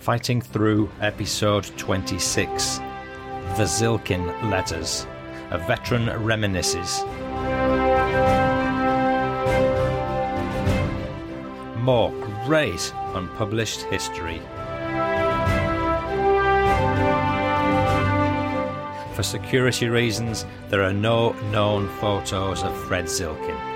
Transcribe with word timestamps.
fighting 0.00 0.40
through 0.40 0.90
episode 1.02 1.64
26 1.76 2.78
The 2.78 3.64
Zilkin 3.64 4.50
Letters. 4.50 5.06
A 5.50 5.58
veteran 5.58 6.06
reminisces. 6.24 7.06
More 11.76 12.10
great 12.46 12.92
unpublished 13.14 13.82
history. 13.82 14.40
For 19.14 19.22
security 19.22 19.88
reasons, 19.88 20.46
there 20.70 20.82
are 20.82 20.94
no 20.94 21.32
known 21.50 21.88
photos 21.98 22.62
of 22.62 22.74
Fred 22.84 23.04
Zilkin. 23.04 23.69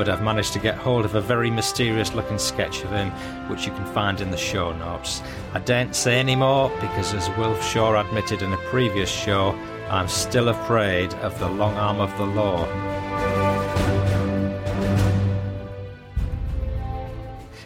But 0.00 0.08
I've 0.08 0.22
managed 0.22 0.54
to 0.54 0.58
get 0.58 0.76
hold 0.76 1.04
of 1.04 1.14
a 1.14 1.20
very 1.20 1.50
mysterious 1.50 2.14
looking 2.14 2.38
sketch 2.38 2.82
of 2.84 2.90
him, 2.90 3.10
which 3.50 3.66
you 3.66 3.72
can 3.72 3.84
find 3.92 4.22
in 4.22 4.30
the 4.30 4.36
show 4.38 4.72
notes. 4.72 5.20
I 5.52 5.58
daren't 5.58 5.94
say 5.94 6.18
any 6.18 6.34
more 6.34 6.70
because, 6.80 7.12
as 7.12 7.28
Wilf 7.36 7.62
Shaw 7.62 8.00
admitted 8.00 8.40
in 8.40 8.50
a 8.50 8.56
previous 8.70 9.10
show, 9.10 9.50
I'm 9.90 10.08
still 10.08 10.48
afraid 10.48 11.12
of 11.16 11.38
the 11.38 11.50
long 11.50 11.74
arm 11.74 12.00
of 12.00 12.16
the 12.16 12.24
law. 12.24 12.64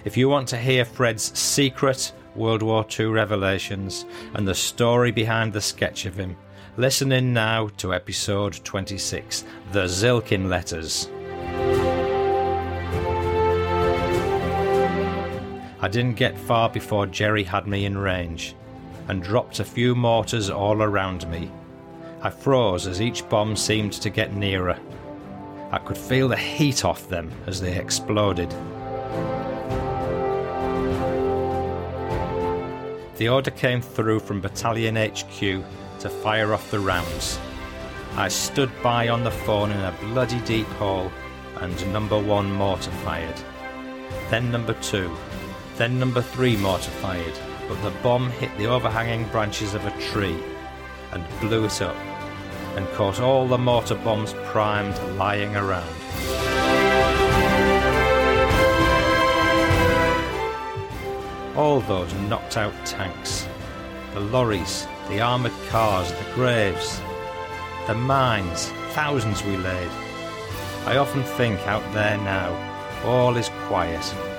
If 0.04 0.16
you 0.16 0.28
want 0.28 0.48
to 0.48 0.56
hear 0.56 0.84
Fred's 0.84 1.38
secret 1.38 2.10
World 2.34 2.64
War 2.64 2.84
II 2.98 3.06
revelations 3.06 4.06
and 4.34 4.48
the 4.48 4.56
story 4.56 5.12
behind 5.12 5.52
the 5.52 5.60
sketch 5.60 6.04
of 6.04 6.16
him, 6.16 6.36
listen 6.76 7.12
in 7.12 7.32
now 7.32 7.68
to 7.76 7.94
episode 7.94 8.54
26 8.64 9.44
The 9.70 9.84
Zilkin 9.84 10.48
Letters. 10.48 11.08
I 15.84 15.88
didn't 15.88 16.14
get 16.14 16.38
far 16.38 16.70
before 16.70 17.04
Jerry 17.04 17.42
had 17.42 17.66
me 17.66 17.84
in 17.84 17.98
range 17.98 18.54
and 19.06 19.22
dropped 19.22 19.60
a 19.60 19.64
few 19.66 19.94
mortars 19.94 20.48
all 20.48 20.82
around 20.82 21.28
me. 21.28 21.50
I 22.22 22.30
froze 22.30 22.86
as 22.86 23.02
each 23.02 23.28
bomb 23.28 23.54
seemed 23.54 23.92
to 23.92 24.08
get 24.08 24.32
nearer. 24.32 24.78
I 25.70 25.76
could 25.76 25.98
feel 25.98 26.28
the 26.28 26.38
heat 26.38 26.86
off 26.86 27.10
them 27.10 27.30
as 27.46 27.60
they 27.60 27.78
exploded. 27.78 28.48
The 33.18 33.28
order 33.28 33.50
came 33.50 33.82
through 33.82 34.20
from 34.20 34.40
Battalion 34.40 34.96
HQ 34.96 35.38
to 35.38 36.08
fire 36.08 36.54
off 36.54 36.70
the 36.70 36.80
rounds. 36.80 37.38
I 38.16 38.28
stood 38.28 38.70
by 38.82 39.08
on 39.08 39.22
the 39.22 39.30
phone 39.30 39.70
in 39.70 39.80
a 39.80 39.94
bloody 40.00 40.40
deep 40.46 40.68
hole, 40.78 41.12
and 41.60 41.92
number 41.92 42.18
one 42.18 42.50
mortar 42.50 42.90
fired. 43.04 43.38
Then 44.30 44.50
number 44.50 44.72
two, 44.80 45.14
then 45.76 45.98
number 45.98 46.22
three 46.22 46.56
mortified, 46.56 47.32
but 47.68 47.82
the 47.82 47.90
bomb 48.02 48.30
hit 48.30 48.56
the 48.58 48.66
overhanging 48.66 49.26
branches 49.28 49.74
of 49.74 49.84
a 49.84 50.00
tree 50.00 50.38
and 51.12 51.24
blew 51.40 51.64
it 51.64 51.82
up, 51.82 51.96
and 52.76 52.86
caught 52.90 53.20
all 53.20 53.46
the 53.46 53.58
mortar 53.58 53.96
bombs 53.96 54.34
primed 54.46 54.96
lying 55.16 55.54
around. 55.56 55.88
All 61.56 61.80
those 61.80 62.12
knocked 62.28 62.56
out 62.56 62.74
tanks, 62.84 63.46
the 64.12 64.20
lorries, 64.20 64.86
the 65.08 65.20
armoured 65.20 65.52
cars, 65.68 66.10
the 66.10 66.26
graves, 66.34 67.00
the 67.86 67.94
mines, 67.94 68.68
thousands 68.90 69.42
we 69.44 69.56
laid. 69.56 69.90
I 70.86 70.96
often 70.98 71.22
think 71.22 71.58
out 71.66 71.82
there 71.94 72.16
now, 72.18 72.52
all 73.04 73.36
is 73.36 73.50
quiet. 73.66 74.33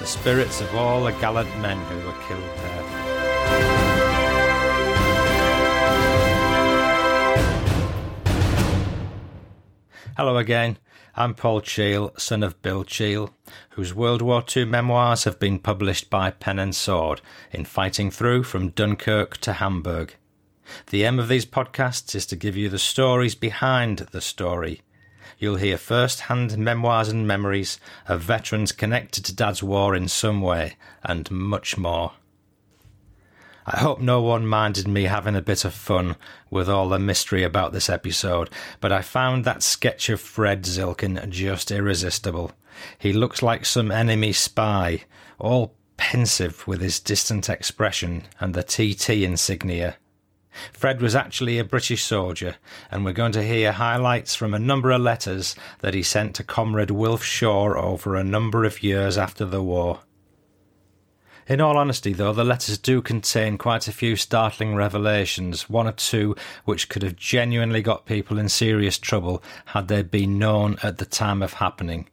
The 0.00 0.06
spirits 0.06 0.62
of 0.62 0.74
all 0.74 1.04
the 1.04 1.12
gallant 1.12 1.54
men 1.60 1.76
who 1.76 1.96
were 2.06 2.16
killed 2.26 2.42
there. 2.56 2.82
Hello 10.16 10.38
again. 10.38 10.78
I'm 11.14 11.34
Paul 11.34 11.60
Cheall, 11.60 12.14
son 12.16 12.42
of 12.42 12.62
Bill 12.62 12.82
Cheall, 12.82 13.28
whose 13.70 13.92
World 13.92 14.22
War 14.22 14.42
II 14.56 14.64
memoirs 14.64 15.24
have 15.24 15.38
been 15.38 15.58
published 15.58 16.08
by 16.08 16.30
Pen 16.30 16.58
and 16.58 16.74
Sword 16.74 17.20
in 17.52 17.66
Fighting 17.66 18.10
Through 18.10 18.44
from 18.44 18.70
Dunkirk 18.70 19.36
to 19.38 19.52
Hamburg. 19.52 20.14
The 20.86 21.04
aim 21.04 21.18
of 21.18 21.28
these 21.28 21.44
podcasts 21.44 22.14
is 22.14 22.24
to 22.26 22.36
give 22.36 22.56
you 22.56 22.70
the 22.70 22.78
stories 22.78 23.34
behind 23.34 23.98
the 23.98 24.22
story. 24.22 24.80
You'll 25.40 25.56
hear 25.56 25.78
first 25.78 26.20
hand 26.20 26.58
memoirs 26.58 27.08
and 27.08 27.26
memories 27.26 27.80
of 28.06 28.20
veterans 28.20 28.72
connected 28.72 29.24
to 29.24 29.34
Dad's 29.34 29.62
war 29.62 29.96
in 29.96 30.06
some 30.06 30.42
way, 30.42 30.76
and 31.02 31.30
much 31.30 31.78
more. 31.78 32.12
I 33.64 33.78
hope 33.78 34.00
no 34.00 34.20
one 34.20 34.46
minded 34.46 34.86
me 34.86 35.04
having 35.04 35.34
a 35.34 35.40
bit 35.40 35.64
of 35.64 35.72
fun 35.72 36.16
with 36.50 36.68
all 36.68 36.90
the 36.90 36.98
mystery 36.98 37.42
about 37.42 37.72
this 37.72 37.88
episode, 37.88 38.50
but 38.80 38.92
I 38.92 39.00
found 39.00 39.46
that 39.46 39.62
sketch 39.62 40.10
of 40.10 40.20
Fred 40.20 40.64
Zilkin 40.64 41.26
just 41.30 41.70
irresistible. 41.70 42.52
He 42.98 43.14
looks 43.14 43.42
like 43.42 43.64
some 43.64 43.90
enemy 43.90 44.34
spy, 44.34 45.04
all 45.38 45.74
pensive 45.96 46.66
with 46.68 46.82
his 46.82 47.00
distant 47.00 47.48
expression 47.48 48.24
and 48.40 48.52
the 48.52 48.62
TT 48.62 49.22
insignia. 49.22 49.96
Fred 50.72 51.00
was 51.00 51.14
actually 51.14 51.58
a 51.58 51.64
British 51.64 52.02
soldier, 52.02 52.56
and 52.90 53.04
we're 53.04 53.12
going 53.12 53.32
to 53.32 53.42
hear 53.42 53.72
highlights 53.72 54.34
from 54.34 54.52
a 54.52 54.58
number 54.58 54.90
of 54.90 55.00
letters 55.00 55.54
that 55.78 55.94
he 55.94 56.02
sent 56.02 56.34
to 56.34 56.44
Comrade 56.44 56.90
Wilf 56.90 57.22
Shaw 57.22 57.74
over 57.74 58.16
a 58.16 58.24
number 58.24 58.64
of 58.64 58.82
years 58.82 59.16
after 59.16 59.44
the 59.44 59.62
war. 59.62 60.00
In 61.46 61.60
all 61.60 61.76
honesty, 61.76 62.12
though, 62.12 62.32
the 62.32 62.44
letters 62.44 62.78
do 62.78 63.02
contain 63.02 63.58
quite 63.58 63.88
a 63.88 63.92
few 63.92 64.14
startling 64.14 64.76
revelations, 64.76 65.68
one 65.68 65.88
or 65.88 65.92
two 65.92 66.36
which 66.64 66.88
could 66.88 67.02
have 67.02 67.16
genuinely 67.16 67.82
got 67.82 68.06
people 68.06 68.38
in 68.38 68.48
serious 68.48 68.98
trouble 68.98 69.42
had 69.66 69.88
they 69.88 70.02
been 70.02 70.38
known 70.38 70.78
at 70.82 70.98
the 70.98 71.04
time 71.04 71.42
of 71.42 71.54
happening. 71.54 72.08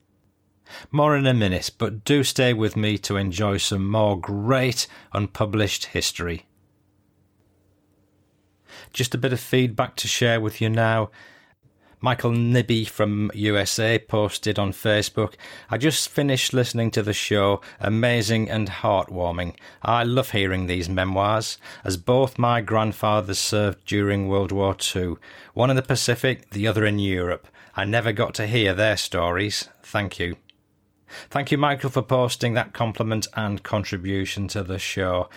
More 0.91 1.15
in 1.15 1.27
a 1.27 1.33
minute, 1.33 1.71
but 1.77 2.03
do 2.03 2.23
stay 2.23 2.51
with 2.53 2.75
me 2.75 2.97
to 2.99 3.15
enjoy 3.15 3.57
some 3.57 3.87
more 3.87 4.19
great 4.19 4.87
unpublished 5.13 5.85
history. 5.85 6.47
Just 8.93 9.15
a 9.15 9.17
bit 9.17 9.33
of 9.33 9.39
feedback 9.39 9.95
to 9.97 10.07
share 10.07 10.39
with 10.41 10.61
you 10.61 10.69
now. 10.69 11.09
Michael 11.99 12.31
Nibby 12.31 12.85
from 12.85 13.31
USA 13.33 13.97
posted 13.97 14.59
on 14.59 14.71
Facebook, 14.71 15.33
I 15.71 15.79
just 15.79 16.09
finished 16.09 16.53
listening 16.53 16.91
to 16.91 17.01
the 17.01 17.13
show. 17.13 17.59
Amazing 17.79 18.51
and 18.51 18.69
heartwarming. 18.69 19.55
I 19.81 20.03
love 20.03 20.29
hearing 20.29 20.67
these 20.67 20.87
memoirs, 20.87 21.57
as 21.83 21.97
both 21.97 22.37
my 22.37 22.61
grandfathers 22.61 23.39
served 23.39 23.83
during 23.85 24.27
World 24.27 24.51
War 24.51 24.75
II, 24.95 25.15
one 25.55 25.71
in 25.71 25.75
the 25.75 25.81
Pacific, 25.81 26.51
the 26.51 26.67
other 26.67 26.85
in 26.85 26.99
Europe. 26.99 27.47
I 27.75 27.83
never 27.83 28.11
got 28.11 28.35
to 28.35 28.47
hear 28.47 28.75
their 28.75 28.97
stories. 28.97 29.67
Thank 29.81 30.19
you. 30.19 30.35
Thank 31.29 31.51
you, 31.51 31.57
Michael, 31.57 31.89
for 31.89 32.01
posting 32.01 32.53
that 32.53 32.73
compliment 32.73 33.27
and 33.33 33.63
contribution 33.63 34.47
to 34.49 34.61
the 34.61 34.77
show. 34.77 35.29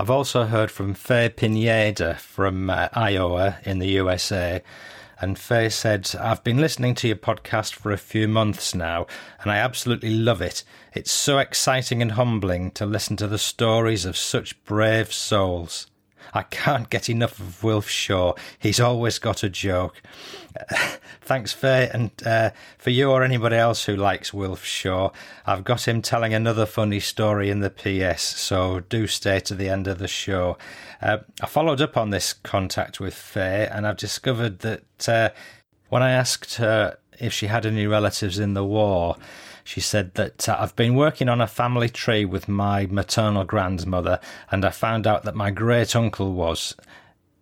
I've 0.00 0.10
also 0.10 0.44
heard 0.44 0.70
from 0.70 0.94
Faye 0.94 1.28
Pineda 1.28 2.14
from 2.14 2.70
uh, 2.70 2.88
Iowa 2.92 3.58
in 3.64 3.80
the 3.80 3.88
USA. 3.88 4.62
And 5.20 5.36
Faye 5.36 5.70
said, 5.70 6.08
I've 6.20 6.44
been 6.44 6.58
listening 6.58 6.94
to 6.96 7.08
your 7.08 7.16
podcast 7.16 7.72
for 7.74 7.90
a 7.90 7.98
few 7.98 8.28
months 8.28 8.76
now, 8.76 9.08
and 9.42 9.50
I 9.50 9.56
absolutely 9.56 10.10
love 10.10 10.40
it. 10.40 10.62
It's 10.94 11.10
so 11.10 11.38
exciting 11.38 12.00
and 12.00 12.12
humbling 12.12 12.70
to 12.72 12.86
listen 12.86 13.16
to 13.16 13.26
the 13.26 13.38
stories 13.38 14.04
of 14.04 14.16
such 14.16 14.62
brave 14.62 15.12
souls. 15.12 15.88
I 16.34 16.42
can't 16.42 16.90
get 16.90 17.08
enough 17.08 17.38
of 17.38 17.62
Wilf 17.62 17.88
Shaw. 17.88 18.34
He's 18.58 18.80
always 18.80 19.18
got 19.18 19.42
a 19.42 19.48
joke. 19.48 20.02
thanks, 21.22 21.52
Faye, 21.52 21.90
and 21.92 22.10
uh, 22.24 22.50
for 22.78 22.90
you 22.90 23.10
or 23.10 23.22
anybody 23.22 23.56
else 23.56 23.84
who 23.84 23.96
likes 23.96 24.32
Wilf 24.32 24.64
Shaw, 24.64 25.10
I've 25.46 25.64
got 25.64 25.86
him 25.86 26.02
telling 26.02 26.34
another 26.34 26.66
funny 26.66 27.00
story 27.00 27.50
in 27.50 27.60
the 27.60 27.70
PS, 27.70 28.22
so 28.22 28.80
do 28.80 29.06
stay 29.06 29.40
to 29.40 29.54
the 29.54 29.68
end 29.68 29.86
of 29.86 29.98
the 29.98 30.08
show. 30.08 30.58
Uh, 31.00 31.18
I 31.40 31.46
followed 31.46 31.80
up 31.80 31.96
on 31.96 32.10
this 32.10 32.32
contact 32.32 33.00
with 33.00 33.14
Faye, 33.14 33.68
and 33.70 33.86
I've 33.86 33.96
discovered 33.96 34.60
that 34.60 35.08
uh, 35.08 35.30
when 35.88 36.02
I 36.02 36.10
asked 36.10 36.56
her 36.56 36.98
if 37.18 37.32
she 37.32 37.46
had 37.46 37.66
any 37.66 37.86
relatives 37.86 38.38
in 38.38 38.54
the 38.54 38.64
war, 38.64 39.16
she 39.68 39.80
said 39.80 40.14
that 40.14 40.48
uh, 40.48 40.56
I've 40.58 40.74
been 40.76 40.94
working 40.94 41.28
on 41.28 41.42
a 41.42 41.46
family 41.46 41.90
tree 41.90 42.24
with 42.24 42.48
my 42.48 42.86
maternal 42.86 43.44
grandmother, 43.44 44.18
and 44.50 44.64
I 44.64 44.70
found 44.70 45.06
out 45.06 45.24
that 45.24 45.34
my 45.34 45.50
great 45.50 45.94
uncle 45.94 46.32
was. 46.32 46.74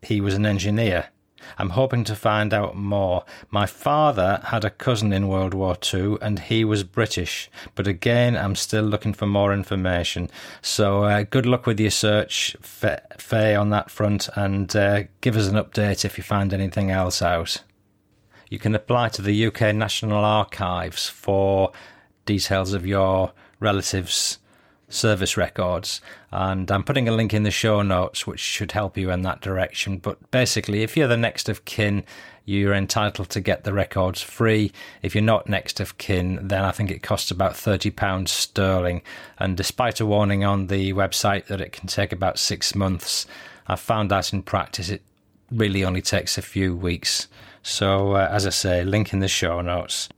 He 0.03 0.21
was 0.21 0.35
an 0.35 0.45
engineer. 0.45 1.11
I'm 1.57 1.71
hoping 1.71 2.03
to 2.03 2.17
find 2.17 2.53
out 2.53 2.75
more. 2.75 3.25
My 3.49 3.65
father 3.65 4.41
had 4.47 4.65
a 4.65 4.71
cousin 4.71 5.13
in 5.13 5.29
World 5.29 5.55
War 5.55 5.77
II 5.95 6.17
and 6.21 6.41
he 6.41 6.65
was 6.65 6.83
British, 6.83 7.49
but 7.77 7.87
again, 7.87 8.37
I'm 8.37 8.57
still 8.57 8.83
looking 8.83 9.15
for 9.15 9.29
more 9.29 9.53
information. 9.53 10.29
So, 10.61 11.05
uh, 11.05 11.23
good 11.23 11.47
luck 11.47 11.65
with 11.65 11.79
your 11.79 11.93
search, 11.93 12.57
Faye, 12.61 13.55
on 13.55 13.71
that 13.71 13.89
front, 13.89 14.29
and 14.35 14.75
uh, 14.75 15.05
give 15.21 15.37
us 15.37 15.47
an 15.47 15.55
update 15.55 16.05
if 16.05 16.19
you 16.19 16.25
find 16.25 16.53
anything 16.53 16.91
else 16.91 17.23
out. 17.23 17.63
You 18.51 18.59
can 18.59 18.75
apply 18.75 19.11
to 19.11 19.23
the 19.23 19.47
UK 19.47 19.73
National 19.77 20.25
Archives 20.25 21.09
for 21.09 21.71
details 22.27 22.73
of 22.73 22.87
your 22.87 23.33
relatives 23.61 24.39
service 24.89 25.37
records. 25.37 26.01
And 26.31 26.71
I'm 26.71 26.85
putting 26.85 27.09
a 27.09 27.13
link 27.13 27.35
in 27.35 27.43
the 27.43 27.51
show 27.51 27.83
notes, 27.83 28.27
which 28.27 28.41
should 28.41 28.73
help 28.73 28.97
you 28.97 29.11
in 29.11 29.23
that 29.23 29.41
direction. 29.41 29.99
But 29.99 30.31
basically, 30.31 30.83
if 30.83 30.97
you're 30.97 31.09
the 31.09 31.17
next 31.17 31.49
of 31.49 31.65
kin, 31.65 32.05
you're 32.45 32.75
entitled 32.75 33.29
to 33.31 33.41
get 33.41 33.65
the 33.65 33.73
records 33.73 34.23
free. 34.23 34.73
If 35.03 35.15
you're 35.15 35.23
not 35.23 35.49
next 35.49 35.81
of 35.81 35.99
kin, 35.99 36.39
then 36.41 36.65
I 36.65 36.71
think 36.71 36.91
it 36.91 37.03
costs 37.03 37.31
about 37.31 37.55
£30 37.55 38.29
sterling. 38.29 39.03
And 39.39 39.57
despite 39.57 40.01
a 40.01 40.07
warning 40.07 40.45
on 40.45 40.69
the 40.69 40.93
website 40.93 41.47
that 41.47 41.61
it 41.61 41.73
can 41.73 41.89
take 41.89 42.13
about 42.13 42.39
six 42.39 42.75
months, 42.75 43.27
I've 43.67 43.81
found 43.81 44.13
out 44.13 44.33
in 44.33 44.43
practice 44.43 44.91
it 44.91 45.03
really 45.51 45.85
only 45.85 46.03
takes 46.03 46.39
a 46.39 46.43
few 46.43 46.77
weeks. 46.77 47.27
So, 47.63 48.13
uh, 48.13 48.29
as 48.31 48.47
I 48.47 48.51
say, 48.51 48.85
link 48.85 49.13
in 49.13 49.19
the 49.19 49.29
show 49.29 49.61
notes. 49.61 50.09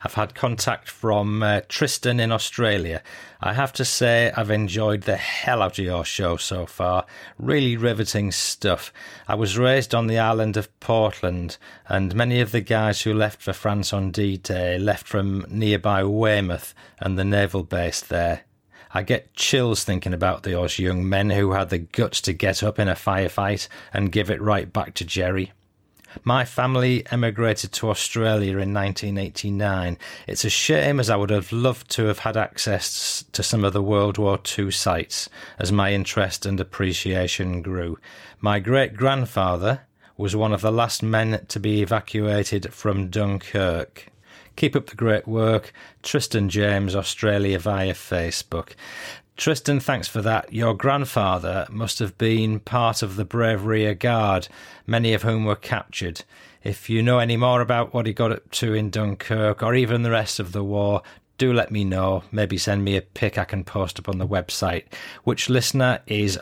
I've 0.00 0.14
had 0.14 0.34
contact 0.34 0.88
from 0.88 1.42
uh, 1.42 1.62
Tristan 1.68 2.20
in 2.20 2.30
Australia. 2.30 3.02
I 3.40 3.54
have 3.54 3.72
to 3.74 3.84
say, 3.84 4.32
I've 4.36 4.50
enjoyed 4.50 5.02
the 5.02 5.16
hell 5.16 5.60
out 5.60 5.78
of 5.78 5.84
your 5.84 6.04
show 6.04 6.36
so 6.36 6.66
far. 6.66 7.04
Really 7.36 7.76
riveting 7.76 8.30
stuff. 8.30 8.92
I 9.26 9.34
was 9.34 9.58
raised 9.58 9.96
on 9.96 10.06
the 10.06 10.18
island 10.18 10.56
of 10.56 10.78
Portland, 10.78 11.56
and 11.88 12.14
many 12.14 12.40
of 12.40 12.52
the 12.52 12.60
guys 12.60 13.02
who 13.02 13.12
left 13.12 13.42
for 13.42 13.52
France 13.52 13.92
on 13.92 14.12
D 14.12 14.36
Day 14.36 14.78
left 14.78 15.08
from 15.08 15.44
nearby 15.48 16.04
Weymouth 16.04 16.74
and 17.00 17.18
the 17.18 17.24
naval 17.24 17.64
base 17.64 18.00
there. 18.00 18.42
I 18.94 19.02
get 19.02 19.34
chills 19.34 19.82
thinking 19.84 20.14
about 20.14 20.44
those 20.44 20.78
young 20.78 21.08
men 21.08 21.30
who 21.30 21.52
had 21.52 21.70
the 21.70 21.78
guts 21.78 22.20
to 22.22 22.32
get 22.32 22.62
up 22.62 22.78
in 22.78 22.88
a 22.88 22.94
firefight 22.94 23.68
and 23.92 24.12
give 24.12 24.30
it 24.30 24.40
right 24.40 24.72
back 24.72 24.94
to 24.94 25.04
Jerry. 25.04 25.52
My 26.24 26.44
family 26.44 27.04
emigrated 27.10 27.72
to 27.72 27.90
Australia 27.90 28.58
in 28.58 28.72
1989. 28.72 29.98
It's 30.26 30.44
a 30.44 30.50
shame 30.50 31.00
as 31.00 31.10
I 31.10 31.16
would 31.16 31.30
have 31.30 31.52
loved 31.52 31.90
to 31.92 32.06
have 32.06 32.20
had 32.20 32.36
access 32.36 33.24
to 33.32 33.42
some 33.42 33.64
of 33.64 33.72
the 33.72 33.82
World 33.82 34.18
War 34.18 34.38
II 34.58 34.70
sites 34.70 35.28
as 35.58 35.70
my 35.70 35.92
interest 35.92 36.46
and 36.46 36.58
appreciation 36.58 37.62
grew. 37.62 37.98
My 38.40 38.58
great 38.58 38.96
grandfather 38.96 39.82
was 40.16 40.34
one 40.34 40.52
of 40.52 40.62
the 40.62 40.72
last 40.72 41.02
men 41.02 41.44
to 41.48 41.60
be 41.60 41.82
evacuated 41.82 42.72
from 42.72 43.08
Dunkirk. 43.08 44.08
Keep 44.56 44.74
up 44.74 44.86
the 44.86 44.96
great 44.96 45.28
work. 45.28 45.72
Tristan 46.02 46.48
James, 46.48 46.96
Australia 46.96 47.60
via 47.60 47.94
Facebook. 47.94 48.74
Tristan, 49.38 49.78
thanks 49.78 50.08
for 50.08 50.20
that. 50.20 50.52
Your 50.52 50.74
grandfather 50.74 51.68
must 51.70 52.00
have 52.00 52.18
been 52.18 52.58
part 52.58 53.02
of 53.02 53.14
the 53.14 53.24
Brave 53.24 53.64
Rear 53.64 53.94
Guard, 53.94 54.48
many 54.84 55.14
of 55.14 55.22
whom 55.22 55.44
were 55.44 55.54
captured. 55.54 56.24
If 56.64 56.90
you 56.90 57.04
know 57.04 57.20
any 57.20 57.36
more 57.36 57.60
about 57.60 57.94
what 57.94 58.06
he 58.06 58.12
got 58.12 58.32
up 58.32 58.50
to 58.50 58.74
in 58.74 58.90
Dunkirk 58.90 59.62
or 59.62 59.76
even 59.76 60.02
the 60.02 60.10
rest 60.10 60.40
of 60.40 60.50
the 60.50 60.64
war, 60.64 61.02
do 61.38 61.52
let 61.52 61.70
me 61.70 61.84
know. 61.84 62.24
Maybe 62.32 62.58
send 62.58 62.84
me 62.84 62.96
a 62.96 63.00
pic 63.00 63.38
I 63.38 63.44
can 63.44 63.62
post 63.62 64.00
up 64.00 64.08
on 64.08 64.18
the 64.18 64.26
website. 64.26 64.86
Which 65.22 65.48
listener 65.48 66.00
is 66.08 66.36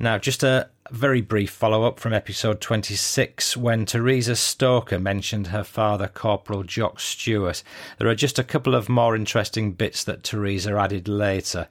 Now, 0.00 0.18
just 0.18 0.42
a 0.42 0.70
very 0.90 1.20
brief 1.20 1.50
follow 1.50 1.84
up 1.84 2.00
from 2.00 2.12
episode 2.12 2.60
26 2.60 3.56
when 3.56 3.84
Teresa 3.84 4.36
Stoker 4.36 4.98
mentioned 4.98 5.48
her 5.48 5.64
father, 5.64 6.08
Corporal 6.08 6.62
Jock 6.62 7.00
Stewart. 7.00 7.62
There 7.98 8.08
are 8.08 8.14
just 8.14 8.38
a 8.38 8.44
couple 8.44 8.74
of 8.74 8.88
more 8.88 9.14
interesting 9.14 9.72
bits 9.72 10.04
that 10.04 10.22
Teresa 10.22 10.76
added 10.76 11.08
later. 11.08 11.68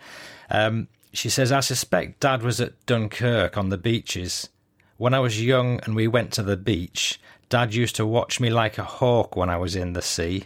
Um, 0.49 0.87
she 1.13 1.29
says, 1.29 1.51
I 1.51 1.61
suspect 1.61 2.19
Dad 2.19 2.43
was 2.43 2.61
at 2.61 2.85
Dunkirk 2.85 3.57
on 3.57 3.69
the 3.69 3.77
beaches. 3.77 4.49
When 4.97 5.13
I 5.13 5.19
was 5.19 5.43
young 5.43 5.79
and 5.83 5.95
we 5.95 6.07
went 6.07 6.31
to 6.33 6.43
the 6.43 6.57
beach, 6.57 7.19
Dad 7.49 7.73
used 7.73 7.95
to 7.95 8.05
watch 8.05 8.39
me 8.39 8.49
like 8.49 8.77
a 8.77 8.83
hawk 8.83 9.35
when 9.35 9.49
I 9.49 9.57
was 9.57 9.75
in 9.75 9.93
the 9.93 10.01
sea. 10.01 10.45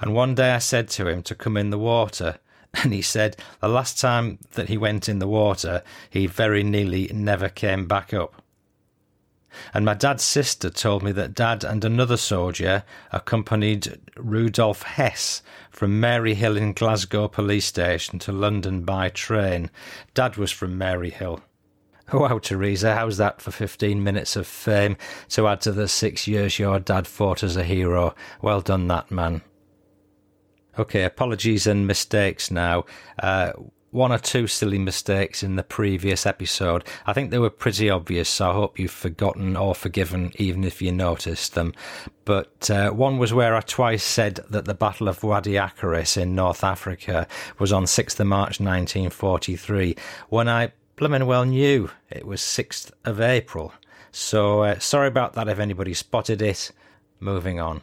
And 0.00 0.14
one 0.14 0.34
day 0.34 0.52
I 0.52 0.58
said 0.58 0.88
to 0.90 1.08
him 1.08 1.22
to 1.24 1.34
come 1.34 1.56
in 1.56 1.70
the 1.70 1.78
water. 1.78 2.38
And 2.82 2.92
he 2.92 3.02
said 3.02 3.36
the 3.60 3.68
last 3.68 4.00
time 4.00 4.38
that 4.52 4.68
he 4.68 4.76
went 4.76 5.08
in 5.08 5.20
the 5.20 5.28
water, 5.28 5.82
he 6.10 6.26
very 6.26 6.62
nearly 6.62 7.10
never 7.12 7.48
came 7.48 7.86
back 7.86 8.12
up. 8.12 8.42
And 9.72 9.84
my 9.84 9.94
dad's 9.94 10.24
sister 10.24 10.70
told 10.70 11.02
me 11.02 11.12
that 11.12 11.34
dad 11.34 11.64
and 11.64 11.84
another 11.84 12.16
soldier 12.16 12.82
accompanied 13.12 14.00
Rudolf 14.16 14.82
Hess 14.82 15.42
from 15.70 16.00
Maryhill 16.00 16.56
in 16.56 16.72
Glasgow 16.72 17.28
police 17.28 17.66
station 17.66 18.18
to 18.20 18.32
London 18.32 18.82
by 18.82 19.10
train. 19.10 19.70
Dad 20.12 20.36
was 20.36 20.50
from 20.50 20.78
Maryhill. 20.78 21.40
Oh, 22.12 22.20
wow, 22.20 22.38
Teresa, 22.38 22.94
how's 22.94 23.16
that 23.16 23.40
for 23.40 23.50
15 23.50 24.02
minutes 24.02 24.36
of 24.36 24.46
fame 24.46 24.96
to 25.30 25.48
add 25.48 25.62
to 25.62 25.72
the 25.72 25.88
six 25.88 26.26
years 26.26 26.58
your 26.58 26.78
dad 26.78 27.06
fought 27.06 27.42
as 27.42 27.56
a 27.56 27.64
hero? 27.64 28.14
Well 28.42 28.60
done, 28.60 28.88
that 28.88 29.10
man. 29.10 29.42
Okay, 30.78 31.04
apologies 31.04 31.66
and 31.66 31.86
mistakes 31.86 32.50
now. 32.50 32.84
Uh, 33.18 33.52
one 33.94 34.10
or 34.10 34.18
two 34.18 34.48
silly 34.48 34.76
mistakes 34.76 35.44
in 35.44 35.54
the 35.54 35.62
previous 35.62 36.26
episode. 36.26 36.82
I 37.06 37.12
think 37.12 37.30
they 37.30 37.38
were 37.38 37.48
pretty 37.48 37.88
obvious, 37.88 38.28
so 38.28 38.50
I 38.50 38.52
hope 38.52 38.76
you've 38.76 38.90
forgotten 38.90 39.56
or 39.56 39.72
forgiven, 39.72 40.32
even 40.34 40.64
if 40.64 40.82
you 40.82 40.90
noticed 40.90 41.54
them. 41.54 41.74
But 42.24 42.68
uh, 42.68 42.90
one 42.90 43.18
was 43.18 43.32
where 43.32 43.54
I 43.54 43.60
twice 43.60 44.02
said 44.02 44.40
that 44.50 44.64
the 44.64 44.74
Battle 44.74 45.06
of 45.06 45.22
Wadi 45.22 45.52
Akarit 45.52 46.20
in 46.20 46.34
North 46.34 46.64
Africa 46.64 47.28
was 47.60 47.72
on 47.72 47.84
6th 47.84 48.18
of 48.18 48.26
March 48.26 48.58
1943, 48.58 49.94
when 50.28 50.48
I 50.48 50.72
blooming 50.96 51.26
well 51.26 51.44
knew 51.44 51.88
it 52.10 52.26
was 52.26 52.40
6th 52.40 52.90
of 53.04 53.20
April. 53.20 53.72
So 54.10 54.62
uh, 54.62 54.80
sorry 54.80 55.06
about 55.06 55.34
that 55.34 55.48
if 55.48 55.60
anybody 55.60 55.94
spotted 55.94 56.42
it. 56.42 56.72
Moving 57.20 57.60
on 57.60 57.82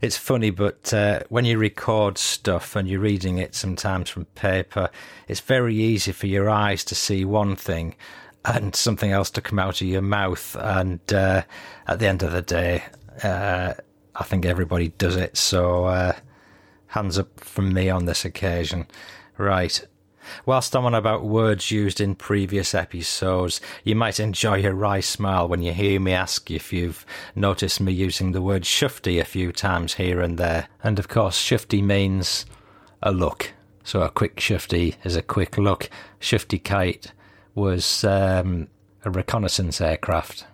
it's 0.00 0.16
funny, 0.16 0.50
but 0.50 0.92
uh, 0.92 1.20
when 1.28 1.44
you 1.44 1.58
record 1.58 2.18
stuff 2.18 2.76
and 2.76 2.88
you're 2.88 3.00
reading 3.00 3.38
it 3.38 3.54
sometimes 3.54 4.10
from 4.10 4.26
paper, 4.26 4.90
it's 5.26 5.40
very 5.40 5.74
easy 5.74 6.12
for 6.12 6.26
your 6.26 6.48
eyes 6.48 6.84
to 6.84 6.94
see 6.94 7.24
one 7.24 7.56
thing 7.56 7.94
and 8.44 8.74
something 8.74 9.10
else 9.10 9.30
to 9.30 9.40
come 9.40 9.58
out 9.58 9.80
of 9.80 9.86
your 9.86 10.02
mouth. 10.02 10.56
And 10.58 11.00
uh, 11.12 11.42
at 11.86 11.98
the 11.98 12.06
end 12.06 12.22
of 12.22 12.32
the 12.32 12.42
day, 12.42 12.84
uh, 13.22 13.74
I 14.14 14.24
think 14.24 14.44
everybody 14.44 14.88
does 14.88 15.16
it. 15.16 15.36
So 15.36 15.86
uh, 15.86 16.12
hands 16.88 17.18
up 17.18 17.40
from 17.40 17.72
me 17.72 17.90
on 17.90 18.04
this 18.04 18.24
occasion. 18.24 18.86
Right. 19.36 19.86
Whilst 20.46 20.74
I'm 20.74 20.84
on 20.84 20.94
about 20.94 21.24
words 21.24 21.70
used 21.70 22.00
in 22.00 22.14
previous 22.14 22.74
episodes, 22.74 23.60
you 23.84 23.94
might 23.94 24.20
enjoy 24.20 24.64
a 24.64 24.72
wry 24.72 25.00
smile 25.00 25.48
when 25.48 25.62
you 25.62 25.72
hear 25.72 26.00
me 26.00 26.12
ask 26.12 26.50
if 26.50 26.72
you've 26.72 27.04
noticed 27.34 27.80
me 27.80 27.92
using 27.92 28.32
the 28.32 28.42
word 28.42 28.62
shufti 28.62 29.20
a 29.20 29.24
few 29.24 29.52
times 29.52 29.94
here 29.94 30.20
and 30.20 30.38
there. 30.38 30.68
And 30.82 30.98
of 30.98 31.08
course, 31.08 31.38
shufti 31.42 31.82
means 31.82 32.46
a 33.02 33.12
look. 33.12 33.52
So 33.84 34.02
a 34.02 34.10
quick 34.10 34.36
shufti 34.36 34.96
is 35.04 35.16
a 35.16 35.22
quick 35.22 35.56
look. 35.56 35.88
Shufti 36.20 36.62
kite 36.62 37.12
was 37.54 38.04
um, 38.04 38.68
a 39.04 39.10
reconnaissance 39.10 39.80
aircraft. 39.80 40.44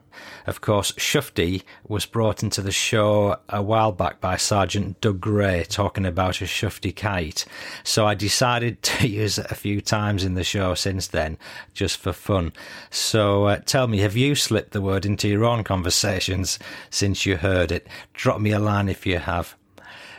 Of 0.46 0.60
course, 0.60 0.92
Shufti 0.92 1.62
was 1.86 2.06
brought 2.06 2.42
into 2.42 2.60
the 2.60 2.72
show 2.72 3.36
a 3.48 3.62
while 3.62 3.92
back 3.92 4.20
by 4.20 4.36
Sergeant 4.36 5.00
Doug 5.00 5.20
Gray 5.20 5.64
talking 5.64 6.06
about 6.06 6.40
a 6.40 6.44
Shufti 6.44 6.94
kite. 6.94 7.44
So 7.82 8.06
I 8.06 8.14
decided 8.14 8.82
to 8.82 9.08
use 9.08 9.38
it 9.38 9.50
a 9.50 9.54
few 9.54 9.80
times 9.80 10.24
in 10.24 10.34
the 10.34 10.44
show 10.44 10.74
since 10.74 11.08
then, 11.08 11.38
just 11.72 11.98
for 11.98 12.12
fun. 12.12 12.52
So 12.90 13.44
uh, 13.44 13.60
tell 13.64 13.86
me, 13.86 13.98
have 13.98 14.16
you 14.16 14.34
slipped 14.34 14.72
the 14.72 14.82
word 14.82 15.06
into 15.06 15.28
your 15.28 15.44
own 15.44 15.64
conversations 15.64 16.58
since 16.90 17.26
you 17.26 17.36
heard 17.36 17.72
it? 17.72 17.86
Drop 18.12 18.40
me 18.40 18.52
a 18.52 18.58
line 18.58 18.88
if 18.88 19.06
you 19.06 19.18
have. 19.18 19.56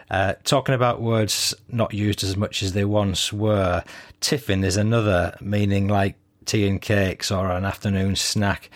Uh, 0.10 0.34
talking 0.44 0.76
about 0.76 1.02
words 1.02 1.54
not 1.68 1.94
used 1.94 2.24
as 2.24 2.38
much 2.38 2.62
as 2.62 2.74
they 2.74 2.86
once 2.86 3.34
were, 3.34 3.84
tiffin 4.22 4.64
is 4.64 4.78
another 4.78 5.36
meaning 5.42 5.88
like 5.88 6.16
tea 6.46 6.68
and 6.68 6.82
cakes 6.82 7.32
or 7.32 7.50
an 7.50 7.66
afternoon 7.66 8.16
snack. 8.16 8.70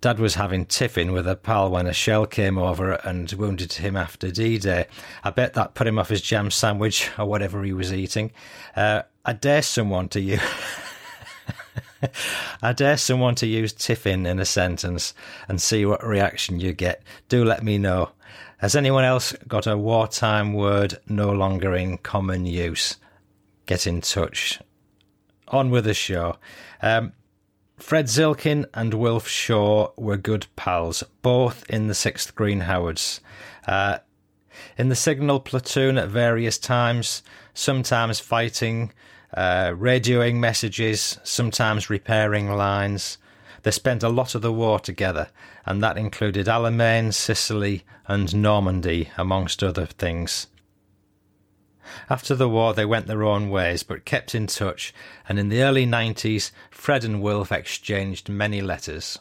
Dad 0.00 0.20
was 0.20 0.36
having 0.36 0.64
tiffin 0.64 1.10
with 1.10 1.26
a 1.26 1.34
pal 1.34 1.70
when 1.70 1.88
a 1.88 1.92
shell 1.92 2.24
came 2.24 2.56
over 2.56 2.92
and 2.92 3.32
wounded 3.32 3.72
him 3.72 3.96
after 3.96 4.30
D 4.30 4.56
Day. 4.56 4.86
I 5.24 5.30
bet 5.30 5.54
that 5.54 5.74
put 5.74 5.88
him 5.88 5.98
off 5.98 6.08
his 6.08 6.22
jam 6.22 6.52
sandwich 6.52 7.10
or 7.18 7.26
whatever 7.26 7.64
he 7.64 7.72
was 7.72 7.92
eating. 7.92 8.30
Uh, 8.76 9.02
I 9.24 9.32
dare 9.32 9.62
someone 9.62 10.08
to 10.10 10.20
use. 10.20 10.40
I 12.62 12.72
dare 12.72 12.96
someone 12.96 13.34
to 13.36 13.46
use 13.46 13.72
tiffin 13.72 14.24
in 14.24 14.38
a 14.38 14.44
sentence 14.44 15.14
and 15.48 15.60
see 15.60 15.84
what 15.84 16.06
reaction 16.06 16.60
you 16.60 16.72
get. 16.72 17.02
Do 17.28 17.44
let 17.44 17.64
me 17.64 17.76
know. 17.76 18.12
Has 18.58 18.76
anyone 18.76 19.04
else 19.04 19.32
got 19.48 19.66
a 19.66 19.76
wartime 19.76 20.52
word 20.52 20.98
no 21.08 21.32
longer 21.32 21.74
in 21.74 21.98
common 21.98 22.46
use? 22.46 22.96
Get 23.66 23.86
in 23.86 24.00
touch. 24.00 24.60
On 25.48 25.70
with 25.70 25.84
the 25.84 25.94
show. 25.94 26.36
Um, 26.82 27.12
Fred 27.78 28.06
Zilkin 28.06 28.66
and 28.74 28.92
Wilf 28.92 29.28
Shaw 29.28 29.92
were 29.96 30.16
good 30.16 30.46
pals, 30.56 31.04
both 31.22 31.64
in 31.70 31.86
the 31.86 31.94
6th 31.94 32.34
Green 32.34 32.60
Howards. 32.60 33.20
Uh, 33.66 33.98
in 34.76 34.88
the 34.88 34.96
signal 34.96 35.40
platoon 35.40 35.96
at 35.96 36.08
various 36.08 36.58
times, 36.58 37.22
sometimes 37.54 38.18
fighting, 38.20 38.92
uh, 39.32 39.68
radioing 39.68 40.36
messages, 40.36 41.18
sometimes 41.22 41.88
repairing 41.88 42.50
lines, 42.50 43.18
They 43.62 43.70
spent 43.72 44.02
a 44.02 44.08
lot 44.08 44.34
of 44.34 44.42
the 44.42 44.52
war 44.52 44.78
together, 44.78 45.28
and 45.66 45.82
that 45.82 45.98
included 45.98 46.46
Alamein, 46.46 47.12
Sicily, 47.12 47.84
and 48.06 48.34
Normandy, 48.34 49.10
amongst 49.16 49.62
other 49.62 49.86
things. 49.86 50.46
After 52.10 52.34
the 52.34 52.48
war, 52.48 52.74
they 52.74 52.84
went 52.84 53.06
their 53.06 53.24
own 53.24 53.50
ways, 53.50 53.82
but 53.82 54.04
kept 54.04 54.34
in 54.34 54.46
touch, 54.46 54.92
and 55.28 55.38
in 55.38 55.48
the 55.48 55.62
early 55.62 55.86
90s, 55.86 56.50
Fred 56.70 57.04
and 57.04 57.22
Wilf 57.22 57.52
exchanged 57.52 58.28
many 58.28 58.60
letters. 58.60 59.18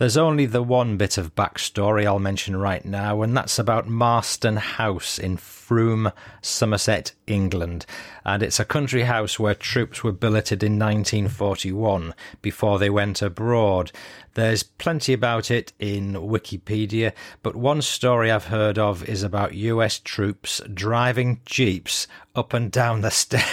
There's 0.00 0.16
only 0.16 0.46
the 0.46 0.62
one 0.62 0.96
bit 0.96 1.18
of 1.18 1.34
backstory 1.34 2.06
I'll 2.06 2.18
mention 2.18 2.56
right 2.56 2.82
now, 2.86 3.20
and 3.20 3.36
that's 3.36 3.58
about 3.58 3.86
Marston 3.86 4.56
House 4.56 5.18
in 5.18 5.36
Frome, 5.36 6.10
Somerset, 6.40 7.12
England. 7.26 7.84
And 8.24 8.42
it's 8.42 8.58
a 8.58 8.64
country 8.64 9.02
house 9.02 9.38
where 9.38 9.54
troops 9.54 10.02
were 10.02 10.12
billeted 10.12 10.62
in 10.62 10.78
1941 10.78 12.14
before 12.40 12.78
they 12.78 12.88
went 12.88 13.20
abroad. 13.20 13.92
There's 14.32 14.62
plenty 14.62 15.12
about 15.12 15.50
it 15.50 15.74
in 15.78 16.14
Wikipedia, 16.14 17.12
but 17.42 17.54
one 17.54 17.82
story 17.82 18.30
I've 18.30 18.46
heard 18.46 18.78
of 18.78 19.06
is 19.06 19.22
about 19.22 19.52
US 19.52 19.98
troops 19.98 20.62
driving 20.72 21.42
jeeps 21.44 22.08
up 22.34 22.54
and 22.54 22.72
down 22.72 23.02
the 23.02 23.10
stairs. 23.10 23.44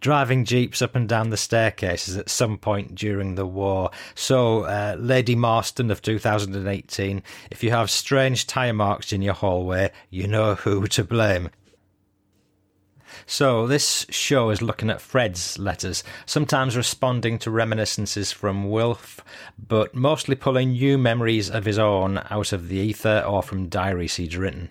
Driving 0.00 0.44
jeeps 0.44 0.82
up 0.82 0.94
and 0.94 1.08
down 1.08 1.30
the 1.30 1.36
staircases 1.36 2.16
at 2.16 2.28
some 2.28 2.58
point 2.58 2.94
during 2.94 3.34
the 3.34 3.46
war. 3.46 3.90
So, 4.14 4.62
uh, 4.64 4.96
Lady 4.98 5.34
Marston 5.34 5.90
of 5.90 6.02
2018, 6.02 7.22
if 7.50 7.62
you 7.62 7.70
have 7.70 7.90
strange 7.90 8.46
tyre 8.46 8.72
marks 8.72 9.12
in 9.12 9.22
your 9.22 9.34
hallway, 9.34 9.90
you 10.10 10.26
know 10.26 10.54
who 10.54 10.86
to 10.88 11.04
blame. 11.04 11.50
So, 13.24 13.66
this 13.66 14.06
show 14.10 14.50
is 14.50 14.62
looking 14.62 14.90
at 14.90 15.00
Fred's 15.00 15.58
letters, 15.58 16.04
sometimes 16.26 16.76
responding 16.76 17.38
to 17.40 17.50
reminiscences 17.50 18.30
from 18.30 18.70
Wilf, 18.70 19.20
but 19.58 19.94
mostly 19.94 20.36
pulling 20.36 20.72
new 20.72 20.98
memories 20.98 21.50
of 21.50 21.64
his 21.64 21.78
own 21.78 22.20
out 22.30 22.52
of 22.52 22.68
the 22.68 22.76
ether 22.76 23.24
or 23.26 23.42
from 23.42 23.68
diaries 23.68 24.16
he'd 24.16 24.34
written. 24.34 24.70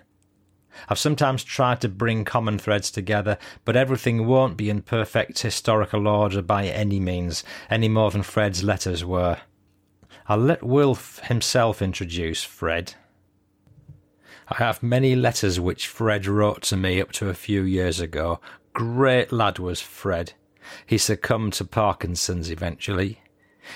I've 0.89 0.99
sometimes 0.99 1.43
tried 1.43 1.81
to 1.81 1.89
bring 1.89 2.25
common 2.25 2.59
threads 2.59 2.91
together, 2.91 3.37
but 3.63 3.75
everything 3.75 4.27
won't 4.27 4.57
be 4.57 4.69
in 4.69 4.81
perfect 4.81 5.39
historical 5.39 6.07
order 6.07 6.41
by 6.41 6.65
any 6.65 6.99
means, 6.99 7.43
any 7.69 7.89
more 7.89 8.11
than 8.11 8.23
Fred's 8.23 8.63
letters 8.63 9.03
were. 9.03 9.39
I'll 10.27 10.37
let 10.37 10.63
Wilf 10.63 11.19
himself 11.19 11.81
introduce 11.81 12.43
Fred. 12.43 12.95
I 14.47 14.55
have 14.57 14.83
many 14.83 15.15
letters 15.15 15.59
which 15.59 15.87
Fred 15.87 16.27
wrote 16.27 16.61
to 16.63 16.77
me 16.77 17.01
up 17.01 17.11
to 17.13 17.29
a 17.29 17.33
few 17.33 17.63
years 17.63 17.99
ago. 17.99 18.39
Great 18.73 19.31
lad 19.31 19.57
was 19.57 19.81
Fred. 19.81 20.33
He 20.85 20.97
succumbed 20.97 21.53
to 21.53 21.65
Parkinson's 21.65 22.51
eventually. 22.51 23.21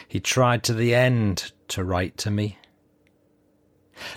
He 0.07 0.19
tried 0.19 0.63
to 0.63 0.73
the 0.73 0.93
end 0.93 1.51
to 1.69 1.83
write 1.83 2.17
to 2.17 2.29
me. 2.29 2.58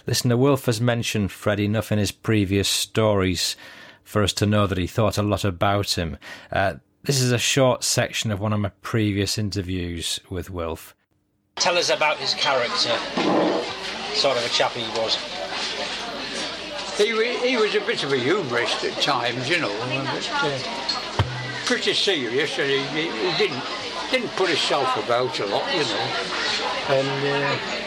Listener 0.07 0.37
Wilf 0.37 0.67
has 0.67 0.81
mentioned 0.81 1.33
Fred 1.33 1.61
enough 1.61 1.93
in 1.93 1.99
his 1.99 2.12
previous 2.12 2.69
stories 2.69 3.57
for 4.05 4.23
us 4.23 4.33
to 4.35 4.47
know 4.47 4.67
that 4.67 4.79
he 4.79 4.87
thought 4.87 5.19
a 5.19 5.23
lot 5.23 5.45
about 5.45 5.97
him. 5.97 6.19
Uh, 6.51 6.75
this 7.05 7.21
is 7.21 7.33
a 7.33 7.39
short 7.39 7.83
section 7.83 8.31
of 8.31 8.41
one 8.41 8.53
of 8.53 8.61
my 8.61 8.71
previous 8.83 9.39
interviews 9.39 10.21
with 10.31 10.51
Wilf. 10.51 10.95
Tell 11.57 11.77
us 11.77 11.91
about 11.91 12.17
his 12.19 12.35
character, 12.35 12.97
sort 14.15 14.37
of 14.37 14.45
a 14.45 14.49
chap 14.49 14.73
he 14.73 14.83
was. 15.01 15.17
He, 16.97 17.07
he 17.49 17.57
was 17.57 17.75
a 17.75 17.81
bit 17.81 18.05
of 18.05 18.12
a 18.12 18.19
humorist 18.19 18.85
at 18.85 19.01
times, 19.03 19.49
you 19.49 19.61
know, 19.61 19.75
but, 20.05 20.31
uh, 20.33 20.59
pretty 21.65 21.95
serious, 21.95 22.59
and 22.59 22.71
he, 22.71 23.09
he, 23.09 23.37
didn't 23.39 23.62
didn't 24.11 24.31
put 24.37 24.49
himself 24.49 24.97
about 25.05 25.41
a 25.41 25.47
lot, 25.47 25.75
you 25.75 25.83
know, 25.83 26.11
and. 26.89 27.45
Uh, 27.45 27.82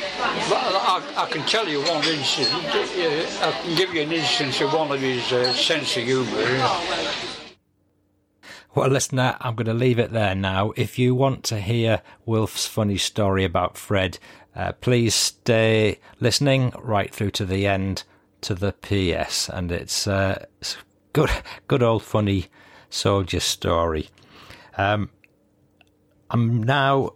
but 0.50 0.58
I, 0.58 1.03
I, 1.17 1.29
can 1.29 1.46
tell 1.46 1.67
you 1.67 1.82
one 1.82 2.03
instance. 2.03 2.50
I 2.51 3.60
can 3.63 3.75
give 3.75 3.94
you 3.94 4.01
an 4.01 4.12
instance 4.12 4.60
of 4.62 4.74
one 4.74 4.91
of 4.91 5.00
his 5.00 5.32
uh, 5.32 5.53
sense 5.53 5.98
of 5.98 6.03
humour. 6.03 6.25
Well, 8.74 8.89
listener, 8.89 9.38
I'm 9.39 9.55
going 9.55 9.67
to 9.67 9.74
leave 9.74 10.00
it 10.00 10.12
there 10.12 10.36
now. 10.36 10.74
If 10.75 11.00
you 11.00 11.15
want 11.15 11.44
to 11.46 11.62
hear 11.62 12.01
Wilf's 12.25 12.67
funny 12.67 12.98
story 12.98 13.44
about 13.44 13.77
Fred, 13.77 14.20
uh, 14.55 14.74
please 14.74 15.15
stay 15.15 16.00
listening 16.20 16.74
right 16.79 17.13
through 17.13 17.32
to 17.32 17.46
the 17.46 17.67
end 17.67 18.03
to 18.41 18.53
the 18.53 18.74
PS, 18.74 19.50
and 19.50 19.72
it's, 19.72 20.08
uh, 20.08 20.46
good, 21.13 21.29
good 21.67 21.82
old 21.84 22.03
funny 22.03 22.48
soldier 22.89 23.39
story. 23.39 24.10
Um, 24.77 25.10
I'm 26.29 26.62
now 26.62 27.13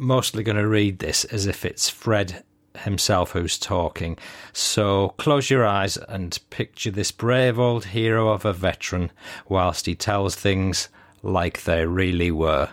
mostly 0.00 0.42
going 0.42 0.56
to 0.56 0.66
read 0.66 0.98
this 0.98 1.24
as 1.26 1.46
if 1.46 1.64
it's 1.64 1.88
Fred 1.88 2.42
himself 2.78 3.32
who's 3.32 3.58
talking. 3.58 4.16
So 4.52 5.10
close 5.18 5.50
your 5.50 5.66
eyes 5.66 5.96
and 5.96 6.38
picture 6.50 6.90
this 6.90 7.12
brave 7.12 7.58
old 7.58 7.86
hero 7.86 8.30
of 8.30 8.44
a 8.44 8.52
veteran 8.52 9.12
whilst 9.48 9.86
he 9.86 9.94
tells 9.94 10.34
things 10.34 10.88
like 11.22 11.64
they 11.64 11.84
really 11.86 12.30
were. 12.30 12.70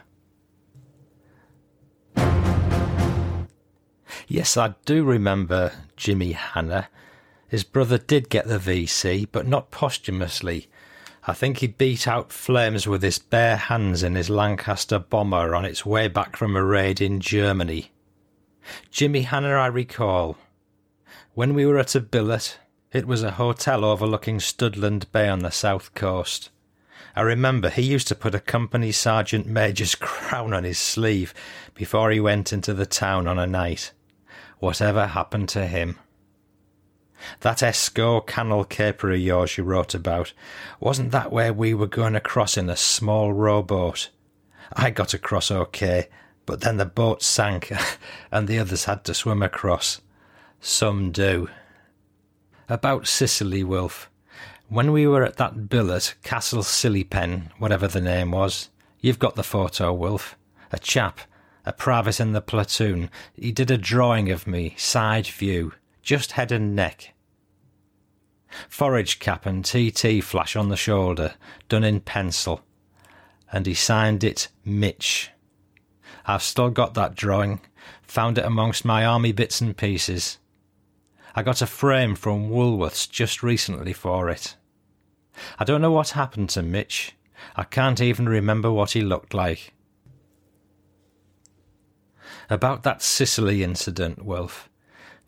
Yes, 4.27 4.57
I 4.57 4.75
do 4.85 5.03
remember 5.03 5.71
Jimmy 5.95 6.33
Hanna. 6.33 6.89
His 7.47 7.63
brother 7.63 7.97
did 7.97 8.29
get 8.29 8.47
the 8.47 8.57
VC, 8.57 9.27
but 9.31 9.47
not 9.47 9.71
posthumously. 9.71 10.69
I 11.29 11.33
think 11.33 11.57
he 11.57 11.67
beat 11.67 12.07
out 12.07 12.31
flames 12.31 12.87
with 12.87 13.03
his 13.03 13.19
bare 13.19 13.57
hands 13.57 14.01
in 14.01 14.15
his 14.15 14.29
Lancaster 14.29 14.97
bomber 14.97 15.53
on 15.53 15.65
its 15.65 15.85
way 15.85 16.07
back 16.07 16.37
from 16.37 16.55
a 16.55 16.63
raid 16.63 17.01
in 17.01 17.19
Germany. 17.19 17.91
Jimmy 18.91 19.23
Hanna, 19.23 19.49
I 19.49 19.67
recall. 19.67 20.37
When 21.33 21.53
we 21.53 21.65
were 21.65 21.79
at 21.79 21.95
a 21.95 21.99
billet, 21.99 22.59
it 22.93 23.05
was 23.05 23.23
a 23.23 23.31
hotel 23.31 23.83
overlooking 23.83 24.39
Studland 24.39 25.11
Bay 25.11 25.27
on 25.27 25.39
the 25.39 25.51
south 25.51 25.93
coast. 25.93 26.49
I 27.13 27.21
remember 27.23 27.69
he 27.69 27.81
used 27.81 28.07
to 28.07 28.15
put 28.15 28.33
a 28.33 28.39
company 28.39 28.93
sergeant 28.93 29.47
major's 29.47 29.95
crown 29.99 30.53
on 30.53 30.63
his 30.63 30.77
sleeve 30.79 31.33
before 31.73 32.09
he 32.09 32.21
went 32.21 32.53
into 32.53 32.73
the 32.73 32.85
town 32.85 33.27
on 33.27 33.37
a 33.37 33.45
night. 33.45 33.91
Whatever 34.59 35.07
happened 35.07 35.49
to 35.49 35.67
him? 35.67 35.99
That 37.41 37.63
Escaut 37.63 38.27
Canal 38.27 38.63
caper 38.63 39.11
of 39.11 39.19
yours 39.19 39.57
you 39.57 39.63
wrote 39.63 39.93
about, 39.93 40.33
wasn't 40.79 41.11
that 41.11 41.31
where 41.31 41.53
we 41.53 41.73
were 41.73 41.87
going 41.87 42.15
across 42.15 42.57
in 42.57 42.69
a 42.69 42.77
small 42.77 43.33
rowboat? 43.33 44.09
I 44.73 44.89
got 44.91 45.13
across 45.13 45.49
okay, 45.49 46.09
but 46.45 46.61
then 46.61 46.77
the 46.77 46.85
boat 46.85 47.23
sank 47.23 47.71
and 48.31 48.47
the 48.47 48.59
others 48.59 48.85
had 48.85 49.03
to 49.05 49.13
swim 49.13 49.41
across. 49.41 50.01
Some 50.59 51.11
do. 51.11 51.49
About 52.69 53.07
Sicily, 53.07 53.63
Wilf. 53.63 54.09
When 54.69 54.91
we 54.91 55.07
were 55.07 55.23
at 55.23 55.37
that 55.37 55.69
billet, 55.69 56.15
Castle 56.23 56.63
Sillypen, 56.63 57.51
whatever 57.57 57.87
the 57.87 58.01
name 58.01 58.31
was, 58.31 58.69
you've 58.99 59.19
got 59.19 59.35
the 59.35 59.43
photo, 59.43 59.93
Wilf. 59.93 60.37
A 60.71 60.79
chap, 60.79 61.21
a 61.65 61.71
private 61.71 62.19
in 62.19 62.33
the 62.33 62.41
platoon, 62.41 63.09
he 63.33 63.51
did 63.51 63.71
a 63.71 63.77
drawing 63.77 64.29
of 64.29 64.45
me, 64.45 64.75
side 64.77 65.27
view 65.27 65.73
just 66.07 66.31
head 66.31 66.53
and 66.53 66.73
neck. 66.73 67.13
Forage 68.69 69.19
cap 69.19 69.45
and 69.45 69.65
TT 69.65 70.23
flash 70.23 70.55
on 70.55 70.69
the 70.69 70.77
shoulder, 70.77 71.33
done 71.67 71.83
in 71.83 71.99
pencil, 71.99 72.61
and 73.51 73.65
he 73.65 73.73
signed 73.73 74.23
it 74.23 74.47
Mitch. 74.63 75.31
I've 76.25 76.43
still 76.43 76.69
got 76.69 76.93
that 76.93 77.15
drawing, 77.15 77.59
found 78.03 78.37
it 78.37 78.45
amongst 78.45 78.85
my 78.85 79.05
army 79.05 79.33
bits 79.33 79.59
and 79.59 79.75
pieces. 79.75 80.37
I 81.35 81.43
got 81.43 81.61
a 81.61 81.67
frame 81.67 82.15
from 82.15 82.49
Woolworths 82.49 83.09
just 83.09 83.43
recently 83.43 83.91
for 83.91 84.29
it. 84.29 84.55
I 85.59 85.65
don't 85.65 85.81
know 85.81 85.91
what 85.91 86.11
happened 86.11 86.49
to 86.51 86.63
Mitch. 86.63 87.17
I 87.57 87.65
can't 87.65 87.99
even 87.99 88.29
remember 88.29 88.71
what 88.71 88.91
he 88.91 89.01
looked 89.01 89.33
like. 89.33 89.73
About 92.49 92.83
that 92.83 93.01
Sicily 93.01 93.61
incident, 93.61 94.23
Wilf. 94.23 94.66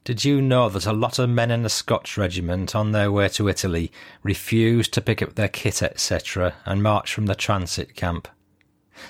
Did 0.09 0.25
you 0.25 0.41
know 0.41 0.69
that 0.69 0.87
a 0.87 0.91
lot 0.91 1.19
of 1.19 1.29
men 1.29 1.51
in 1.51 1.61
the 1.61 1.69
Scotch 1.69 2.17
regiment 2.17 2.73
on 2.73 2.93
their 2.93 3.11
way 3.11 3.29
to 3.29 3.47
Italy 3.47 3.91
refused 4.23 4.91
to 4.93 5.01
pick 5.01 5.21
up 5.21 5.35
their 5.35 5.47
kit, 5.47 5.83
etc., 5.83 6.55
and 6.65 6.81
march 6.81 7.13
from 7.13 7.27
the 7.27 7.35
transit 7.35 7.95
camp? 7.95 8.27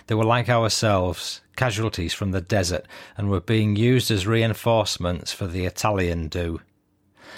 They 0.07 0.15
were 0.15 0.25
like 0.25 0.49
ourselves, 0.49 1.39
casualties 1.55 2.13
from 2.13 2.31
the 2.31 2.41
desert, 2.41 2.85
and 3.15 3.29
were 3.29 3.39
being 3.39 3.77
used 3.77 4.11
as 4.11 4.27
reinforcements 4.27 5.31
for 5.31 5.47
the 5.47 5.63
Italian 5.63 6.27
do. 6.27 6.59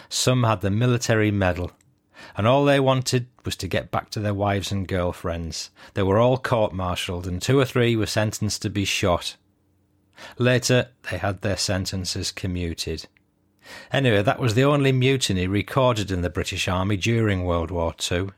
Some 0.10 0.44
had 0.44 0.62
the 0.62 0.72
military 0.72 1.30
medal, 1.30 1.72
and 2.36 2.48
all 2.48 2.66
they 2.66 2.80
wanted 2.80 3.28
was 3.46 3.56
to 3.58 3.68
get 3.68 3.92
back 3.92 4.10
to 4.10 4.20
their 4.20 4.34
wives 4.34 4.72
and 4.72 4.88
girlfriends. 4.88 5.70
They 5.94 6.02
were 6.02 6.18
all 6.18 6.40
court 6.40 6.74
martialed, 6.74 7.28
and 7.28 7.40
two 7.40 7.60
or 7.60 7.66
three 7.66 7.96
were 7.96 8.08
sentenced 8.08 8.64
to 8.64 8.72
be 8.72 8.86
shot. 8.86 9.36
Later, 10.40 10.88
they 11.12 11.20
had 11.20 11.42
their 11.42 11.58
sentences 11.58 12.32
commuted. 12.32 13.06
Anyway, 13.92 14.22
that 14.22 14.40
was 14.40 14.54
the 14.54 14.64
only 14.64 14.92
mutiny 14.92 15.48
recorded 15.48 16.12
in 16.12 16.22
the 16.22 16.30
British 16.30 16.68
Army 16.68 16.98
during 16.98 17.44
World 17.44 17.72
War 17.72 17.94
II. 18.12 18.30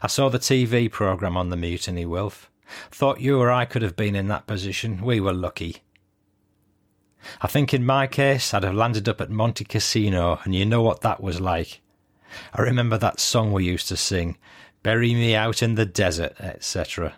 I 0.00 0.06
saw 0.06 0.28
the 0.28 0.38
TV 0.38 0.90
programme 0.90 1.36
on 1.36 1.50
the 1.50 1.56
mutiny, 1.56 2.06
Wilf. 2.06 2.50
Thought 2.90 3.20
you 3.20 3.38
or 3.38 3.50
I 3.50 3.64
could 3.64 3.82
have 3.82 3.96
been 3.96 4.14
in 4.14 4.28
that 4.28 4.46
position. 4.46 5.02
We 5.02 5.20
were 5.20 5.32
lucky. 5.32 5.82
I 7.40 7.46
think 7.46 7.72
in 7.72 7.84
my 7.84 8.06
case, 8.06 8.52
I'd 8.52 8.64
have 8.64 8.74
landed 8.74 9.08
up 9.08 9.20
at 9.20 9.30
Monte 9.30 9.64
Cassino, 9.64 10.40
and 10.44 10.54
you 10.54 10.66
know 10.66 10.82
what 10.82 11.02
that 11.02 11.22
was 11.22 11.40
like. 11.40 11.80
I 12.54 12.62
remember 12.62 12.98
that 12.98 13.20
song 13.20 13.52
we 13.52 13.64
used 13.64 13.88
to 13.88 13.96
sing, 13.96 14.38
Bury 14.82 15.14
Me 15.14 15.34
Out 15.34 15.62
in 15.62 15.74
the 15.74 15.86
Desert, 15.86 16.34
etc. 16.40 17.14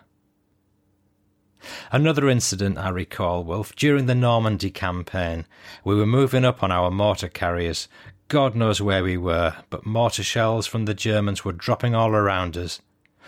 Another 1.91 2.29
incident 2.29 2.77
I 2.77 2.89
recall, 2.89 3.43
Wilf, 3.43 3.75
during 3.75 4.05
the 4.05 4.15
Normandy 4.15 4.69
campaign, 4.69 5.45
we 5.83 5.95
were 5.95 6.05
moving 6.05 6.45
up 6.45 6.63
on 6.63 6.71
our 6.71 6.91
mortar 6.91 7.27
carriers. 7.27 7.87
God 8.27 8.55
knows 8.55 8.81
where 8.81 9.03
we 9.03 9.17
were, 9.17 9.55
but 9.69 9.85
mortar 9.85 10.23
shells 10.23 10.67
from 10.67 10.85
the 10.85 10.93
Germans 10.93 11.45
were 11.45 11.51
dropping 11.51 11.93
all 11.93 12.11
around 12.11 12.57
us, 12.57 12.81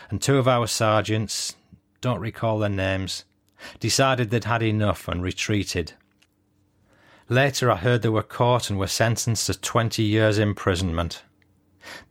and 0.09 0.21
two 0.21 0.37
of 0.37 0.47
our 0.47 0.67
sergeants, 0.67 1.55
don't 2.01 2.19
recall 2.19 2.59
their 2.59 2.69
names, 2.69 3.25
decided 3.79 4.29
they'd 4.29 4.43
had 4.43 4.63
enough 4.63 5.07
and 5.07 5.21
retreated. 5.23 5.93
Later, 7.29 7.69
I 7.71 7.75
heard 7.75 8.01
they 8.01 8.09
were 8.09 8.23
caught 8.23 8.69
and 8.69 8.79
were 8.79 8.87
sentenced 8.87 9.47
to 9.47 9.59
20 9.59 10.01
years' 10.01 10.39
imprisonment. 10.39 11.23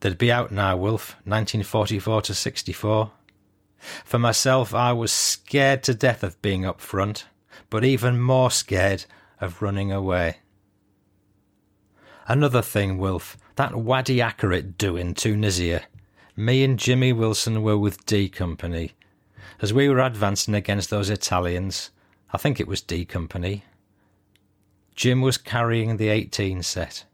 They'd 0.01 0.19
be 0.19 0.31
out 0.31 0.53
now, 0.53 0.77
Wilf, 0.77 1.17
1944 1.25 2.23
to 2.23 2.35
64. 2.35 3.11
For 4.05 4.19
myself, 4.19 4.75
I 4.75 4.93
was 4.93 5.13
scared 5.13 5.83
to 5.85 5.95
death 5.95 6.23
of 6.23 6.41
being 6.43 6.65
up 6.65 6.81
front, 6.81 7.27
but 7.71 7.85
even 7.85 8.21
more 8.21 8.51
scared 8.51 9.05
of 9.41 9.63
running 9.63 9.93
away. 9.93 10.39
Another 12.29 12.63
thing, 12.63 12.99
Wilf, 12.99 13.37
that 13.57 13.77
Wadi 13.77 14.19
Akarit 14.19 14.77
do 14.77 14.97
in 14.97 15.15
Tunisia. 15.15 15.83
Me 16.35 16.65
and 16.65 16.79
Jimmy 16.79 17.13
Wilson 17.13 17.63
were 17.63 17.79
with 17.79 18.05
D 18.05 18.29
Company. 18.29 18.93
As 19.63 19.73
we 19.73 19.89
were 19.89 20.01
advancing 20.01 20.55
against 20.55 20.91
those 20.91 21.09
Italians, 21.09 21.91
I 22.33 22.39
think 22.39 22.61
it 22.61 22.69
was 22.69 22.83
D 22.83 23.05
Company, 23.05 23.65
Jim 24.97 25.21
was 25.21 25.37
carrying 25.37 25.99
the 25.99 26.09
18 26.09 26.63
set. 26.63 27.05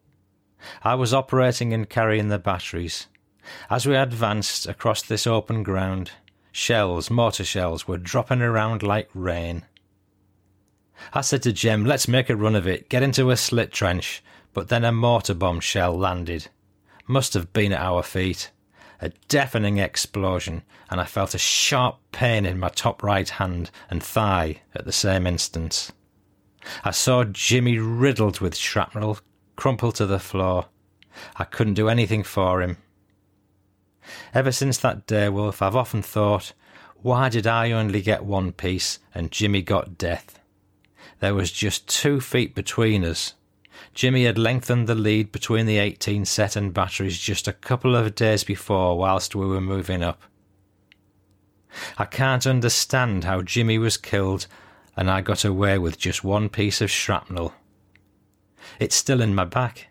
I 0.85 0.95
was 0.95 1.13
operating 1.13 1.75
and 1.75 1.91
carrying 1.91 2.29
the 2.29 2.39
batteries. 2.39 3.09
As 3.69 3.87
we 3.87 3.97
advanced 3.97 4.69
across 4.69 5.03
this 5.03 5.27
open 5.27 5.65
ground, 5.65 6.13
shells, 6.53 7.11
mortar 7.11 7.45
shells, 7.45 7.89
were 7.89 7.99
dropping 7.99 8.43
around 8.43 8.83
like 8.83 9.09
rain. 9.15 9.65
I 11.13 11.23
said 11.23 11.43
to 11.43 11.53
Jim, 11.53 11.85
let's 11.85 12.07
make 12.07 12.31
a 12.31 12.37
run 12.37 12.55
of 12.55 12.67
it, 12.67 12.89
get 12.89 13.03
into 13.03 13.31
a 13.31 13.37
slit 13.37 13.73
trench, 13.73 14.23
but 14.53 14.69
then 14.69 14.85
a 14.85 14.93
mortar 14.93 15.35
bomb 15.35 15.61
shell 15.61 15.99
landed. 15.99 16.49
Must 17.07 17.35
have 17.35 17.53
been 17.53 17.73
at 17.73 17.81
our 17.81 18.03
feet. 18.03 18.51
A 19.01 19.11
deafening 19.27 19.79
explosion, 19.79 20.63
and 20.89 21.01
I 21.01 21.05
felt 21.05 21.35
a 21.35 21.39
sharp 21.39 21.99
pain 22.13 22.47
in 22.47 22.61
my 22.61 22.69
top 22.69 23.03
right 23.03 23.29
hand 23.29 23.73
and 23.91 24.01
thigh 24.01 24.61
at 24.77 24.85
the 24.85 24.93
same 24.93 25.27
instant. 25.27 25.91
I 26.85 26.93
saw 26.93 27.25
Jimmy 27.25 27.79
riddled 27.79 28.39
with 28.39 28.55
shrapnel, 28.55 29.19
crumpled 29.57 29.97
to 29.97 30.07
the 30.07 30.21
floor. 30.21 30.67
I 31.37 31.45
couldn't 31.45 31.75
do 31.75 31.89
anything 31.89 32.23
for 32.23 32.63
him. 32.63 32.77
Ever 34.35 34.53
since 34.53 34.79
that 34.79 35.07
day, 35.07 35.29
Wilf, 35.29 35.63
I've 35.63 35.77
often 35.77 36.03
thought, 36.03 36.53
why 37.03 37.29
did 37.29 37.47
I 37.47 37.73
only 37.73 38.01
get 38.01 38.25
one 38.25 38.53
piece 38.53 38.99
and 39.15 39.33
Jimmy 39.33 39.63
got 39.63 39.99
death? 39.99 40.39
There 41.21 41.35
was 41.35 41.51
just 41.51 41.89
two 41.89 42.21
feet 42.21 42.55
between 42.55 43.05
us. 43.05 43.35
Jimmy 43.95 44.25
had 44.25 44.39
lengthened 44.39 44.87
the 44.87 44.95
lead 44.95 45.33
between 45.33 45.67
the 45.67 45.79
18 45.79 46.25
set 46.25 46.57
and 46.57 46.73
batteries 46.73 47.19
just 47.19 47.49
a 47.49 47.53
couple 47.53 47.97
of 47.97 48.15
days 48.15 48.45
before 48.45 48.97
whilst 48.97 49.35
we 49.35 49.47
were 49.47 49.61
moving 49.61 50.03
up. 50.03 50.23
I 51.99 52.05
can't 52.05 52.47
understand 52.47 53.25
how 53.25 53.43
Jimmy 53.43 53.79
was 53.79 53.97
killed 53.97 54.47
and 54.97 55.11
I 55.11 55.21
got 55.21 55.45
away 55.45 55.79
with 55.79 55.99
just 55.99 56.23
one 56.23 56.49
piece 56.49 56.81
of 56.81 56.91
shrapnel. 56.91 57.55
It's 58.79 58.97
still 58.97 59.21
in 59.21 59.35
my 59.35 59.45
back. 59.45 59.89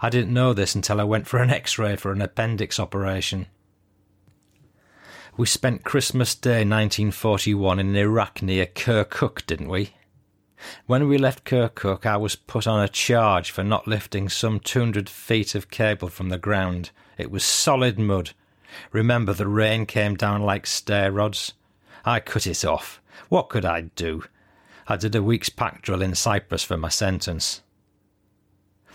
I 0.00 0.10
didn't 0.10 0.34
know 0.34 0.52
this 0.52 0.74
until 0.74 1.00
I 1.00 1.04
went 1.04 1.26
for 1.26 1.38
an 1.38 1.50
x 1.50 1.78
ray 1.78 1.96
for 1.96 2.12
an 2.12 2.22
appendix 2.22 2.78
operation. 2.78 3.46
We 5.36 5.46
spent 5.46 5.84
Christmas 5.84 6.34
Day 6.34 6.64
1941 6.64 7.78
in 7.78 7.94
Iraq 7.94 8.40
near 8.40 8.64
Kirkuk, 8.64 9.44
didn't 9.46 9.68
we? 9.68 9.90
When 10.86 11.08
we 11.08 11.18
left 11.18 11.44
Kirkuk, 11.44 12.06
I 12.06 12.16
was 12.16 12.36
put 12.36 12.66
on 12.66 12.82
a 12.82 12.88
charge 12.88 13.50
for 13.50 13.62
not 13.62 13.86
lifting 13.86 14.30
some 14.30 14.60
200 14.60 15.10
feet 15.10 15.54
of 15.54 15.70
cable 15.70 16.08
from 16.08 16.30
the 16.30 16.38
ground. 16.38 16.90
It 17.18 17.30
was 17.30 17.44
solid 17.44 17.98
mud. 17.98 18.30
Remember, 18.92 19.34
the 19.34 19.46
rain 19.46 19.84
came 19.84 20.14
down 20.14 20.42
like 20.42 20.66
stair 20.66 21.12
rods. 21.12 21.52
I 22.04 22.20
cut 22.20 22.46
it 22.46 22.64
off. 22.64 23.02
What 23.28 23.50
could 23.50 23.66
I 23.66 23.82
do? 23.82 24.24
I 24.88 24.96
did 24.96 25.14
a 25.14 25.22
week's 25.22 25.48
pack 25.48 25.82
drill 25.82 26.00
in 26.00 26.14
Cyprus 26.14 26.62
for 26.62 26.76
my 26.76 26.88
sentence. 26.88 27.60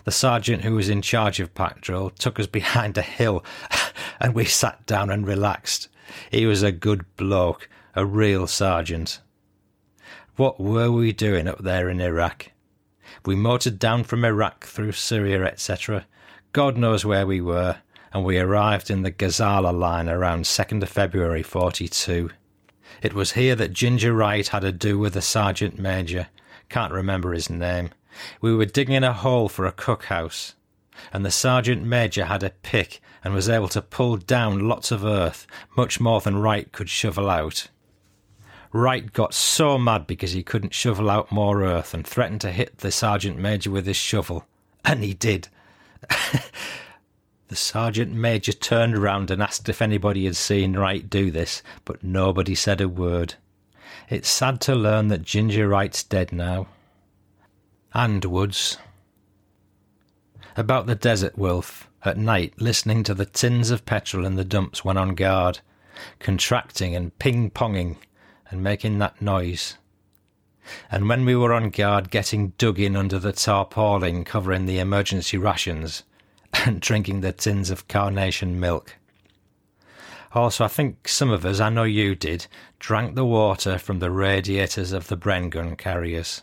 The 0.04 0.10
sergeant 0.10 0.62
who 0.62 0.74
was 0.74 0.88
in 0.88 1.02
charge 1.02 1.40
of 1.40 1.54
pack 1.54 1.80
drill 1.80 2.10
took 2.10 2.40
us 2.40 2.46
behind 2.46 2.98
a 2.98 3.02
hill 3.02 3.44
and 4.20 4.34
we 4.34 4.44
sat 4.44 4.86
down 4.86 5.10
and 5.10 5.26
relaxed. 5.26 5.88
He 6.30 6.46
was 6.46 6.62
a 6.62 6.72
good 6.72 7.04
bloke, 7.16 7.68
a 7.94 8.04
real 8.04 8.46
sergeant. 8.46 9.20
What 10.36 10.58
were 10.58 10.90
we 10.90 11.12
doing 11.12 11.46
up 11.46 11.62
there 11.62 11.88
in 11.88 12.00
Iraq? 12.00 12.50
We 13.24 13.36
motored 13.36 13.78
down 13.78 14.04
from 14.04 14.24
Iraq 14.24 14.64
through 14.64 14.92
Syria, 14.92 15.44
etc. 15.44 16.06
God 16.52 16.76
knows 16.76 17.04
where 17.04 17.26
we 17.26 17.40
were, 17.40 17.78
and 18.12 18.24
we 18.24 18.38
arrived 18.38 18.90
in 18.90 19.02
the 19.02 19.12
Gazala 19.12 19.72
line 19.72 20.08
around 20.08 20.44
2nd 20.44 20.82
of 20.82 20.88
February 20.88 21.42
42. 21.42 22.30
It 23.02 23.14
was 23.14 23.32
here 23.32 23.54
that 23.54 23.72
Ginger 23.72 24.12
Wright 24.12 24.46
had 24.46 24.64
a 24.64 24.72
do 24.72 24.98
with 24.98 25.16
a 25.16 25.22
sergeant 25.22 25.78
major. 25.78 26.28
Can't 26.68 26.92
remember 26.92 27.32
his 27.32 27.48
name. 27.48 27.90
We 28.40 28.54
were 28.54 28.64
digging 28.64 28.94
in 28.94 29.04
a 29.04 29.12
hole 29.12 29.48
for 29.48 29.66
a 29.66 29.72
cookhouse, 29.72 30.54
and 31.12 31.24
the 31.24 31.30
sergeant 31.30 31.84
major 31.84 32.26
had 32.26 32.42
a 32.42 32.50
pick 32.50 33.00
and 33.24 33.34
was 33.34 33.48
able 33.48 33.68
to 33.68 33.82
pull 33.82 34.16
down 34.16 34.68
lots 34.68 34.90
of 34.90 35.04
earth, 35.04 35.46
much 35.76 36.00
more 36.00 36.20
than 36.20 36.38
Wright 36.38 36.70
could 36.72 36.88
shovel 36.88 37.30
out. 37.30 37.68
Wright 38.72 39.12
got 39.12 39.34
so 39.34 39.78
mad 39.78 40.06
because 40.06 40.32
he 40.32 40.42
couldn't 40.42 40.74
shovel 40.74 41.10
out 41.10 41.30
more 41.30 41.62
earth 41.62 41.92
and 41.94 42.06
threatened 42.06 42.40
to 42.40 42.50
hit 42.50 42.78
the 42.78 42.90
sergeant 42.90 43.38
major 43.38 43.70
with 43.70 43.86
his 43.86 43.96
shovel. 43.96 44.46
And 44.84 45.04
he 45.04 45.14
did. 45.14 45.48
The 47.52 47.56
sergeant 47.56 48.14
major 48.14 48.54
turned 48.54 48.96
round 48.96 49.30
and 49.30 49.42
asked 49.42 49.68
if 49.68 49.82
anybody 49.82 50.24
had 50.24 50.36
seen 50.36 50.72
Wright 50.72 51.10
do 51.10 51.30
this, 51.30 51.62
but 51.84 52.02
nobody 52.02 52.54
said 52.54 52.80
a 52.80 52.88
word. 52.88 53.34
It's 54.08 54.30
sad 54.30 54.58
to 54.62 54.74
learn 54.74 55.08
that 55.08 55.20
Ginger 55.20 55.68
Wright's 55.68 56.02
dead 56.02 56.32
now. 56.32 56.68
And 57.94 58.24
Woods. 58.24 58.78
About 60.56 60.86
the 60.86 60.94
desert 60.94 61.36
Wilf, 61.36 61.90
at 62.04 62.16
night, 62.16 62.54
listening 62.56 63.02
to 63.04 63.12
the 63.12 63.26
tins 63.26 63.70
of 63.70 63.84
petrol 63.84 64.24
in 64.24 64.36
the 64.36 64.46
dumps 64.46 64.82
when 64.82 64.96
on 64.96 65.14
guard, 65.14 65.60
contracting 66.18 66.96
and 66.96 67.18
ping 67.18 67.50
ponging 67.50 67.96
and 68.48 68.62
making 68.62 68.98
that 68.98 69.20
noise. 69.20 69.76
And 70.90 71.06
when 71.06 71.26
we 71.26 71.36
were 71.36 71.52
on 71.52 71.68
guard, 71.68 72.10
getting 72.10 72.54
dug 72.56 72.78
in 72.78 72.96
under 72.96 73.18
the 73.18 73.32
tarpaulin 73.32 74.24
covering 74.24 74.64
the 74.64 74.78
emergency 74.78 75.36
rations 75.36 76.02
and 76.64 76.80
drinking 76.80 77.20
the 77.20 77.32
tins 77.32 77.68
of 77.68 77.88
carnation 77.88 78.58
milk. 78.58 78.96
Also, 80.34 80.64
I 80.64 80.68
think 80.68 81.08
some 81.08 81.28
of 81.28 81.44
us, 81.44 81.60
I 81.60 81.68
know 81.68 81.84
you 81.84 82.14
did, 82.14 82.46
drank 82.78 83.16
the 83.16 83.26
water 83.26 83.76
from 83.76 83.98
the 83.98 84.10
radiators 84.10 84.92
of 84.92 85.08
the 85.08 85.16
Bren 85.18 85.50
gun 85.50 85.76
carriers. 85.76 86.42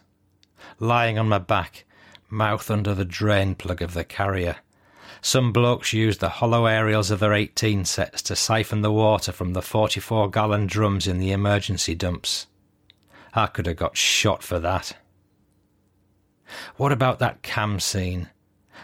Lying 0.80 1.20
on 1.20 1.28
my 1.28 1.38
back, 1.38 1.86
mouth 2.30 2.72
under 2.72 2.94
the 2.94 3.06
drain 3.06 3.56
plug 3.56 3.82
of 3.82 3.94
the 3.94 4.04
carrier. 4.04 4.58
Some 5.22 5.52
blokes 5.52 5.92
used 5.92 6.20
the 6.22 6.30
hollow 6.30 6.66
aerials 6.66 7.12
of 7.12 7.20
their 7.20 7.34
18 7.34 7.86
sets 7.86 8.22
to 8.24 8.36
siphon 8.36 8.82
the 8.82 8.92
water 8.92 9.32
from 9.32 9.54
the 9.54 9.62
44 9.62 10.30
gallon 10.30 10.68
drums 10.68 11.08
in 11.08 11.20
the 11.20 11.32
emergency 11.32 11.96
dumps. 11.96 12.48
I 13.34 13.48
could 13.48 13.66
have 13.66 13.76
got 13.76 13.98
shot 13.98 14.42
for 14.42 14.60
that. 14.60 14.96
What 16.78 16.92
about 16.92 17.20
that 17.20 17.44
khamsin? 17.44 18.28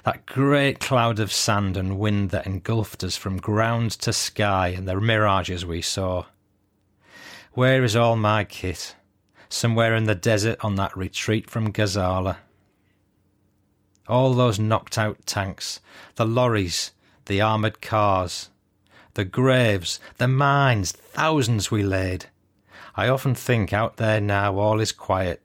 that 0.04 0.26
great 0.28 0.80
cloud 0.80 1.20
of 1.20 1.32
sand 1.34 1.76
and 1.76 1.98
wind 1.98 2.30
that 2.30 2.46
engulfed 2.46 3.04
us 3.04 3.18
from 3.18 3.38
ground 3.38 3.92
to 3.92 4.14
sky 4.14 4.68
and 4.70 4.88
the 4.88 5.00
mirages 5.00 5.66
we 5.66 5.82
saw. 5.82 6.26
Where 7.54 7.84
is 7.84 7.96
all 7.96 8.16
my 8.16 8.44
kit? 8.44 8.96
Somewhere 9.50 9.96
in 9.96 10.06
the 10.06 10.16
desert 10.16 10.58
on 10.64 10.76
that 10.76 10.96
retreat 10.98 11.50
from 11.50 11.72
Gazala. 11.72 12.38
All 14.08 14.34
those 14.34 14.60
knocked 14.60 14.98
out 14.98 15.26
tanks, 15.26 15.80
the 16.16 16.26
lorries, 16.26 16.92
the 17.26 17.42
armoured 17.42 17.82
cars, 17.82 18.50
the 19.16 19.26
graves, 19.26 20.00
the 20.18 20.28
mines, 20.28 20.92
thousands 20.92 21.72
we 21.72 21.82
laid. 21.84 22.28
I 22.96 23.08
often 23.08 23.34
think 23.34 23.74
out 23.74 23.98
there 23.98 24.22
now 24.22 24.58
all 24.58 24.80
is 24.80 24.92
quiet, 24.92 25.42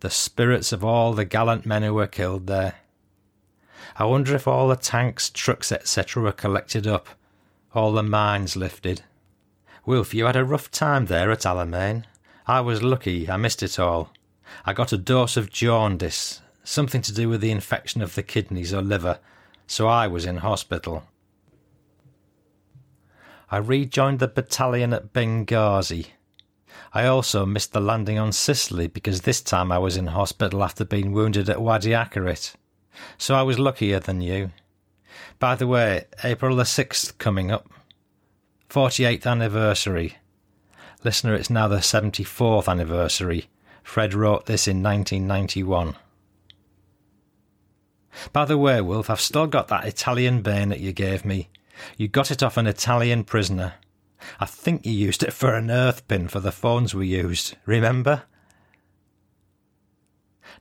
the 0.00 0.10
spirits 0.10 0.72
of 0.72 0.84
all 0.84 1.12
the 1.12 1.24
gallant 1.24 1.64
men 1.64 1.82
who 1.82 1.94
were 1.94 2.06
killed 2.06 2.46
there. 2.46 2.74
I 3.96 4.04
wonder 4.04 4.34
if 4.34 4.46
all 4.46 4.68
the 4.68 4.76
tanks, 4.76 5.30
trucks, 5.30 5.70
etc. 5.70 6.22
were 6.22 6.32
collected 6.32 6.86
up, 6.86 7.08
all 7.74 7.92
the 7.92 8.02
mines 8.02 8.56
lifted. 8.56 9.02
Wilf, 9.86 10.12
you 10.12 10.26
had 10.26 10.36
a 10.36 10.44
rough 10.44 10.70
time 10.70 11.06
there 11.06 11.30
at 11.30 11.40
Alamein. 11.40 12.04
I 12.46 12.60
was 12.60 12.82
lucky, 12.82 13.30
I 13.30 13.38
missed 13.38 13.62
it 13.62 13.78
all. 13.78 14.10
I 14.66 14.74
got 14.74 14.92
a 14.92 14.98
dose 14.98 15.38
of 15.38 15.50
jaundice, 15.50 16.42
something 16.62 17.00
to 17.02 17.14
do 17.14 17.28
with 17.28 17.40
the 17.40 17.50
infection 17.50 18.02
of 18.02 18.14
the 18.14 18.22
kidneys 18.22 18.74
or 18.74 18.82
liver, 18.82 19.18
so 19.66 19.88
I 19.88 20.08
was 20.08 20.26
in 20.26 20.38
hospital. 20.38 21.04
I 23.50 23.56
rejoined 23.56 24.18
the 24.18 24.28
battalion 24.28 24.92
at 24.92 25.12
Benghazi. 25.14 26.08
I 26.92 27.06
also 27.06 27.46
missed 27.46 27.72
the 27.72 27.80
landing 27.80 28.18
on 28.18 28.32
Sicily 28.32 28.88
because 28.88 29.22
this 29.22 29.40
time 29.40 29.72
I 29.72 29.78
was 29.78 29.96
in 29.96 30.08
hospital 30.08 30.62
after 30.62 30.84
being 30.84 31.12
wounded 31.12 31.48
at 31.48 31.62
Wadi 31.62 31.90
Akarit. 31.90 32.54
So 33.16 33.34
I 33.34 33.42
was 33.42 33.58
luckier 33.58 34.00
than 34.00 34.20
you. 34.20 34.50
By 35.38 35.54
the 35.54 35.66
way, 35.66 36.04
April 36.22 36.56
the 36.56 36.64
6th 36.64 37.16
coming 37.18 37.50
up. 37.50 37.70
48th 38.68 39.26
anniversary. 39.26 40.18
Listener, 41.04 41.34
it's 41.34 41.50
now 41.50 41.68
the 41.68 41.76
74th 41.76 42.66
anniversary. 42.66 43.48
Fred 43.82 44.14
wrote 44.14 44.46
this 44.46 44.66
in 44.66 44.82
1991. 44.82 45.96
By 48.32 48.46
the 48.46 48.56
way, 48.56 48.80
Wilf, 48.80 49.10
I've 49.10 49.20
still 49.20 49.46
got 49.46 49.68
that 49.68 49.86
Italian 49.86 50.40
bayonet 50.40 50.80
you 50.80 50.92
gave 50.92 51.24
me. 51.24 51.50
You 51.98 52.08
got 52.08 52.30
it 52.30 52.42
off 52.42 52.56
an 52.56 52.66
Italian 52.66 53.24
prisoner. 53.24 53.74
I 54.40 54.46
think 54.46 54.86
you 54.86 54.92
used 54.92 55.22
it 55.22 55.34
for 55.34 55.54
an 55.54 55.70
earth 55.70 56.08
pin 56.08 56.28
for 56.28 56.40
the 56.40 56.52
phones 56.52 56.94
we 56.94 57.06
used, 57.08 57.56
remember? 57.66 58.22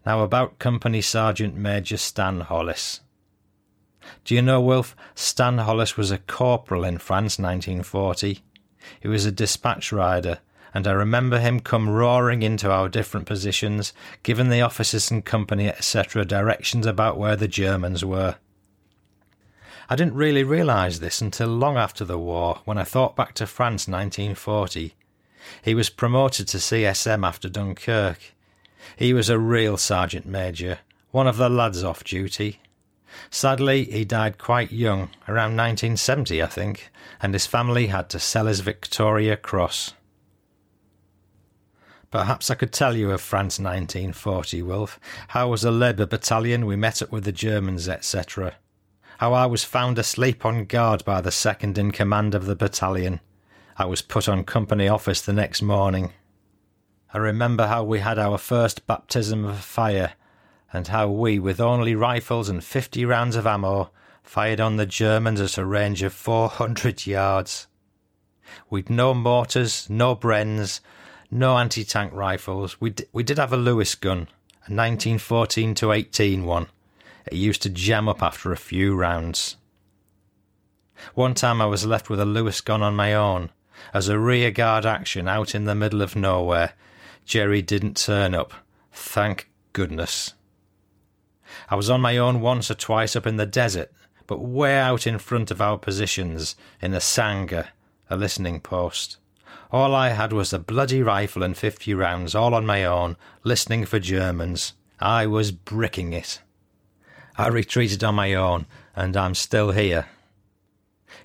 Now 0.05 0.21
about 0.21 0.59
Company 0.59 1.01
Sergeant 1.01 1.55
Major 1.55 1.95
Stan 1.95 2.41
Hollis. 2.41 2.99
Do 4.25 4.35
you 4.35 4.41
know, 4.41 4.59
Wilf, 4.59 4.97
Stan 5.15 5.59
Hollis 5.59 5.95
was 5.95 6.11
a 6.11 6.17
corporal 6.17 6.83
in 6.83 6.97
France 6.97 7.39
1940. 7.39 8.43
He 8.99 9.07
was 9.07 9.25
a 9.25 9.31
dispatch 9.31 9.91
rider, 9.91 10.39
and 10.73 10.87
I 10.87 10.91
remember 10.91 11.39
him 11.39 11.59
come 11.59 11.89
roaring 11.89 12.41
into 12.41 12.71
our 12.71 12.89
different 12.89 13.27
positions, 13.27 13.93
giving 14.23 14.49
the 14.49 14.61
officers 14.61 15.11
and 15.11 15.23
company, 15.23 15.67
etc., 15.67 16.25
directions 16.25 16.85
about 16.85 17.17
where 17.17 17.35
the 17.35 17.47
Germans 17.47 18.03
were. 18.03 18.37
I 19.89 19.95
didn't 19.95 20.15
really 20.15 20.43
realise 20.43 20.99
this 20.99 21.21
until 21.21 21.49
long 21.49 21.77
after 21.77 22.05
the 22.05 22.17
war, 22.17 22.61
when 22.65 22.77
I 22.77 22.83
thought 22.83 23.15
back 23.15 23.33
to 23.35 23.45
France 23.45 23.87
1940. 23.87 24.95
He 25.61 25.75
was 25.75 25.89
promoted 25.89 26.47
to 26.47 26.57
CSM 26.57 27.27
after 27.27 27.49
Dunkirk. 27.49 28.33
He 28.95 29.13
was 29.13 29.29
a 29.29 29.37
real 29.37 29.77
sergeant 29.77 30.25
major, 30.25 30.79
one 31.11 31.27
of 31.27 31.37
the 31.37 31.49
lads 31.49 31.83
off 31.83 32.03
duty. 32.03 32.59
Sadly, 33.29 33.85
he 33.85 34.05
died 34.05 34.37
quite 34.37 34.71
young, 34.71 35.09
around 35.27 35.55
1970, 35.57 36.41
I 36.41 36.47
think, 36.47 36.91
and 37.21 37.33
his 37.33 37.45
family 37.45 37.87
had 37.87 38.09
to 38.09 38.19
sell 38.19 38.47
his 38.47 38.61
Victoria 38.61 39.37
Cross. 39.37 39.93
Perhaps 42.11 42.51
I 42.51 42.55
could 42.55 42.71
tell 42.71 42.95
you 42.95 43.11
of 43.11 43.21
France 43.21 43.59
1940, 43.59 44.61
Wilf. 44.61 44.99
How 45.29 45.49
was 45.49 45.63
a 45.63 45.71
Labour 45.71 46.05
battalion 46.05 46.65
we 46.65 46.75
met 46.75 47.01
up 47.01 47.11
with 47.11 47.23
the 47.23 47.31
Germans, 47.31 47.89
etc 47.89 48.55
how 49.23 49.33
I 49.33 49.45
was 49.45 49.63
found 49.63 49.97
asleep 49.97 50.45
on 50.45 50.65
guard 50.65 51.05
by 51.05 51.21
the 51.21 51.31
second 51.31 51.77
in 51.77 51.91
command 51.91 52.35
of 52.35 52.45
the 52.45 52.57
battalion. 52.57 53.21
I 53.77 53.85
was 53.85 54.01
put 54.01 54.27
on 54.27 54.43
company 54.43 54.87
office 54.87 55.21
the 55.21 55.31
next 55.31 55.61
morning. 55.61 56.11
I 57.13 57.19
remember 57.19 57.67
how 57.67 57.85
we 57.85 57.99
had 57.99 58.19
our 58.19 58.37
first 58.37 58.85
baptism 58.85 59.45
of 59.45 59.59
fire, 59.59 60.15
and 60.73 60.87
how 60.87 61.07
we, 61.07 61.39
with 61.39 61.61
only 61.61 61.95
rifles 61.95 62.49
and 62.49 62.63
fifty 62.63 63.05
rounds 63.05 63.35
of 63.35 63.45
ammo, 63.47 63.91
fired 64.23 64.59
on 64.59 64.75
the 64.77 64.85
Germans 64.85 65.39
at 65.39 65.57
a 65.57 65.65
range 65.65 66.01
of 66.01 66.13
four 66.13 66.49
hundred 66.49 67.05
yards. 67.05 67.67
We'd 68.69 68.89
no 68.89 69.13
mortars, 69.13 69.89
no 69.89 70.15
Brens, 70.15 70.79
no 71.31 71.57
anti-tank 71.57 72.11
rifles. 72.13 72.79
We, 72.81 72.91
d- 72.91 73.05
we 73.13 73.23
did 73.23 73.37
have 73.37 73.53
a 73.53 73.57
Lewis 73.57 73.95
gun, 73.95 74.27
a 74.67 74.71
1914 74.71 75.75
to 75.75 75.91
18 75.91 76.45
one, 76.45 76.67
it 77.25 77.33
used 77.33 77.61
to 77.63 77.69
jam 77.69 78.09
up 78.09 78.21
after 78.21 78.51
a 78.51 78.57
few 78.57 78.95
rounds. 78.95 79.57
One 81.13 81.33
time 81.33 81.61
I 81.61 81.65
was 81.65 81.85
left 81.85 82.09
with 82.09 82.19
a 82.19 82.25
Lewis 82.25 82.61
gun 82.61 82.81
on 82.81 82.95
my 82.95 83.13
own, 83.13 83.49
as 83.93 84.07
a 84.07 84.19
rear 84.19 84.51
guard 84.51 84.85
action 84.85 85.27
out 85.27 85.55
in 85.55 85.65
the 85.65 85.75
middle 85.75 86.01
of 86.01 86.15
nowhere. 86.15 86.73
Jerry 87.25 87.61
didn't 87.61 87.97
turn 87.97 88.35
up. 88.35 88.53
Thank 88.91 89.49
goodness. 89.73 90.33
I 91.69 91.75
was 91.75 91.89
on 91.89 92.01
my 92.01 92.17
own 92.17 92.41
once 92.41 92.69
or 92.69 92.75
twice 92.75 93.15
up 93.15 93.27
in 93.27 93.37
the 93.37 93.45
desert, 93.45 93.91
but 94.27 94.41
way 94.41 94.77
out 94.77 95.05
in 95.07 95.19
front 95.19 95.51
of 95.51 95.61
our 95.61 95.77
positions, 95.77 96.55
in 96.81 96.93
a 96.93 97.01
sangar, 97.01 97.69
a 98.09 98.15
listening 98.15 98.59
post. 98.59 99.17
All 99.71 99.95
I 99.95 100.09
had 100.09 100.33
was 100.33 100.53
a 100.53 100.59
bloody 100.59 101.01
rifle 101.01 101.43
and 101.43 101.57
fifty 101.57 101.93
rounds, 101.93 102.35
all 102.35 102.53
on 102.53 102.65
my 102.65 102.85
own, 102.85 103.17
listening 103.43 103.85
for 103.85 103.99
Germans. 103.99 104.73
I 104.99 105.25
was 105.25 105.51
bricking 105.51 106.13
it. 106.13 106.41
I 107.37 107.47
retreated 107.47 108.03
on 108.03 108.15
my 108.15 108.33
own, 108.35 108.67
and 108.95 109.17
I'm 109.17 109.33
still 109.33 109.71
here. 109.71 110.07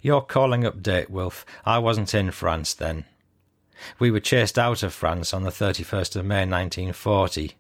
Your 0.01 0.23
calling 0.23 0.63
update, 0.63 1.11
Wilf. 1.11 1.45
I 1.65 1.79
wasn't 1.79 2.15
in 2.15 2.31
France 2.31 2.73
then. 2.73 3.05
We 3.99 4.11
were 4.11 4.21
chased 4.21 4.59
out 4.59 4.83
of 4.83 4.95
France 4.95 5.33
on 5.35 5.45
the 5.45 5.51
31st 5.51 6.17
of 6.17 6.25
May 6.25 6.47
1940. 6.47 7.55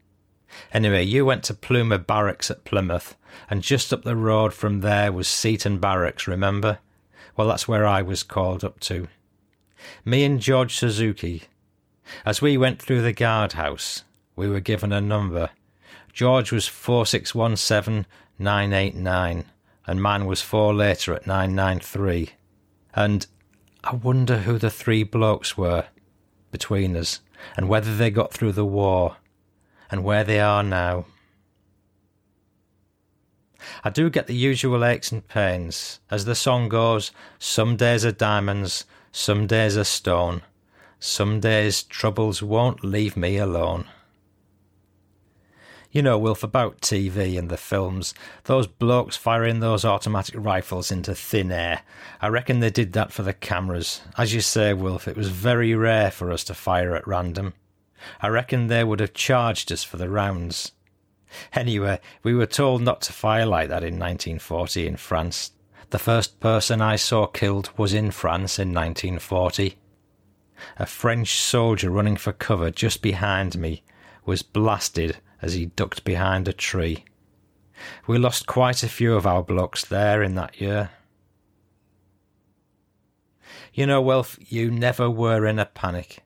Anyway, 0.73 1.05
you 1.05 1.25
went 1.25 1.45
to 1.45 1.55
Plumer 1.55 1.99
Barracks 1.99 2.51
at 2.51 2.65
Plymouth, 2.65 3.17
and 3.51 3.63
just 3.63 3.93
up 3.93 4.03
the 4.03 4.17
road 4.17 4.53
from 4.53 4.81
there 4.81 5.13
was 5.13 5.29
Seaton 5.29 5.79
Barracks, 5.79 6.27
remember? 6.27 6.79
Well, 7.37 7.49
that's 7.49 7.69
where 7.69 7.87
I 7.87 8.03
was 8.03 8.23
called 8.23 8.65
up 8.65 8.81
to. 8.81 9.09
Me 10.05 10.25
and 10.25 10.41
George 10.41 10.77
Suzuki. 10.77 11.45
As 12.25 12.41
we 12.41 12.57
went 12.57 12.81
through 12.81 13.03
the 13.03 13.13
guardhouse, 13.13 14.05
we 14.35 14.49
were 14.49 14.61
given 14.61 14.93
a 14.93 15.01
number. 15.01 15.51
George 16.13 16.51
was 16.51 16.67
4617 16.67 18.07
989, 18.39 19.45
and 19.87 20.03
mine 20.03 20.27
was 20.27 20.41
four 20.41 20.73
later 20.73 21.13
at 21.15 21.27
993. 21.27 22.31
And 22.95 23.27
I 23.85 23.95
wonder 23.95 24.39
who 24.39 24.59
the 24.59 24.71
three 24.71 25.03
blokes 25.03 25.57
were 25.57 25.87
between 26.51 26.97
us, 26.97 27.21
and 27.57 27.69
whether 27.69 27.95
they 27.95 28.11
got 28.11 28.33
through 28.33 28.53
the 28.53 28.65
war, 28.65 29.17
and 29.91 30.05
where 30.05 30.25
they 30.25 30.41
are 30.41 30.63
now. 30.63 31.07
I 33.85 33.91
do 33.91 34.11
get 34.11 34.27
the 34.27 34.35
usual 34.35 34.85
aches 34.85 35.13
and 35.13 35.27
pains. 35.27 36.01
As 36.11 36.25
the 36.25 36.35
song 36.35 36.69
goes, 36.69 37.11
some 37.39 37.77
days 37.77 38.05
are 38.05 38.13
diamonds, 38.13 38.85
some 39.13 39.47
days 39.47 39.77
are 39.77 39.85
stone, 39.85 40.43
some 41.01 41.41
days 41.41 41.83
troubles 41.83 42.43
won't 42.43 42.85
leave 42.85 43.17
me 43.17 43.37
alone. 43.37 43.87
You 45.91 46.03
know, 46.03 46.19
Wilf, 46.19 46.43
about 46.43 46.83
TV 46.83 47.39
and 47.39 47.49
the 47.49 47.57
films, 47.57 48.13
those 48.45 48.67
blokes 48.67 49.17
firing 49.17 49.61
those 49.61 49.87
automatic 49.87 50.35
rifles 50.39 50.91
into 50.91 51.15
thin 51.15 51.51
air. 51.51 51.81
I 52.21 52.29
reckon 52.29 52.61
they 52.61 52.71
did 52.71 52.93
that 52.93 53.11
for 53.11 53.23
the 53.23 53.33
cameras. 53.33 54.03
As 54.19 54.35
you 54.35 54.43
say, 54.43 54.75
Wilf, 54.75 55.09
it 55.09 55.17
was 55.17 55.31
very 55.31 55.75
rare 55.75 56.11
for 56.11 56.31
us 56.31 56.45
to 56.45 56.55
fire 56.55 56.95
at 56.95 57.09
random. 57.09 57.55
I 58.21 58.29
reckon 58.29 58.67
they 58.67 58.85
would 58.85 59.01
have 59.01 59.15
charged 59.15 59.73
us 59.73 59.85
for 59.85 59.97
the 59.97 60.11
rounds. 60.11 60.73
Anyway, 61.53 62.01
we 62.23 62.35
were 62.35 62.47
told 62.47 62.83
not 62.83 63.03
to 63.03 63.13
fire 63.13 63.47
like 63.47 63.69
that 63.69 63.83
in 63.83 63.99
1940 63.99 64.87
in 64.87 64.97
France. 64.97 65.53
The 65.91 65.99
first 65.99 66.41
person 66.41 66.81
I 66.81 66.97
saw 66.97 67.27
killed 67.27 67.71
was 67.77 67.95
in 67.95 68.11
France 68.11 68.59
in 68.59 68.73
1940. 68.75 69.77
A 70.77 70.87
French 70.87 71.41
soldier 71.41 71.91
running 71.91 72.17
for 72.17 72.33
cover 72.33 72.71
just 72.71 73.01
behind 73.01 73.59
me 73.59 73.83
was 74.25 74.43
blasted 74.43 75.19
as 75.41 75.55
he 75.55 75.67
ducked 75.67 76.05
behind 76.05 76.49
a 76.49 76.53
tree. 76.53 77.05
We 78.07 78.19
lost 78.19 78.47
quite 78.47 78.83
a 78.83 78.89
few 78.89 79.15
of 79.15 79.27
our 79.27 79.43
blokes 79.43 79.85
there 79.85 80.23
in 80.23 80.35
that 80.35 80.61
year. 80.61 80.91
You 83.73 83.87
know, 83.87 84.03
Wilf, 84.03 84.39
you 84.41 84.71
never 84.71 85.09
were 85.09 85.47
in 85.47 85.59
a 85.59 85.67
panic. 85.67 86.19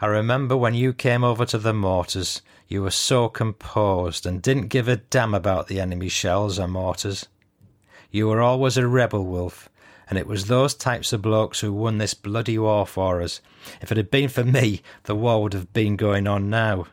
I 0.00 0.06
remember 0.06 0.56
when 0.56 0.74
you 0.74 0.92
came 0.92 1.22
over 1.22 1.46
to 1.46 1.58
the 1.58 1.72
mortars, 1.72 2.42
you 2.66 2.82
were 2.82 2.90
so 2.90 3.28
composed 3.28 4.26
and 4.26 4.42
didn't 4.42 4.68
give 4.68 4.88
a 4.88 4.96
damn 4.96 5.34
about 5.34 5.68
the 5.68 5.80
enemy 5.80 6.08
shells 6.08 6.58
or 6.58 6.66
mortars. 6.66 7.28
You 8.10 8.28
were 8.28 8.40
always 8.40 8.76
a 8.76 8.86
rebel, 8.86 9.24
Wilf, 9.24 9.68
and 10.08 10.18
it 10.18 10.26
was 10.26 10.46
those 10.46 10.74
types 10.74 11.12
of 11.12 11.22
blokes 11.22 11.60
who 11.60 11.72
won 11.72 11.98
this 11.98 12.14
bloody 12.14 12.58
war 12.58 12.86
for 12.86 13.22
us. 13.22 13.40
If 13.80 13.92
it 13.92 13.96
had 13.96 14.10
been 14.10 14.28
for 14.28 14.44
me, 14.44 14.82
the 15.04 15.14
war 15.14 15.42
would 15.42 15.52
have 15.52 15.72
been 15.72 15.96
going 15.96 16.26
on 16.26 16.50
now. 16.50 16.86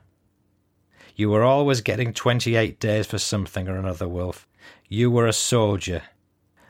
You 1.15 1.29
were 1.29 1.43
always 1.43 1.81
getting 1.81 2.13
28 2.13 2.79
days 2.79 3.07
for 3.07 3.17
something 3.17 3.67
or 3.67 3.77
another, 3.77 4.07
Wilf. 4.07 4.47
You 4.87 5.09
were 5.09 5.27
a 5.27 5.33
soldier. 5.33 6.03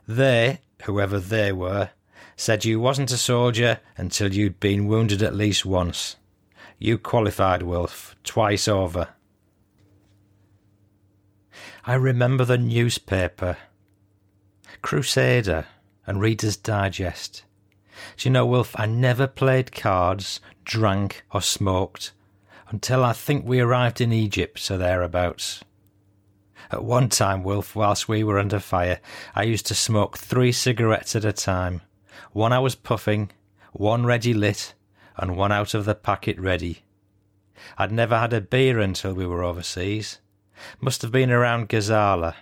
They, 0.08 0.62
whoever 0.84 1.20
they 1.20 1.52
were, 1.52 1.92
said 2.36 2.66
you 2.66 2.80
wasn't 2.80 3.12
a 3.12 3.18
soldier 3.18 3.80
until 3.98 4.34
you'd 4.34 4.60
been 4.60 4.88
wounded 4.88 5.22
at 5.22 5.36
least 5.36 5.66
once. 5.66 6.16
You 6.84 6.98
qualified, 6.98 7.62
Wilf, 7.62 8.16
twice 8.24 8.68
over. 8.68 9.10
I 11.86 11.94
remember 11.94 12.44
the 12.44 12.58
newspaper, 12.58 13.58
Crusader, 14.82 15.68
and 16.08 16.20
Reader's 16.20 16.58
Digest. 16.58 17.44
Do 18.18 18.28
you 18.28 18.34
know, 18.34 18.48
Wilf, 18.48 18.74
I 18.80 18.88
never 18.88 19.28
played 19.28 19.72
cards, 19.72 20.40
drank, 20.66 21.24
or 21.32 21.44
smoked 21.44 22.14
until 22.70 23.04
I 23.04 23.14
think 23.14 23.46
we 23.46 23.60
arrived 23.60 24.02
in 24.02 24.12
Egypt 24.12 24.72
or 24.72 24.80
thereabouts. 24.80 25.64
At 26.72 26.84
one 26.84 27.10
time, 27.10 27.44
Wilf, 27.44 27.76
whilst 27.76 28.10
we 28.10 28.24
were 28.24 28.40
under 28.40 28.60
fire, 28.60 29.00
I 29.36 29.44
used 29.44 29.68
to 29.68 29.76
smoke 29.76 30.18
three 30.18 30.52
cigarettes 30.52 31.16
at 31.16 31.26
a 31.26 31.32
time. 31.32 31.82
One 32.32 32.52
I 32.52 32.58
was 32.58 32.74
puffing, 32.74 33.30
one 33.72 34.04
ready 34.08 34.34
lit, 34.34 34.74
and 35.22 35.38
one 35.38 35.52
out 35.52 35.74
of 35.74 35.86
the 35.86 35.96
packet 35.96 36.38
ready. 36.40 36.80
I'd 37.78 37.92
never 37.92 38.18
had 38.18 38.34
a 38.34 38.42
beer 38.42 38.80
until 38.80 39.14
we 39.14 39.28
were 39.28 39.44
overseas. 39.44 40.20
Must 40.82 41.02
have 41.04 41.12
been 41.12 41.32
around 41.32 41.70
Gazala. 41.70 42.34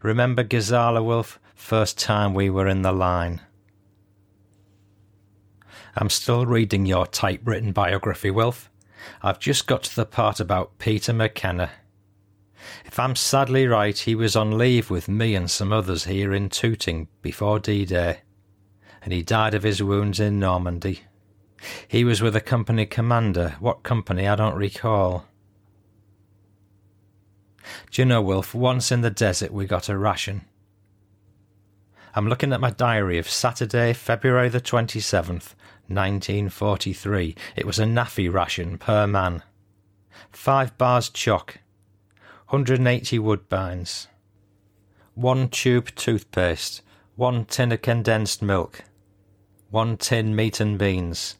Remember 0.00 0.44
Gazala, 0.44 1.04
Wilf? 1.04 1.40
First 1.56 1.98
time 1.98 2.32
we 2.32 2.48
were 2.48 2.68
in 2.68 2.82
the 2.82 2.92
line. 2.92 3.40
I'm 5.96 6.10
still 6.10 6.46
reading 6.46 6.86
your 6.86 7.06
typewritten 7.06 7.72
biography, 7.72 8.30
Wilf. 8.30 8.70
I've 9.22 9.38
just 9.38 9.66
got 9.66 9.82
to 9.84 9.96
the 9.96 10.06
part 10.06 10.40
about 10.40 10.78
Peter 10.78 11.12
McKenna. 11.12 11.70
If 12.84 12.98
I'm 12.98 13.16
sadly 13.16 13.66
right, 13.66 13.96
he 13.96 14.14
was 14.14 14.36
on 14.36 14.56
leave 14.56 14.88
with 14.88 15.08
me 15.08 15.34
and 15.34 15.50
some 15.50 15.72
others 15.72 16.04
here 16.04 16.32
in 16.32 16.48
Tooting 16.48 17.08
before 17.22 17.58
D 17.58 17.84
Day, 17.84 18.20
and 19.02 19.12
he 19.12 19.22
died 19.22 19.54
of 19.54 19.62
his 19.62 19.82
wounds 19.82 20.20
in 20.20 20.38
Normandy. 20.38 21.02
He 21.88 22.04
was 22.04 22.22
with 22.22 22.36
a 22.36 22.40
company 22.40 22.86
commander. 22.86 23.56
What 23.60 23.82
company, 23.82 24.26
I 24.28 24.36
don't 24.36 24.56
recall. 24.56 25.26
Do 27.90 28.02
you 28.02 28.06
know, 28.06 28.22
Wilf, 28.22 28.54
once 28.54 28.92
in 28.92 29.00
the 29.00 29.10
desert 29.10 29.52
we 29.52 29.66
got 29.66 29.88
a 29.88 29.96
ration. 29.96 30.42
I'm 32.14 32.28
looking 32.28 32.52
at 32.52 32.60
my 32.60 32.70
diary 32.70 33.18
of 33.18 33.28
Saturday, 33.28 33.92
February 33.92 34.48
the 34.48 34.60
27th, 34.60 35.54
1943. 35.88 37.34
It 37.56 37.66
was 37.66 37.78
a 37.78 37.84
NAAFI 37.84 38.32
ration 38.32 38.78
per 38.78 39.06
man. 39.06 39.42
Five 40.30 40.78
bars 40.78 41.08
chalk, 41.08 41.58
180 42.48 43.18
woodbines, 43.18 44.06
one 45.14 45.48
tube 45.48 45.94
toothpaste, 45.96 46.82
one 47.16 47.44
tin 47.46 47.72
of 47.72 47.82
condensed 47.82 48.42
milk, 48.42 48.84
one 49.70 49.96
tin 49.96 50.36
meat 50.36 50.60
and 50.60 50.78
beans, 50.78 51.36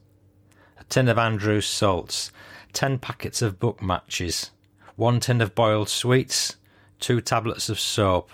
tin 0.95 1.09
of 1.09 1.19
Andrews 1.19 1.67
salts, 1.67 2.31
ten 2.73 3.01
packets 3.01 3.43
of 3.43 3.59
book 3.59 3.83
matches, 3.83 4.53
one 4.95 5.19
tin 5.19 5.41
of 5.41 5.53
boiled 5.53 5.89
sweets, 5.89 6.55
two 7.01 7.21
tablets 7.21 7.69
of 7.69 7.81
soap, 7.81 8.31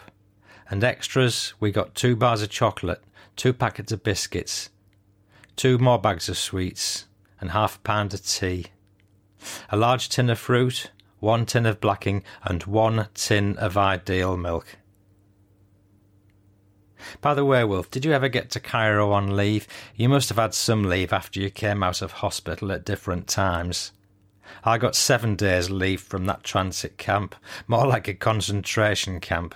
and 0.68 0.84
extras 0.84 1.54
we 1.58 1.72
got 1.72 1.94
two 1.94 2.14
bars 2.14 2.42
of 2.42 2.50
chocolate, 2.50 3.02
two 3.34 3.54
packets 3.54 3.92
of 3.92 4.02
biscuits, 4.02 4.68
two 5.56 5.78
more 5.78 5.98
bags 5.98 6.28
of 6.28 6.36
sweets, 6.36 7.06
and 7.40 7.52
half 7.52 7.76
a 7.76 7.78
pound 7.78 8.12
of 8.12 8.26
tea, 8.26 8.66
a 9.70 9.76
large 9.78 10.10
tin 10.10 10.28
of 10.28 10.38
fruit, 10.38 10.90
one 11.18 11.46
tin 11.46 11.64
of 11.64 11.80
blacking, 11.80 12.22
and 12.42 12.64
one 12.64 13.08
tin 13.14 13.56
of 13.56 13.78
ideal 13.78 14.36
milk. 14.36 14.76
By 17.20 17.34
the 17.34 17.44
way, 17.44 17.64
Wilf, 17.64 17.90
did 17.90 18.04
you 18.04 18.12
ever 18.12 18.28
get 18.28 18.50
to 18.50 18.60
Cairo 18.60 19.12
on 19.12 19.36
leave? 19.36 19.66
You 19.96 20.08
must 20.08 20.28
have 20.28 20.38
had 20.38 20.54
some 20.54 20.84
leave 20.84 21.12
after 21.12 21.40
you 21.40 21.50
came 21.50 21.82
out 21.82 22.02
of 22.02 22.12
hospital 22.12 22.72
at 22.72 22.84
different 22.84 23.26
times. 23.26 23.92
I 24.64 24.78
got 24.78 24.96
seven 24.96 25.36
days 25.36 25.70
leave 25.70 26.00
from 26.00 26.26
that 26.26 26.44
transit 26.44 26.98
camp, 26.98 27.34
more 27.66 27.86
like 27.86 28.08
a 28.08 28.14
concentration 28.14 29.20
camp. 29.20 29.54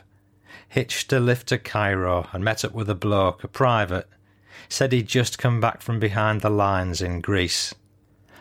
Hitched 0.69 1.13
a 1.13 1.21
lift 1.21 1.49
to 1.49 1.59
Cairo 1.59 2.29
and 2.33 2.45
met 2.45 2.65
up 2.65 2.73
with 2.73 2.89
a 2.89 2.95
bloke, 2.95 3.45
a 3.45 3.49
private. 3.49 4.09
Said 4.69 4.93
he'd 4.93 5.09
just 5.09 5.39
come 5.39 5.61
back 5.61 5.83
from 5.83 5.99
behind 5.99 6.41
the 6.41 6.51
lines 6.51 7.03
in 7.03 7.21
Greece. 7.21 7.75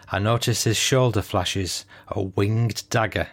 I 0.10 0.20
noticed 0.20 0.66
his 0.66 0.78
shoulder 0.78 1.22
flashes, 1.22 1.86
a 2.08 2.22
winged 2.22 2.84
dagger. 2.89 3.30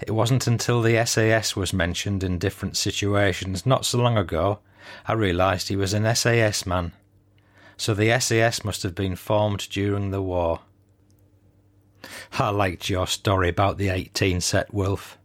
It 0.00 0.12
wasn't 0.12 0.46
until 0.46 0.82
the 0.82 1.04
SAS 1.04 1.56
was 1.56 1.72
mentioned 1.72 2.22
in 2.24 2.38
different 2.38 2.76
situations 2.76 3.66
not 3.66 3.84
so 3.84 3.98
long 3.98 4.16
ago 4.16 4.60
I 5.06 5.12
realised 5.12 5.68
he 5.68 5.76
was 5.76 5.94
an 5.94 6.14
SAS 6.14 6.66
man. 6.66 6.92
So 7.76 7.94
the 7.94 8.18
SAS 8.20 8.64
must 8.64 8.82
have 8.82 8.94
been 8.94 9.16
formed 9.16 9.68
during 9.70 10.10
the 10.10 10.22
war. 10.22 10.60
I 12.38 12.50
liked 12.50 12.88
your 12.88 13.06
story 13.06 13.48
about 13.48 13.78
the 13.78 13.88
18 13.88 14.40
set, 14.40 14.72
Wilf. 14.72 15.18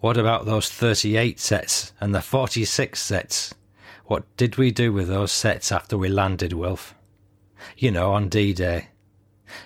What 0.00 0.16
about 0.16 0.46
those 0.46 0.70
38 0.70 1.38
sets 1.40 1.92
and 2.00 2.14
the 2.14 2.22
46 2.22 3.00
sets? 3.00 3.54
What 4.06 4.24
did 4.36 4.56
we 4.56 4.70
do 4.70 4.92
with 4.92 5.08
those 5.08 5.32
sets 5.32 5.70
after 5.70 5.96
we 5.96 6.08
landed, 6.08 6.52
Wilf? 6.52 6.94
You 7.76 7.90
know, 7.90 8.12
on 8.12 8.28
D 8.28 8.52
Day. 8.52 8.88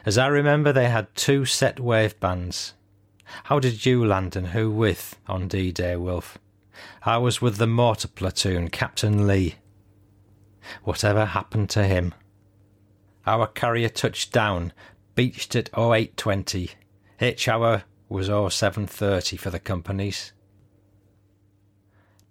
As 0.04 0.18
I 0.18 0.26
remember, 0.26 0.72
they 0.72 0.88
had 0.88 1.14
two 1.14 1.44
set 1.44 1.78
wave 1.78 2.18
bands. 2.18 2.74
How 3.44 3.58
did 3.58 3.84
you 3.84 4.04
land 4.04 4.36
and 4.36 4.48
who 4.48 4.70
with 4.70 5.18
on 5.26 5.48
D 5.48 5.72
Day, 5.72 5.96
Wilf? 5.96 6.38
I 7.02 7.18
was 7.18 7.42
with 7.42 7.56
the 7.56 7.66
mortar 7.66 8.08
platoon, 8.08 8.70
Captain 8.70 9.26
Lee. 9.26 9.56
Whatever 10.82 11.26
happened 11.26 11.70
to 11.70 11.84
him? 11.84 12.14
Our 13.26 13.46
carrier 13.46 13.88
touched 13.88 14.32
down, 14.32 14.72
beached 15.14 15.54
at 15.56 15.68
0820. 15.76 16.70
H-hour 17.20 17.84
was 18.08 18.26
0730 18.26 19.36
for 19.36 19.50
the 19.50 19.58
companies. 19.58 20.32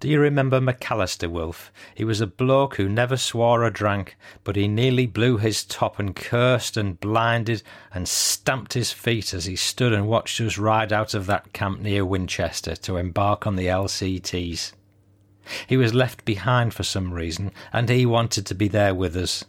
Do 0.04 0.10
you 0.10 0.20
remember 0.20 0.60
McAllister, 0.60 1.32
Wilf? 1.32 1.72
He 1.96 2.04
was 2.04 2.20
a 2.20 2.28
bloke 2.28 2.76
who 2.76 2.90
never 2.90 3.16
swore 3.16 3.64
or 3.64 3.70
drank, 3.70 4.18
but 4.44 4.58
he 4.58 4.68
nearly 4.68 5.06
blew 5.06 5.38
his 5.38 5.64
top 5.64 5.98
and 5.98 6.14
cursed 6.14 6.76
and 6.76 7.00
blinded 7.00 7.64
and 7.94 8.06
stamped 8.06 8.74
his 8.74 8.92
feet 8.92 9.34
as 9.34 9.46
he 9.46 9.56
stood 9.56 9.94
and 9.94 10.06
watched 10.06 10.42
us 10.42 10.58
ride 10.58 10.92
out 10.92 11.14
of 11.14 11.26
that 11.28 11.54
camp 11.54 11.80
near 11.80 12.04
Winchester 12.04 12.76
to 12.76 12.98
embark 12.98 13.48
on 13.48 13.56
the 13.56 13.68
LCTs. 13.68 14.74
He 15.68 15.78
was 15.78 15.94
left 15.94 16.26
behind 16.26 16.74
for 16.74 16.84
some 16.84 17.14
reason, 17.14 17.54
and 17.72 17.88
he 17.88 18.06
wanted 18.06 18.46
to 18.48 18.56
be 18.56 18.68
there 18.68 18.94
with 18.94 19.16
us. 19.16 19.46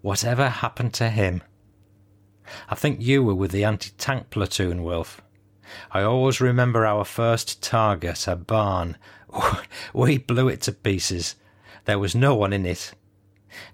Whatever 0.00 0.48
happened 0.48 0.94
to 0.94 1.10
him? 1.10 1.42
I 2.70 2.76
think 2.76 3.00
you 3.00 3.24
were 3.24 3.34
with 3.34 3.50
the 3.50 3.64
anti 3.64 3.90
tank 3.98 4.30
platoon, 4.30 4.84
Wilf. 4.84 5.20
I 5.90 6.02
always 6.02 6.40
remember 6.40 6.86
our 6.86 7.04
first 7.04 7.60
target, 7.62 8.28
a 8.28 8.36
barn. 8.36 8.96
we 9.92 10.18
blew 10.18 10.48
it 10.48 10.62
to 10.62 10.72
pieces. 10.72 11.36
There 11.84 11.98
was 11.98 12.14
no 12.14 12.34
one 12.34 12.52
in 12.52 12.66
it. 12.66 12.92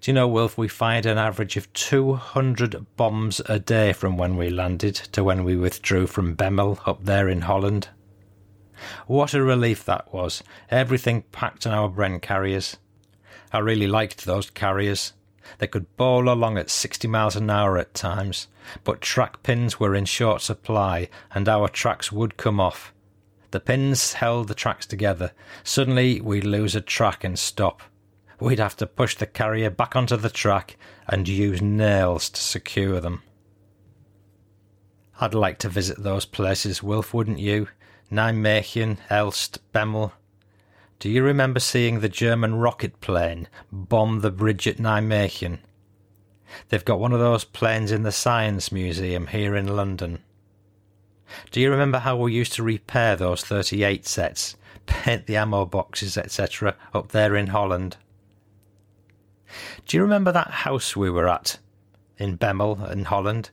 Do 0.00 0.10
you 0.10 0.14
know, 0.14 0.28
Wilf, 0.28 0.56
we 0.56 0.68
fired 0.68 1.04
an 1.04 1.18
average 1.18 1.56
of 1.56 1.72
200 1.72 2.96
bombs 2.96 3.40
a 3.46 3.58
day 3.58 3.92
from 3.92 4.16
when 4.16 4.36
we 4.36 4.48
landed 4.48 4.94
to 4.94 5.24
when 5.24 5.44
we 5.44 5.56
withdrew 5.56 6.06
from 6.06 6.36
Bemmel 6.36 6.80
up 6.86 7.04
there 7.04 7.28
in 7.28 7.42
Holland. 7.42 7.88
What 9.06 9.34
a 9.34 9.42
relief 9.42 9.84
that 9.84 10.12
was. 10.12 10.42
Everything 10.70 11.22
packed 11.32 11.66
on 11.66 11.72
our 11.72 11.88
Bren 11.88 12.20
carriers. 12.20 12.76
I 13.52 13.58
really 13.58 13.86
liked 13.86 14.24
those 14.24 14.50
carriers. 14.50 15.12
They 15.58 15.66
could 15.66 15.96
bowl 15.96 16.28
along 16.28 16.56
at 16.56 16.70
60 16.70 17.06
miles 17.08 17.36
an 17.36 17.50
hour 17.50 17.76
at 17.78 17.94
times, 17.94 18.48
but 18.82 19.00
track 19.00 19.42
pins 19.42 19.78
were 19.78 19.94
in 19.94 20.06
short 20.06 20.40
supply 20.40 21.08
and 21.34 21.48
our 21.48 21.68
tracks 21.68 22.10
would 22.10 22.36
come 22.36 22.60
off. 22.60 22.93
The 23.54 23.60
pins 23.60 24.14
held 24.14 24.48
the 24.48 24.54
tracks 24.56 24.84
together. 24.84 25.30
Suddenly 25.62 26.20
we'd 26.20 26.42
lose 26.42 26.74
a 26.74 26.80
track 26.80 27.22
and 27.22 27.38
stop. 27.38 27.82
We'd 28.40 28.58
have 28.58 28.76
to 28.78 28.86
push 28.88 29.14
the 29.14 29.26
carrier 29.26 29.70
back 29.70 29.94
onto 29.94 30.16
the 30.16 30.28
track 30.28 30.76
and 31.06 31.28
use 31.28 31.62
nails 31.62 32.28
to 32.30 32.40
secure 32.40 32.98
them. 32.98 33.22
I'd 35.20 35.34
like 35.34 35.60
to 35.60 35.68
visit 35.68 36.02
those 36.02 36.24
places, 36.24 36.82
Wilf, 36.82 37.14
wouldn't 37.14 37.38
you? 37.38 37.68
Nijmegen, 38.10 38.98
Elst, 39.08 39.60
Bemmel. 39.72 40.10
Do 40.98 41.08
you 41.08 41.22
remember 41.22 41.60
seeing 41.60 42.00
the 42.00 42.08
German 42.08 42.56
rocket 42.56 43.00
plane 43.00 43.46
bomb 43.70 44.18
the 44.18 44.32
bridge 44.32 44.66
at 44.66 44.78
Nijmegen? 44.78 45.60
They've 46.70 46.84
got 46.84 46.98
one 46.98 47.12
of 47.12 47.20
those 47.20 47.44
planes 47.44 47.92
in 47.92 48.02
the 48.02 48.10
Science 48.10 48.72
Museum 48.72 49.28
here 49.28 49.54
in 49.54 49.76
London. 49.76 50.24
Do 51.50 51.60
you 51.60 51.70
remember 51.70 51.98
how 51.98 52.16
we 52.16 52.32
used 52.32 52.52
to 52.54 52.62
repair 52.62 53.16
those 53.16 53.42
38 53.42 54.06
sets, 54.06 54.56
paint 54.86 55.26
the 55.26 55.36
ammo 55.36 55.64
boxes, 55.66 56.16
etc., 56.16 56.76
up 56.92 57.08
there 57.08 57.36
in 57.36 57.48
Holland? 57.48 57.96
Do 59.86 59.96
you 59.96 60.02
remember 60.02 60.32
that 60.32 60.50
house 60.50 60.96
we 60.96 61.10
were 61.10 61.28
at 61.28 61.58
in 62.18 62.38
Bemmel 62.38 62.90
in 62.90 63.04
Holland? 63.04 63.50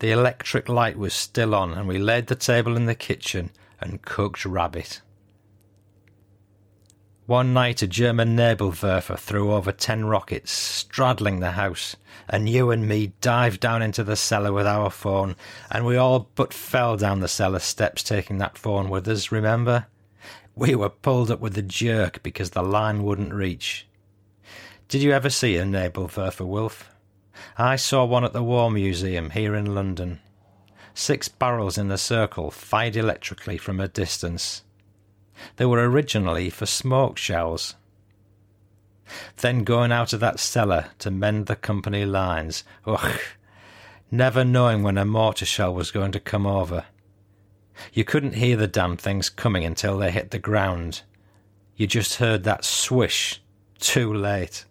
The 0.00 0.10
electric 0.10 0.68
light 0.68 0.98
was 0.98 1.14
still 1.14 1.54
on, 1.54 1.72
and 1.72 1.86
we 1.86 1.98
laid 1.98 2.26
the 2.26 2.34
table 2.34 2.76
in 2.76 2.86
the 2.86 2.94
kitchen 2.94 3.50
and 3.80 4.02
cooked 4.02 4.44
rabbit. 4.44 5.02
One 7.30 7.52
night 7.52 7.80
a 7.80 7.86
German 7.86 8.36
Nebelwerfer 8.36 9.16
threw 9.16 9.52
over 9.52 9.70
ten 9.70 10.06
rockets, 10.06 10.50
straddling 10.50 11.38
the 11.38 11.52
house, 11.52 11.94
and 12.28 12.48
you 12.48 12.72
and 12.72 12.88
me 12.88 13.12
dived 13.20 13.60
down 13.60 13.82
into 13.82 14.02
the 14.02 14.16
cellar 14.16 14.52
with 14.52 14.66
our 14.66 14.90
phone, 14.90 15.36
and 15.70 15.86
we 15.86 15.96
all 15.96 16.28
but 16.34 16.52
fell 16.52 16.96
down 16.96 17.20
the 17.20 17.28
cellar 17.28 17.60
steps 17.60 18.02
taking 18.02 18.38
that 18.38 18.58
phone 18.58 18.90
with 18.90 19.06
us, 19.06 19.30
remember? 19.30 19.86
We 20.56 20.74
were 20.74 20.88
pulled 20.88 21.30
up 21.30 21.38
with 21.38 21.56
a 21.56 21.62
jerk 21.62 22.20
because 22.24 22.50
the 22.50 22.64
line 22.64 23.04
wouldn't 23.04 23.32
reach. 23.32 23.86
Did 24.88 25.00
you 25.00 25.12
ever 25.12 25.30
see 25.30 25.54
a 25.54 25.62
Nebelwerfer, 25.62 26.44
Wilf? 26.44 26.90
I 27.56 27.76
saw 27.76 28.04
one 28.04 28.24
at 28.24 28.32
the 28.32 28.42
War 28.42 28.72
Museum 28.72 29.30
here 29.30 29.54
in 29.54 29.72
London. 29.72 30.18
six 30.94 31.28
barrels 31.28 31.78
in 31.78 31.92
a 31.92 31.96
circle 31.96 32.50
fired 32.50 32.96
electrically 32.96 33.56
from 33.56 33.78
a 33.78 33.86
distance. 33.86 34.64
They 35.56 35.66
were 35.66 35.88
originally 35.88 36.50
for 36.50 36.66
smoke 36.66 37.16
shells. 37.18 37.74
Then 39.38 39.64
going 39.64 39.92
out 39.92 40.12
of 40.12 40.20
that 40.20 40.38
cellar 40.38 40.90
to 41.00 41.10
mend 41.10 41.46
the 41.46 41.56
company 41.56 42.04
lines. 42.04 42.64
Ugh! 42.86 43.20
Never 44.10 44.44
knowing 44.44 44.82
when 44.82 44.98
a 44.98 45.04
mortar 45.04 45.46
shell 45.46 45.74
was 45.74 45.90
going 45.90 46.12
to 46.12 46.20
come 46.20 46.46
over. 46.46 46.84
You 47.92 48.04
couldn't 48.04 48.34
hear 48.34 48.56
the 48.56 48.66
damn 48.66 48.96
things 48.96 49.30
coming 49.30 49.64
until 49.64 49.98
they 49.98 50.10
hit 50.10 50.30
the 50.30 50.38
ground. 50.38 51.02
You 51.76 51.86
just 51.86 52.16
heard 52.16 52.44
that 52.44 52.64
swish 52.64 53.40
too 53.78 54.12
late. 54.12 54.64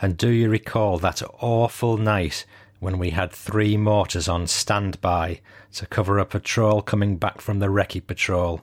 And 0.00 0.16
do 0.16 0.28
you 0.28 0.48
recall 0.48 0.98
that 0.98 1.22
awful 1.40 1.96
night 1.96 2.44
when 2.80 2.98
we 2.98 3.10
had 3.10 3.32
three 3.32 3.76
mortars 3.76 4.28
on 4.28 4.46
standby 4.46 5.40
to 5.72 5.86
cover 5.86 6.18
a 6.18 6.24
patrol 6.24 6.82
coming 6.82 7.16
back 7.16 7.40
from 7.40 7.58
the 7.58 7.66
recce 7.66 8.06
patrol? 8.06 8.62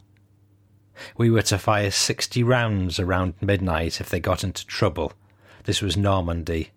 We 1.17 1.29
were 1.29 1.41
to 1.43 1.57
fire 1.57 1.91
60 1.91 2.43
rounds 2.43 2.99
around 2.99 3.35
midnight 3.41 4.01
if 4.01 4.09
they 4.09 4.19
got 4.19 4.43
into 4.43 4.65
trouble. 4.65 5.13
This 5.63 5.81
was 5.81 5.95
Normandy. 5.95 6.71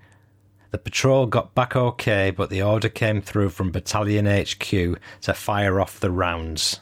The 0.71 0.79
patrol 0.79 1.27
got 1.27 1.55
back 1.55 1.77
okay, 1.77 2.31
but 2.31 2.49
the 2.49 2.63
order 2.63 2.89
came 2.89 3.21
through 3.21 3.51
from 3.51 3.71
Battalion 3.71 4.27
HQ 4.27 4.71
to 5.23 5.35
fire 5.35 5.81
off 5.81 6.01
the 6.01 6.11
rounds. 6.11 6.81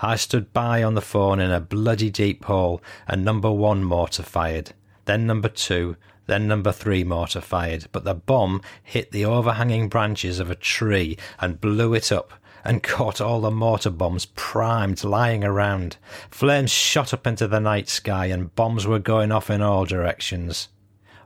I 0.00 0.16
stood 0.16 0.52
by 0.52 0.82
on 0.82 0.94
the 0.94 1.00
phone 1.00 1.40
in 1.40 1.50
a 1.50 1.60
bloody 1.60 2.10
deep 2.10 2.44
hole, 2.44 2.82
and 3.06 3.24
number 3.24 3.50
one 3.50 3.84
mortar 3.84 4.22
fired, 4.22 4.72
then 5.04 5.26
number 5.26 5.48
two, 5.48 5.96
then 6.30 6.46
number 6.46 6.70
three 6.70 7.02
mortar 7.02 7.40
fired, 7.40 7.86
but 7.90 8.04
the 8.04 8.14
bomb 8.14 8.62
hit 8.84 9.10
the 9.10 9.24
overhanging 9.24 9.88
branches 9.88 10.38
of 10.38 10.48
a 10.48 10.54
tree 10.54 11.18
and 11.40 11.60
blew 11.60 11.92
it 11.92 12.12
up 12.12 12.32
and 12.62 12.82
caught 12.84 13.20
all 13.20 13.40
the 13.40 13.50
mortar 13.50 13.90
bombs 13.90 14.26
primed 14.26 15.02
lying 15.02 15.42
around. 15.42 15.96
Flames 16.30 16.70
shot 16.70 17.12
up 17.12 17.26
into 17.26 17.48
the 17.48 17.58
night 17.58 17.88
sky 17.88 18.26
and 18.26 18.54
bombs 18.54 18.86
were 18.86 19.00
going 19.00 19.32
off 19.32 19.50
in 19.50 19.60
all 19.60 19.84
directions. 19.84 20.68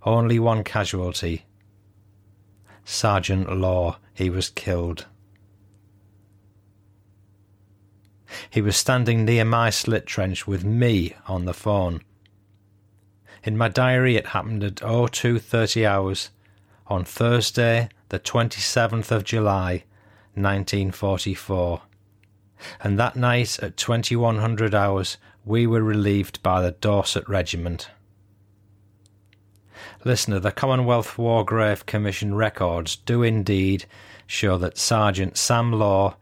Only 0.04 0.38
one 0.38 0.64
casualty. 0.64 1.44
Sergeant 2.84 3.54
Law, 3.54 3.98
he 4.14 4.30
was 4.30 4.48
killed. 4.48 5.06
He 8.48 8.62
was 8.62 8.76
standing 8.76 9.26
near 9.26 9.44
my 9.44 9.68
slit 9.68 10.06
trench 10.06 10.46
with 10.46 10.64
me 10.64 11.14
on 11.26 11.44
the 11.44 11.54
phone. 11.54 12.00
In 13.44 13.58
my 13.58 13.68
diary, 13.68 14.16
it 14.16 14.28
happened 14.28 14.64
at 14.64 14.76
0230 14.76 15.84
hours 15.84 16.30
on 16.86 17.04
Thursday, 17.04 17.90
the 18.08 18.18
27th 18.18 19.10
of 19.10 19.22
July, 19.22 19.84
1944. 20.32 21.82
And 22.80 22.98
that 22.98 23.16
night 23.16 23.58
at 23.58 23.76
2100 23.76 24.74
hours, 24.74 25.18
we 25.44 25.66
were 25.66 25.82
relieved 25.82 26.42
by 26.42 26.62
the 26.62 26.70
Dorset 26.70 27.28
Regiment. 27.28 27.90
Listener, 30.06 30.40
the 30.40 30.50
Commonwealth 30.50 31.18
War 31.18 31.44
Grave 31.44 31.84
Commission 31.84 32.34
records 32.34 32.96
do 32.96 33.22
indeed 33.22 33.84
show 34.26 34.56
that 34.56 34.78
Sergeant 34.78 35.36
Sam 35.36 35.70
Law, 35.70 36.16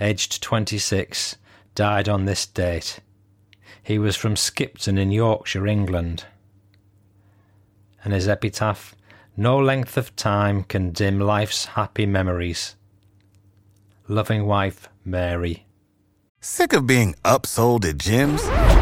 aged 0.00 0.42
26, 0.42 1.36
died 1.74 2.08
on 2.08 2.24
this 2.24 2.46
date. 2.46 3.00
He 3.82 3.98
was 3.98 4.16
from 4.16 4.36
Skipton 4.36 4.96
in 4.96 5.10
Yorkshire, 5.10 5.66
England 5.66 6.24
and 8.04 8.12
his 8.12 8.28
epitaph 8.28 8.94
No 9.36 9.58
length 9.58 9.96
of 9.96 10.14
time 10.16 10.64
can 10.64 10.90
dim 10.90 11.18
life's 11.18 11.64
happy 11.64 12.06
memories. 12.06 12.76
Loving 14.08 14.46
wife, 14.46 14.88
Mary. 15.04 15.66
Sick 16.40 16.72
of 16.72 16.86
being 16.86 17.14
upsold 17.24 17.84
at 17.84 17.96
gyms? 17.96 18.81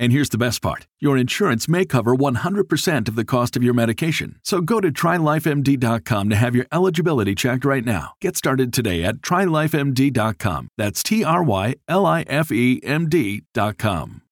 And 0.00 0.12
here's 0.12 0.30
the 0.30 0.38
best 0.38 0.62
part 0.62 0.86
your 0.98 1.18
insurance 1.18 1.68
may 1.68 1.84
cover 1.84 2.16
100% 2.16 3.08
of 3.08 3.14
the 3.16 3.24
cost 3.24 3.54
of 3.54 3.62
your 3.62 3.74
medication. 3.74 4.40
So 4.42 4.62
go 4.62 4.80
to 4.80 4.90
trylifemd.com 4.90 6.30
to 6.30 6.36
have 6.36 6.56
your 6.56 6.66
eligibility 6.72 7.34
checked 7.34 7.66
right 7.66 7.84
now. 7.84 8.14
Get 8.20 8.34
started 8.34 8.72
today 8.72 9.04
at 9.04 9.16
trylifemd.com. 9.16 10.68
That's 10.78 11.02
T 11.02 11.22
R 11.22 11.42
Y 11.42 11.74
L 11.86 12.06
I 12.06 12.22
F 12.22 12.50
E 12.50 12.80
M 12.82 13.10
D.com. 13.10 14.22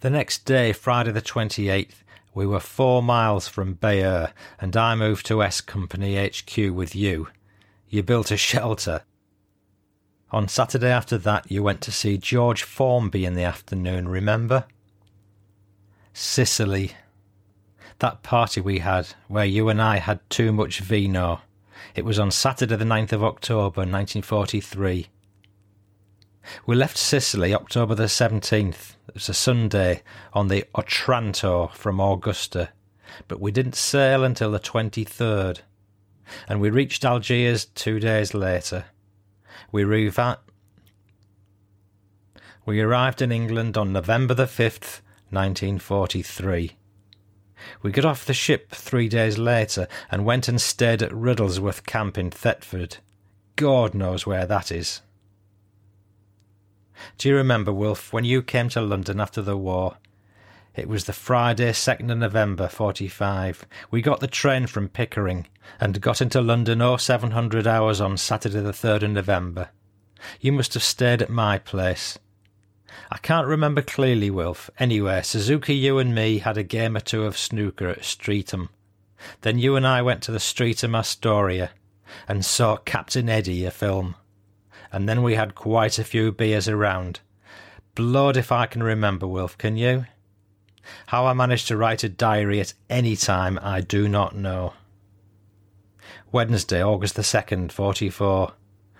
The 0.00 0.10
next 0.10 0.44
day, 0.44 0.72
Friday 0.72 1.10
the 1.10 1.20
28th, 1.20 2.04
we 2.32 2.46
were 2.46 2.60
four 2.60 3.02
miles 3.02 3.48
from 3.48 3.74
Bayeux, 3.74 4.28
and 4.60 4.76
I 4.76 4.94
moved 4.94 5.26
to 5.26 5.42
S 5.42 5.60
Company 5.60 6.16
HQ 6.16 6.56
with 6.72 6.94
you. 6.94 7.26
You 7.88 8.04
built 8.04 8.30
a 8.30 8.36
shelter 8.36 9.02
on 10.34 10.48
Saturday 10.48 10.90
after 10.90 11.16
that, 11.16 11.48
you 11.48 11.62
went 11.62 11.80
to 11.80 11.92
see 11.92 12.18
George 12.18 12.64
Formby 12.64 13.24
in 13.24 13.34
the 13.34 13.44
afternoon, 13.44 14.08
remember? 14.08 14.64
Sicily. 16.12 16.90
That 18.00 18.24
party 18.24 18.60
we 18.60 18.80
had, 18.80 19.10
where 19.28 19.44
you 19.44 19.68
and 19.68 19.80
I 19.80 19.98
had 19.98 20.18
too 20.28 20.52
much 20.52 20.80
vino. 20.80 21.40
It 21.94 22.04
was 22.04 22.18
on 22.18 22.32
Saturday, 22.32 22.74
the 22.74 22.84
9th 22.84 23.12
of 23.12 23.22
October, 23.22 23.82
1943. 23.82 25.06
We 26.66 26.74
left 26.74 26.98
Sicily 26.98 27.54
October 27.54 27.94
the 27.94 28.04
17th. 28.04 28.96
It 29.06 29.14
was 29.14 29.28
a 29.28 29.34
Sunday 29.34 30.02
on 30.32 30.48
the 30.48 30.64
Otranto 30.74 31.68
from 31.68 32.00
Augusta, 32.00 32.70
but 33.28 33.40
we 33.40 33.52
didn't 33.52 33.76
sail 33.76 34.24
until 34.24 34.50
the 34.50 34.58
23rd, 34.58 35.60
and 36.48 36.60
we 36.60 36.70
reached 36.70 37.04
Algiers 37.04 37.66
two 37.66 38.00
days 38.00 38.34
later. 38.34 38.86
We, 39.74 39.82
revi- 39.82 40.38
we 42.64 42.80
arrived 42.80 43.20
in 43.20 43.32
England 43.32 43.76
on 43.76 43.92
November 43.92 44.32
the 44.32 44.44
5th, 44.44 45.00
1943. 45.30 46.76
We 47.82 47.90
got 47.90 48.04
off 48.04 48.24
the 48.24 48.34
ship 48.34 48.70
three 48.70 49.08
days 49.08 49.36
later 49.36 49.88
and 50.12 50.24
went 50.24 50.46
and 50.46 50.60
stayed 50.60 51.02
at 51.02 51.10
Riddlesworth 51.10 51.86
Camp 51.86 52.16
in 52.16 52.30
Thetford. 52.30 52.98
God 53.56 53.94
knows 53.94 54.24
where 54.24 54.46
that 54.46 54.70
is. 54.70 55.00
Do 57.18 57.28
you 57.28 57.34
remember, 57.34 57.72
Wilf, 57.72 58.12
when 58.12 58.24
you 58.24 58.42
came 58.42 58.68
to 58.68 58.80
London 58.80 59.18
after 59.18 59.42
the 59.42 59.56
war? 59.56 59.96
It 60.74 60.88
was 60.88 61.04
the 61.04 61.12
Friday, 61.12 61.70
2nd 61.70 62.10
of 62.10 62.18
November, 62.18 62.66
45. 62.68 63.64
We 63.92 64.02
got 64.02 64.18
the 64.18 64.26
train 64.26 64.66
from 64.66 64.88
Pickering 64.88 65.46
and 65.80 66.00
got 66.00 66.20
into 66.20 66.40
London 66.40 66.80
0700 66.98 67.66
hours 67.66 68.00
on 68.00 68.16
Saturday, 68.16 68.60
the 68.60 68.72
3rd 68.72 69.04
of 69.04 69.10
November. 69.12 69.68
You 70.40 70.50
must 70.52 70.74
have 70.74 70.82
stayed 70.82 71.22
at 71.22 71.30
my 71.30 71.58
place. 71.58 72.18
I 73.10 73.18
can't 73.18 73.46
remember 73.46 73.82
clearly, 73.82 74.30
Wilf. 74.30 74.68
Anyway, 74.78 75.22
Suzuki, 75.22 75.74
you 75.74 75.98
and 75.98 76.12
me 76.14 76.38
had 76.38 76.56
a 76.58 76.64
game 76.64 76.96
or 76.96 77.00
two 77.00 77.24
of 77.24 77.38
snooker 77.38 77.88
at 77.88 78.04
Streatham. 78.04 78.70
Then 79.42 79.58
you 79.58 79.76
and 79.76 79.86
I 79.86 80.02
went 80.02 80.22
to 80.24 80.32
the 80.32 80.40
Streatham 80.40 80.94
Astoria 80.96 81.70
and 82.26 82.44
saw 82.44 82.76
Captain 82.78 83.28
Eddie, 83.28 83.64
a 83.64 83.70
film. 83.70 84.16
and 84.90 85.08
then 85.08 85.22
we 85.22 85.34
had 85.34 85.54
quite 85.54 85.98
a 85.98 86.04
few 86.04 86.30
beers 86.30 86.68
around. 86.68 87.20
Blood 87.94 88.36
if 88.36 88.52
I 88.52 88.66
can 88.66 88.82
remember, 88.82 89.26
Wilf, 89.26 89.56
can 89.58 89.76
you? 89.76 90.06
How 91.06 91.26
I 91.26 91.32
managed 91.32 91.68
to 91.68 91.76
write 91.76 92.04
a 92.04 92.08
diary 92.08 92.60
at 92.60 92.74
any 92.90 93.16
time, 93.16 93.58
I 93.62 93.80
do 93.80 94.08
not 94.08 94.34
know. 94.34 94.74
Wednesday, 96.32 96.82
August 96.82 97.14
the 97.16 97.22
2nd, 97.22 97.70
44. 97.70 98.52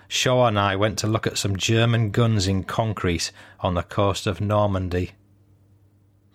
Shaw 0.08 0.46
and 0.46 0.58
I 0.58 0.76
went 0.76 0.98
to 1.00 1.06
look 1.06 1.26
at 1.26 1.38
some 1.38 1.56
German 1.56 2.10
guns 2.10 2.46
in 2.46 2.64
concrete 2.64 3.32
on 3.60 3.74
the 3.74 3.82
coast 3.82 4.26
of 4.26 4.40
Normandy. 4.40 5.12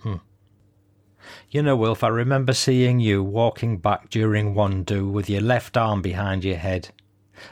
Hmm. 0.02 0.16
You 1.50 1.64
know, 1.64 1.76
Wilf, 1.76 2.04
I 2.04 2.10
remember 2.10 2.54
seeing 2.54 3.00
you 3.00 3.24
walking 3.24 3.78
back 3.78 4.10
during 4.10 4.54
one 4.54 4.84
do 4.84 5.08
with 5.08 5.30
your 5.30 5.41
left 5.41 5.78
arm 5.78 6.02
behind 6.02 6.43
your 6.43 6.58
head, 6.58 6.89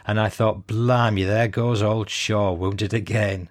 and 0.05 0.19
I 0.19 0.29
thought, 0.29 0.67
blimey, 0.67 1.23
there 1.23 1.47
goes 1.47 1.81
old 1.81 2.09
Shaw, 2.09 2.51
wounded 2.51 2.93
again. 2.93 3.49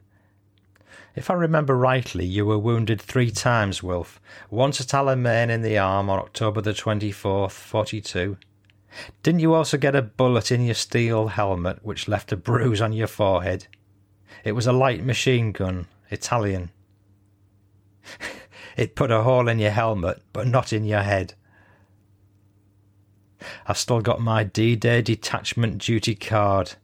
If 1.16 1.30
I 1.30 1.34
remember 1.34 1.74
rightly, 1.74 2.26
you 2.26 2.44
were 2.44 2.58
wounded 2.58 3.00
three 3.00 3.30
times, 3.30 3.82
Wilf. 3.82 4.20
Once 4.50 4.82
at 4.82 4.88
Alamein 4.88 5.48
in 5.48 5.62
the 5.62 5.78
arm 5.78 6.10
on 6.10 6.18
October 6.18 6.60
the 6.60 6.74
24th, 6.74 7.52
42. 7.52 8.36
Didn't 9.22 9.40
you 9.40 9.54
also 9.54 9.78
get 9.78 9.96
a 9.96 10.02
bullet 10.02 10.52
in 10.52 10.62
your 10.62 10.74
steel 10.74 11.28
helmet 11.28 11.78
which 11.82 12.06
left 12.06 12.32
a 12.32 12.36
bruise 12.36 12.82
on 12.82 12.92
your 12.92 13.06
forehead? 13.06 13.66
It 14.44 14.52
was 14.52 14.66
a 14.66 14.74
light 14.74 15.02
machine 15.02 15.52
gun, 15.52 15.86
Italian. 16.10 16.70
it 18.76 18.94
put 18.94 19.10
a 19.10 19.22
hole 19.22 19.48
in 19.48 19.58
your 19.58 19.70
helmet, 19.70 20.20
but 20.34 20.46
not 20.46 20.70
in 20.70 20.84
your 20.84 21.02
head. 21.02 21.32
I've 23.66 23.78
still 23.78 24.02
got 24.02 24.20
my 24.20 24.44
D 24.44 24.76
Day 24.76 25.00
detachment 25.00 25.78
duty 25.78 26.14
card. 26.14 26.74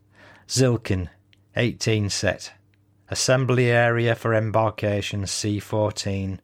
Zilkin, 0.48 1.10
18 1.54 2.08
set. 2.08 2.54
Assembly 3.12 3.70
area 3.70 4.14
for 4.14 4.32
embarkation 4.32 5.24
C14. 5.24 6.38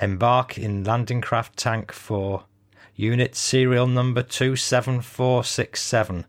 Embark 0.00 0.56
in 0.56 0.82
landing 0.82 1.20
craft 1.20 1.58
tank 1.58 1.92
4. 1.92 2.42
Unit 2.94 3.36
serial 3.36 3.86
number 3.86 4.22
27467 4.22 6.24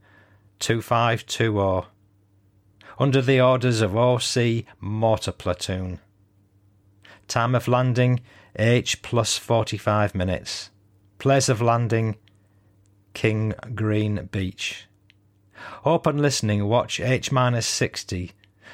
2520. 0.59 1.87
Under 2.99 3.21
the 3.21 3.39
orders 3.39 3.79
of 3.79 3.95
OC 3.95 4.65
Mortar 4.81 5.31
Platoon. 5.31 6.01
Time 7.29 7.55
of 7.55 7.69
landing 7.69 8.19
H 8.57 9.01
plus 9.01 9.37
45 9.37 10.13
minutes. 10.13 10.69
Place 11.17 11.47
of 11.47 11.61
landing 11.61 12.17
King 13.13 13.53
Green 13.73 14.27
Beach. 14.33 14.87
Open 15.85 16.17
listening 16.17 16.65
watch 16.65 16.99
H 16.99 17.31
minus 17.31 17.67
60 17.67 18.33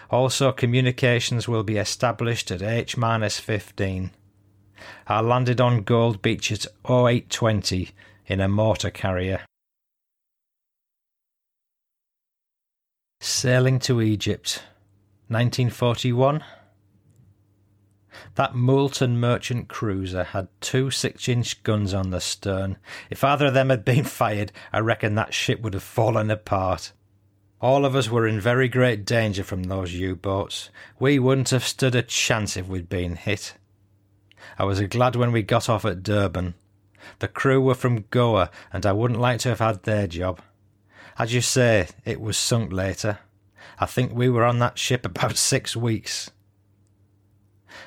also, 0.09 0.51
communications 0.51 1.47
will 1.47 1.63
be 1.63 1.77
established 1.77 2.51
at 2.51 2.61
H 2.61 2.95
15. 2.95 4.11
I 5.07 5.21
landed 5.21 5.59
on 5.59 5.83
Gold 5.83 6.21
Beach 6.21 6.51
at 6.51 6.65
0820 6.87 7.91
in 8.27 8.41
a 8.41 8.47
mortar 8.47 8.89
carrier. 8.89 9.41
Sailing 13.19 13.79
to 13.79 14.01
Egypt, 14.01 14.61
1941. 15.27 16.43
That 18.35 18.55
Multan 18.55 19.19
merchant 19.19 19.67
cruiser 19.67 20.23
had 20.23 20.47
two 20.61 20.91
six 20.91 21.27
inch 21.27 21.63
guns 21.63 21.93
on 21.93 22.11
the 22.11 22.21
stern. 22.21 22.77
If 23.09 23.23
either 23.23 23.47
of 23.47 23.53
them 23.53 23.69
had 23.69 23.83
been 23.83 24.03
fired, 24.05 24.51
I 24.71 24.79
reckon 24.79 25.15
that 25.15 25.33
ship 25.33 25.61
would 25.61 25.73
have 25.73 25.83
fallen 25.83 26.29
apart. 26.31 26.93
All 27.59 27.85
of 27.85 27.95
us 27.95 28.07
were 28.07 28.27
in 28.27 28.39
very 28.39 28.69
great 28.69 29.03
danger 29.03 29.43
from 29.43 29.63
those 29.63 29.93
U 29.93 30.15
boats. 30.15 30.69
We 30.99 31.17
wouldn't 31.17 31.49
have 31.49 31.63
stood 31.63 31.95
a 31.95 32.03
chance 32.03 32.55
if 32.55 32.67
we'd 32.67 32.87
been 32.87 33.15
hit. 33.15 33.55
I 34.59 34.63
was 34.63 34.79
glad 34.81 35.15
when 35.15 35.31
we 35.31 35.41
got 35.41 35.67
off 35.67 35.83
at 35.83 36.03
Durban. 36.03 36.53
The 37.17 37.27
crew 37.27 37.59
were 37.59 37.73
from 37.73 38.05
Goa, 38.11 38.51
and 38.71 38.85
I 38.85 38.91
wouldn't 38.91 39.19
like 39.19 39.39
to 39.39 39.49
have 39.49 39.59
had 39.59 39.83
their 39.83 40.05
job. 40.05 40.39
As 41.17 41.33
you 41.33 41.41
say, 41.41 41.87
it 42.05 42.21
was 42.21 42.37
sunk 42.37 42.71
later. 42.71 43.19
I 43.79 43.87
think 43.87 44.13
we 44.13 44.29
were 44.29 44.45
on 44.45 44.59
that 44.59 44.77
ship 44.77 45.03
about 45.03 45.37
six 45.37 45.75
weeks. 45.75 46.29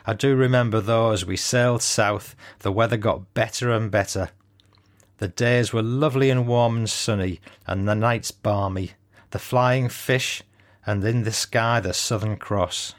I 0.05 0.15
do 0.15 0.35
remember, 0.35 0.81
though, 0.81 1.13
as 1.13 1.25
we 1.25 1.37
sailed 1.37 1.83
south, 1.83 2.35
the 2.61 2.73
weather 2.73 2.97
got 2.97 3.35
better 3.35 3.71
and 3.71 3.89
better. 3.89 4.31
The 5.19 5.29
days 5.29 5.73
were 5.73 5.83
lovely 5.83 6.29
and 6.29 6.49
warm 6.49 6.77
and 6.77 6.91
sunny, 6.91 7.41
and 7.69 7.87
the 7.87 7.95
nights 7.95 8.33
balmy 8.33 8.95
the 9.31 9.39
flying 9.39 9.89
fish, 9.89 10.43
and 10.87 11.05
in 11.05 11.23
the 11.23 11.33
sky 11.33 11.81
the 11.81 11.93
Southern 11.93 12.37
Cross. 12.37 12.95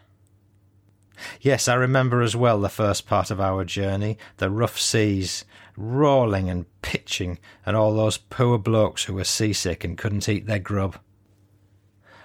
Yes, 1.40 1.68
I 1.68 1.76
remember 1.76 2.22
as 2.22 2.36
well 2.36 2.60
the 2.60 2.70
first 2.70 3.06
part 3.06 3.32
of 3.32 3.40
our 3.40 3.64
journey, 3.64 4.18
the 4.38 4.50
rough 4.50 4.80
seas, 4.80 5.46
rolling 5.78 6.50
and 6.50 6.66
pitching, 6.82 7.38
and 7.66 7.76
all 7.76 7.96
those 7.96 8.18
poor 8.18 8.58
blokes 8.58 9.04
who 9.06 9.14
were 9.14 9.24
seasick 9.24 9.84
and 9.84 9.98
couldn't 9.98 10.28
eat 10.28 10.48
their 10.48 10.60
grub. 10.60 10.98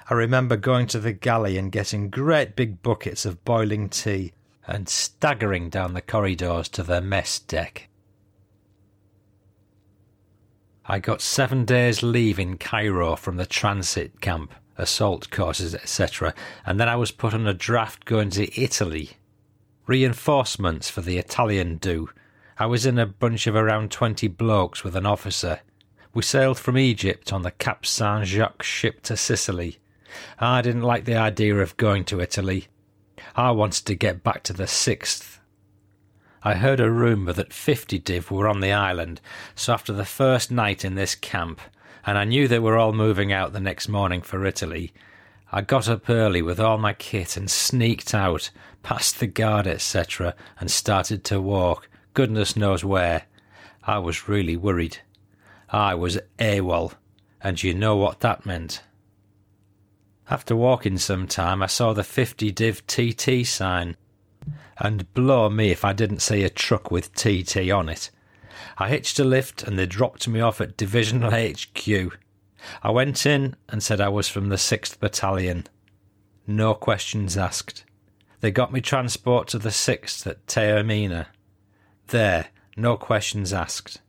I 0.08 0.14
remember 0.14 0.56
going 0.56 0.86
to 0.88 1.00
the 1.00 1.12
galley 1.12 1.58
and 1.58 1.72
getting 1.72 2.10
great 2.10 2.54
big 2.54 2.82
buckets 2.82 3.26
of 3.26 3.44
boiling 3.44 3.88
tea 3.88 4.32
and 4.66 4.88
staggering 4.88 5.68
down 5.68 5.94
the 5.94 6.00
corridors 6.00 6.68
to 6.70 6.82
the 6.82 7.00
mess 7.00 7.38
deck. 7.38 7.88
I 10.88 11.00
got 11.00 11.20
seven 11.20 11.64
days 11.64 12.04
leave 12.04 12.38
in 12.38 12.58
Cairo 12.58 13.16
from 13.16 13.38
the 13.38 13.46
transit 13.46 14.20
camp, 14.20 14.54
assault 14.78 15.30
courses, 15.30 15.74
etc., 15.74 16.32
and 16.64 16.78
then 16.78 16.88
I 16.88 16.94
was 16.94 17.10
put 17.10 17.34
on 17.34 17.44
a 17.44 17.52
draft 17.52 18.04
going 18.04 18.30
to 18.30 18.60
Italy. 18.60 19.10
Reinforcements 19.86 20.88
for 20.88 21.00
the 21.00 21.18
Italian 21.18 21.78
do. 21.78 22.10
I 22.56 22.66
was 22.66 22.86
in 22.86 23.00
a 23.00 23.06
bunch 23.06 23.48
of 23.48 23.56
around 23.56 23.90
20 23.90 24.28
blokes 24.28 24.84
with 24.84 24.94
an 24.94 25.06
officer. 25.06 25.58
We 26.14 26.22
sailed 26.22 26.58
from 26.58 26.78
Egypt 26.78 27.32
on 27.32 27.42
the 27.42 27.50
Cap 27.50 27.84
Saint 27.84 28.26
Jacques 28.26 28.62
ship 28.62 29.02
to 29.02 29.16
Sicily. 29.16 29.78
I 30.38 30.62
didn't 30.62 30.82
like 30.82 31.04
the 31.04 31.16
idea 31.16 31.56
of 31.56 31.76
going 31.76 32.04
to 32.04 32.20
Italy. 32.20 32.68
I 33.34 33.50
wanted 33.50 33.86
to 33.86 33.94
get 33.96 34.22
back 34.22 34.44
to 34.44 34.52
the 34.52 34.64
6th 34.64 35.38
I 36.46 36.54
heard 36.54 36.78
a 36.78 36.88
rumour 36.88 37.32
that 37.32 37.52
50 37.52 37.98
div 37.98 38.30
were 38.30 38.46
on 38.46 38.60
the 38.60 38.70
island, 38.70 39.20
so 39.56 39.72
after 39.72 39.92
the 39.92 40.04
first 40.04 40.48
night 40.48 40.84
in 40.84 40.94
this 40.94 41.16
camp, 41.16 41.60
and 42.06 42.16
I 42.16 42.22
knew 42.22 42.46
they 42.46 42.60
were 42.60 42.76
all 42.76 42.92
moving 42.92 43.32
out 43.32 43.52
the 43.52 43.58
next 43.58 43.88
morning 43.88 44.22
for 44.22 44.46
Italy, 44.46 44.92
I 45.50 45.62
got 45.62 45.88
up 45.88 46.08
early 46.08 46.42
with 46.42 46.60
all 46.60 46.78
my 46.78 46.92
kit 46.92 47.36
and 47.36 47.50
sneaked 47.50 48.14
out, 48.14 48.50
past 48.84 49.18
the 49.18 49.26
guard, 49.26 49.66
etc., 49.66 50.36
and 50.60 50.70
started 50.70 51.24
to 51.24 51.40
walk, 51.40 51.88
goodness 52.14 52.54
knows 52.54 52.84
where. 52.84 53.24
I 53.82 53.98
was 53.98 54.28
really 54.28 54.56
worried. 54.56 54.98
I 55.68 55.96
was 55.96 56.16
AWOL, 56.38 56.92
and 57.42 57.60
you 57.60 57.74
know 57.74 57.96
what 57.96 58.20
that 58.20 58.46
meant. 58.46 58.84
After 60.30 60.54
walking 60.54 60.98
some 60.98 61.26
time, 61.26 61.60
I 61.60 61.66
saw 61.66 61.92
the 61.92 62.04
50 62.04 62.52
div 62.52 62.86
TT 62.86 63.44
sign, 63.44 63.96
and 64.78 65.12
blow 65.14 65.48
me 65.48 65.70
if 65.70 65.84
I 65.84 65.92
didn't 65.92 66.20
see 66.20 66.42
a 66.44 66.50
truck 66.50 66.90
with 66.90 67.14
TT 67.14 67.70
on 67.70 67.88
it. 67.88 68.10
I 68.78 68.88
hitched 68.88 69.18
a 69.18 69.24
lift 69.24 69.62
and 69.62 69.78
they 69.78 69.86
dropped 69.86 70.28
me 70.28 70.40
off 70.40 70.60
at 70.60 70.76
Divisional 70.76 71.30
HQ. 71.32 72.18
I 72.82 72.90
went 72.90 73.26
in 73.26 73.56
and 73.68 73.82
said 73.82 74.00
I 74.00 74.08
was 74.08 74.28
from 74.28 74.48
the 74.48 74.56
6th 74.56 74.98
Battalion. 74.98 75.66
No 76.46 76.74
questions 76.74 77.36
asked. 77.36 77.84
They 78.40 78.50
got 78.50 78.72
me 78.72 78.80
transport 78.80 79.48
to 79.48 79.58
the 79.58 79.70
6th 79.70 80.26
at 80.26 80.46
Taormina. 80.46 81.26
There, 82.08 82.48
no 82.76 82.96
questions 82.96 83.52
asked. 83.52 84.00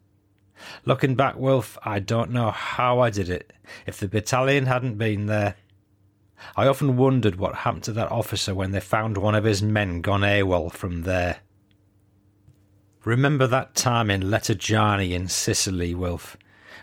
Looking 0.85 1.15
back, 1.15 1.37
Wilf, 1.37 1.77
I 1.83 1.99
don't 1.99 2.31
know 2.31 2.51
how 2.51 2.99
I 2.99 3.09
did 3.09 3.29
it. 3.29 3.53
If 3.85 3.99
the 3.99 4.07
battalion 4.07 4.65
hadn't 4.65 4.97
been 4.97 5.27
there, 5.27 5.55
I 6.55 6.67
often 6.67 6.97
wondered 6.97 7.37
what 7.37 7.55
happened 7.55 7.83
to 7.83 7.93
that 7.93 8.11
officer 8.11 8.53
when 8.53 8.71
they 8.71 8.79
found 8.79 9.17
one 9.17 9.35
of 9.35 9.43
his 9.43 9.61
men 9.61 10.01
gone 10.01 10.21
AWOL 10.21 10.71
from 10.71 11.03
there. 11.03 11.37
Remember 13.03 13.47
that 13.47 13.75
time 13.75 14.09
in 14.11 14.23
Letojanni 14.23 15.11
in 15.11 15.27
Sicily, 15.27 15.95
Wilf, 15.95 16.35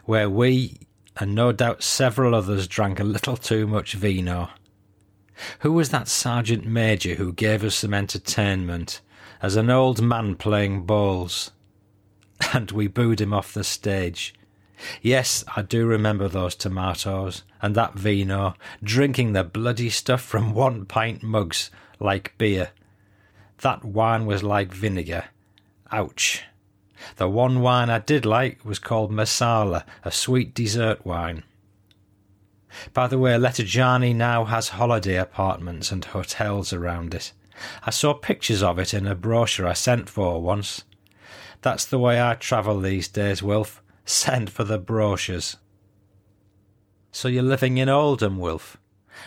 where 0.05 0.31
we, 0.31 0.79
and 1.17 1.35
no 1.35 1.53
doubt 1.53 1.83
several 1.83 2.35
others, 2.35 2.67
drank 2.67 2.99
a 2.99 3.05
little 3.05 3.37
too 3.37 3.67
much 3.67 3.95
vino? 3.95 4.49
Who 5.61 5.73
was 5.73 5.91
that 5.91 6.09
sergeant 6.09 6.65
major 6.65 7.15
who 7.17 7.33
gave 7.33 7.65
us 7.65 7.75
some 7.75 7.93
entertainment 7.93 9.01
as 9.43 9.57
an 9.57 9.69
old 9.71 10.01
man 10.01 10.37
playing 10.37 10.87
bowls? 10.87 11.51
And 12.53 12.71
we 12.71 12.89
booed 12.89 13.21
him 13.21 13.33
off 13.33 13.55
the 13.55 13.65
stage 13.65 14.35
Yes, 15.03 15.45
I 15.55 15.63
do 15.63 15.87
remember 15.87 16.29
those 16.29 16.55
tomatoes 16.55 17.43
and 17.63 17.75
that 17.75 17.95
vino, 17.95 18.55
drinking 18.83 19.33
the 19.33 19.45
bloody 19.45 19.91
stuff 19.91 20.23
from 20.23 20.55
one 20.55 20.85
pint 20.85 21.23
mugs 21.23 21.71
like 22.01 22.37
beer. 22.39 22.71
That 23.59 23.85
wine 23.85 24.27
was 24.27 24.43
like 24.43 24.73
vinegar. 24.73 25.27
Ouch. 25.91 26.45
The 27.17 27.29
one 27.29 27.61
wine 27.61 27.91
I 27.91 27.99
did 27.99 28.27
like 28.27 28.65
was 28.65 28.79
called 28.79 29.11
Marsala, 29.11 29.85
a 30.05 30.11
sweet 30.11 30.55
dessert 30.55 31.05
wine. 31.05 31.45
By 32.93 33.07
the 33.07 33.19
way, 33.19 33.33
Letojanni 33.35 34.15
now 34.15 34.45
has 34.45 34.71
holiday 34.71 35.17
apartments 35.17 35.93
and 35.93 36.05
hotels 36.05 36.73
around 36.73 37.15
it. 37.15 37.33
I 37.85 37.91
saw 37.91 38.15
pictures 38.15 38.63
of 38.63 38.79
it 38.79 38.93
in 38.93 39.07
a 39.07 39.15
brochure 39.15 39.69
I 39.69 39.75
sent 39.75 40.09
for 40.09 40.43
once. 40.43 40.83
That's 41.63 41.85
the 41.85 41.99
way 41.99 42.21
I 42.21 42.35
travel 42.35 42.81
these 42.81 43.07
days, 43.09 43.43
Wilf. 43.43 43.81
Send 44.05 44.51
for 44.51 44.65
the 44.65 44.79
brochures. 44.79 45.57
So 47.11 47.29
you're 47.29 47.43
living 47.43 47.79
in 47.79 47.89
Oldham, 47.89 48.39
Wilf? 48.39 48.77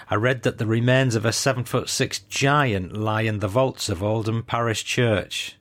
I 0.09 0.15
read 0.15 0.43
that 0.43 0.57
the 0.57 0.67
remains 0.67 1.15
of 1.15 1.25
a 1.25 1.32
seven 1.32 1.63
foot 1.63 1.89
six 1.89 2.19
giant 2.19 2.93
lie 2.93 3.21
in 3.21 3.39
the 3.39 3.47
vaults 3.47 3.89
of 3.89 4.03
Oldham 4.03 4.43
Parish 4.43 4.84
Church. 4.84 5.57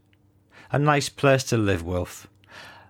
A 0.71 0.79
nice 0.79 1.09
place 1.09 1.45
to 1.45 1.57
live, 1.57 1.83
Wilf. 1.83 2.27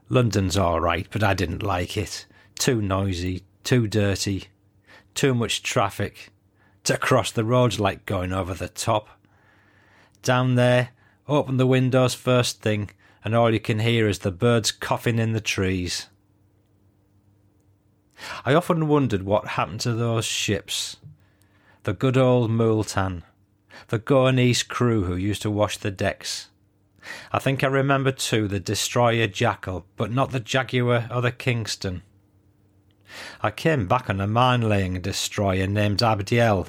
London's 0.09 0.57
all 0.57 0.81
right, 0.81 1.07
but 1.11 1.23
I 1.23 1.35
didn't 1.35 1.63
like 1.63 1.97
it. 1.97 2.27
Too 2.59 2.81
noisy, 2.81 3.43
too 3.65 3.87
dirty, 3.87 4.49
too 5.15 5.35
much 5.35 5.63
traffic. 5.63 6.33
To 6.85 6.97
cross 6.97 7.31
the 7.31 7.45
roads 7.45 7.79
like 7.79 8.07
going 8.07 8.33
over 8.33 8.55
the 8.55 8.69
top. 8.69 9.09
Down 10.23 10.55
there, 10.55 10.91
open 11.29 11.57
the 11.57 11.67
windows 11.67 12.15
first 12.15 12.63
thing, 12.63 12.91
and 13.25 13.35
all 13.35 13.53
you 13.53 13.61
can 13.61 13.81
hear 13.81 14.09
is 14.09 14.21
the 14.21 14.31
birds 14.31 14.71
coughing 14.71 15.19
in 15.19 15.33
the 15.33 15.41
trees. 15.41 16.07
I 18.45 18.55
often 18.55 18.89
wondered 18.89 19.23
what 19.23 19.49
happened 19.49 19.81
to 19.81 19.93
those 19.93 20.25
ships. 20.25 20.97
The 21.85 21.93
good 21.93 22.17
old 22.17 22.51
Multan, 22.51 23.23
the 23.89 23.99
Goanese 23.99 24.67
crew 24.67 25.05
who 25.05 25.17
used 25.17 25.43
to 25.43 25.51
wash 25.51 25.77
the 25.79 25.91
decks. 25.91 26.49
I 27.33 27.39
think 27.39 27.63
I 27.63 27.69
remember 27.69 28.11
too 28.11 28.49
the 28.49 28.59
destroyer 28.59 29.27
Jackal, 29.27 29.87
but 29.97 30.11
not 30.11 30.33
the 30.33 30.41
Jaguar 30.41 31.09
or 31.11 31.21
the 31.21 31.31
Kingston. 31.31 32.03
I 33.43 33.51
came 33.51 33.87
back 33.87 34.11
on 34.11 34.21
a 34.21 34.27
mine 34.27 34.63
laying 34.63 35.01
destroyer 35.01 35.67
named 35.67 36.03
Abdiel. 36.03 36.69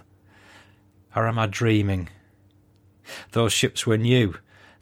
Or 1.16 1.28
am 1.28 1.40
I 1.40 1.48
dreaming? 1.48 2.10
Those 3.32 3.54
ships 3.54 3.88
were 3.88 3.98
new, 3.98 4.36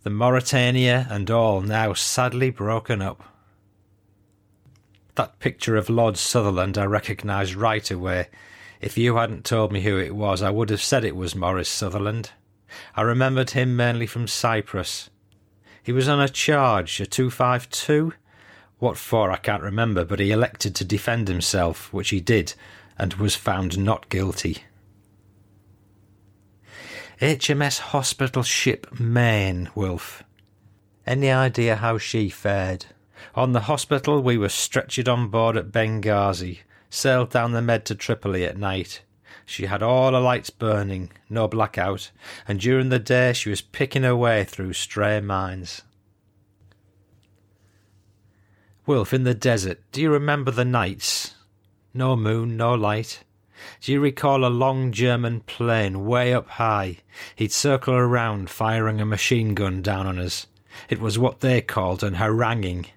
the 0.04 0.10
Mauretania 0.10 1.10
and 1.10 1.32
all 1.32 1.62
now 1.62 1.94
sadly 1.94 2.50
broken 2.50 3.02
up. 3.02 3.35
That 5.16 5.40
picture 5.40 5.78
of 5.78 5.90
Lord 5.90 6.18
Sutherland 6.18 6.78
I 6.78 6.86
recognised 6.86 7.56
right 7.56 7.90
away. 7.90 8.28
If 8.82 8.98
you 8.98 9.16
hadn't 9.16 9.46
told 9.46 9.72
me 9.72 9.82
who 9.82 9.98
it 9.98 10.14
was, 10.14 10.42
I 10.42 10.50
would 10.50 10.70
have 10.70 10.82
said 10.82 11.06
it 11.06 11.16
was 11.16 11.36
Maurice 11.36 11.70
Sutherland. 11.70 12.32
I 12.96 13.02
remembered 13.02 13.52
him 13.52 13.78
mainly 13.78 14.08
from 14.08 14.28
Cyprus. 14.28 15.10
He 15.82 15.94
was 15.94 16.10
on 16.10 16.20
a 16.20 16.28
charge, 16.28 17.00
a 17.00 17.06
252. 17.06 18.14
What 18.80 18.98
for, 18.98 19.32
I 19.32 19.38
can't 19.38 19.64
remember, 19.64 20.04
but 20.04 20.20
he 20.20 20.32
elected 20.32 20.76
to 20.76 20.86
defend 20.86 21.30
himself, 21.30 21.94
which 21.94 22.10
he 22.10 22.20
did, 22.20 22.54
and 22.98 23.14
was 23.14 23.36
found 23.36 23.78
not 23.78 24.10
guilty. 24.10 24.64
HMS 27.22 27.80
Hospital 27.80 28.44
Ship 28.44 28.86
Maine, 29.00 29.70
Wilf. 29.76 30.24
Any 31.08 31.32
idea 31.32 31.78
how 31.78 31.98
she 31.98 32.30
fared? 32.30 32.88
On 33.34 33.54
the 33.54 33.62
hospital, 33.62 34.22
we 34.22 34.38
were 34.38 34.50
stretchered 34.50 35.12
on 35.12 35.30
board 35.30 35.58
at 35.58 35.72
Benghazi, 35.72 36.60
sailed 36.90 37.32
down 37.32 37.52
the 37.52 37.62
Med 37.62 37.86
to 37.86 37.96
Tripoli 37.96 38.46
at 38.46 38.58
night. 38.58 39.02
She 39.46 39.66
had 39.66 39.84
all 39.84 40.14
her 40.14 40.20
lights 40.20 40.50
burning, 40.50 41.12
no 41.30 41.48
blackout, 41.48 42.12
and 42.48 42.60
during 42.60 42.90
the 42.90 43.00
day 43.00 43.34
she 43.34 43.50
was 43.50 43.62
picking 43.62 44.04
her 44.04 44.16
way 44.16 44.44
through 44.44 44.74
stray 44.74 45.20
mines. 45.22 45.82
Wilf, 48.86 49.14
in 49.14 49.24
the 49.24 49.34
desert, 49.34 49.82
do 49.92 50.02
you 50.02 50.12
remember 50.12 50.52
the 50.52 50.66
nights? 50.66 51.36
No 51.94 52.16
moon, 52.16 52.58
no 52.58 52.74
light. 52.74 53.24
Do 53.82 53.92
you 53.92 54.00
recall 54.00 54.46
a 54.46 54.48
long 54.48 54.92
German 54.92 55.42
plane 55.42 56.06
way 56.06 56.34
up 56.34 56.48
high? 56.50 56.98
He'd 57.36 57.52
circle 57.52 57.96
around, 57.96 58.50
firing 58.50 59.00
a 59.00 59.06
machine 59.06 59.54
gun 59.54 59.82
down 59.82 60.06
on 60.08 60.20
us. 60.20 60.48
It 60.90 61.00
was 61.00 61.18
what 61.18 61.40
they 61.40 61.62
called 61.62 62.04
an 62.04 62.16
haranguing 62.16 62.88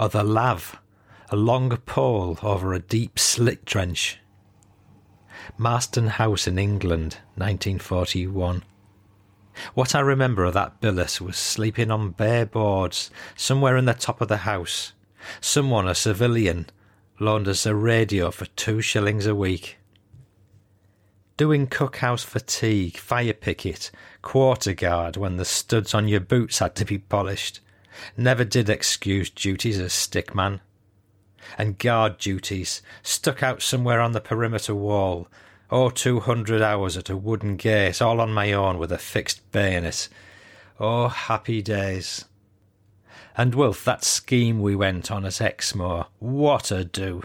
or 0.00 0.08
the 0.08 0.24
lav, 0.24 0.80
a 1.28 1.36
long 1.36 1.76
pole 1.84 2.38
over 2.42 2.72
a 2.72 2.78
deep 2.80 3.18
slit 3.18 3.66
trench. 3.66 4.18
Marston 5.58 6.06
House 6.06 6.46
in 6.46 6.58
England, 6.58 7.18
1941. 7.34 8.64
What 9.74 9.94
I 9.94 10.00
remember 10.00 10.44
of 10.44 10.54
that 10.54 10.80
billet 10.80 11.20
was 11.20 11.36
sleeping 11.36 11.90
on 11.90 12.12
bare 12.12 12.46
boards 12.46 13.10
somewhere 13.36 13.76
in 13.76 13.84
the 13.84 13.92
top 13.92 14.22
of 14.22 14.28
the 14.28 14.38
house. 14.38 14.94
Someone, 15.42 15.86
a 15.86 15.94
civilian, 15.94 16.70
loaned 17.18 17.46
us 17.46 17.66
a 17.66 17.74
radio 17.74 18.30
for 18.30 18.46
two 18.46 18.80
shillings 18.80 19.26
a 19.26 19.34
week. 19.34 19.76
Doing 21.36 21.66
cookhouse 21.66 22.24
fatigue, 22.24 22.96
fire 22.96 23.34
picket, 23.34 23.90
quarter 24.22 24.72
guard 24.72 25.18
when 25.18 25.36
the 25.36 25.44
studs 25.44 25.92
on 25.92 26.08
your 26.08 26.20
boots 26.20 26.60
had 26.60 26.74
to 26.76 26.86
be 26.86 26.96
polished, 26.96 27.60
never 28.16 28.44
did 28.44 28.68
excuse 28.68 29.30
duties 29.30 29.78
as 29.78 29.92
stickman. 29.92 30.60
And 31.58 31.78
guard 31.78 32.18
duties, 32.18 32.82
stuck 33.02 33.42
out 33.42 33.62
somewhere 33.62 34.00
on 34.00 34.12
the 34.12 34.20
perimeter 34.20 34.74
wall, 34.74 35.26
or 35.70 35.90
two 35.90 36.20
hundred 36.20 36.62
hours 36.62 36.96
at 36.96 37.10
a 37.10 37.16
wooden 37.16 37.56
gate, 37.56 38.02
all 38.02 38.20
on 38.20 38.32
my 38.32 38.52
own 38.52 38.78
with 38.78 38.92
a 38.92 38.98
fixed 38.98 39.50
bayonet. 39.50 40.08
Oh, 40.78 41.08
happy 41.08 41.62
days. 41.62 42.24
And 43.36 43.54
Wilf, 43.54 43.84
that 43.84 44.04
scheme 44.04 44.60
we 44.60 44.74
went 44.76 45.10
on 45.10 45.24
at 45.24 45.40
Exmoor, 45.40 46.06
what 46.18 46.70
a 46.70 46.84
do! 46.84 47.22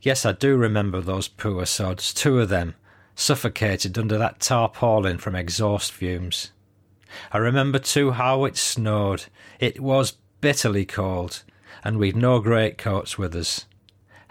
Yes, 0.00 0.24
I 0.24 0.32
do 0.32 0.56
remember 0.56 1.00
those 1.00 1.28
poor 1.28 1.66
sods, 1.66 2.14
two 2.14 2.40
of 2.40 2.48
them, 2.48 2.74
suffocated 3.14 3.98
under 3.98 4.16
that 4.16 4.40
tarpaulin 4.40 5.18
from 5.18 5.34
exhaust 5.34 5.92
fumes. 5.92 6.52
I 7.32 7.38
remember 7.38 7.78
too 7.78 8.12
how 8.12 8.44
it 8.44 8.56
snowed. 8.56 9.24
It 9.58 9.80
was 9.80 10.18
bitterly 10.40 10.84
cold, 10.84 11.42
and 11.84 11.98
we'd 11.98 12.16
no 12.16 12.40
greatcoats 12.40 13.18
with 13.18 13.34
us. 13.34 13.66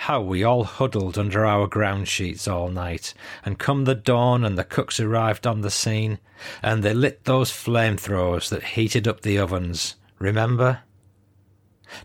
How 0.03 0.21
we 0.21 0.43
all 0.43 0.63
huddled 0.63 1.17
under 1.17 1.45
our 1.45 1.67
ground 1.67 2.07
sheets 2.07 2.47
all 2.47 2.69
night, 2.69 3.13
and 3.43 3.59
come 3.59 3.83
the 3.83 3.95
dawn 3.95 4.45
and 4.45 4.57
the 4.57 4.63
cooks 4.63 4.99
arrived 4.99 5.45
on 5.45 5.61
the 5.61 5.69
scene, 5.69 6.19
and 6.63 6.83
they 6.83 6.93
lit 6.93 7.25
those 7.25 7.51
flamethrowers 7.51 8.49
that 8.49 8.63
heated 8.63 9.07
up 9.07 9.21
the 9.21 9.37
ovens. 9.37 9.95
Remember? 10.17 10.83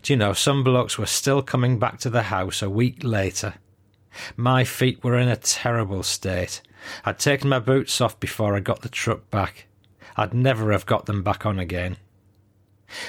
Do 0.01 0.13
you 0.13 0.17
know, 0.17 0.33
some 0.33 0.63
blokes 0.63 0.97
were 0.97 1.05
still 1.05 1.41
coming 1.41 1.79
back 1.79 1.99
to 1.99 2.09
the 2.09 2.23
house 2.23 2.61
a 2.61 2.69
week 2.69 3.03
later. 3.03 3.55
My 4.35 4.63
feet 4.63 5.03
were 5.03 5.17
in 5.17 5.27
a 5.27 5.35
terrible 5.35 6.03
state. 6.03 6.61
I'd 7.03 7.19
taken 7.19 7.49
my 7.49 7.59
boots 7.59 7.99
off 8.01 8.19
before 8.19 8.55
I 8.55 8.59
got 8.59 8.81
the 8.81 8.89
truck 8.89 9.29
back. 9.29 9.67
I'd 10.17 10.33
never 10.33 10.71
have 10.71 10.85
got 10.85 11.05
them 11.05 11.23
back 11.23 11.45
on 11.45 11.59
again. 11.59 11.97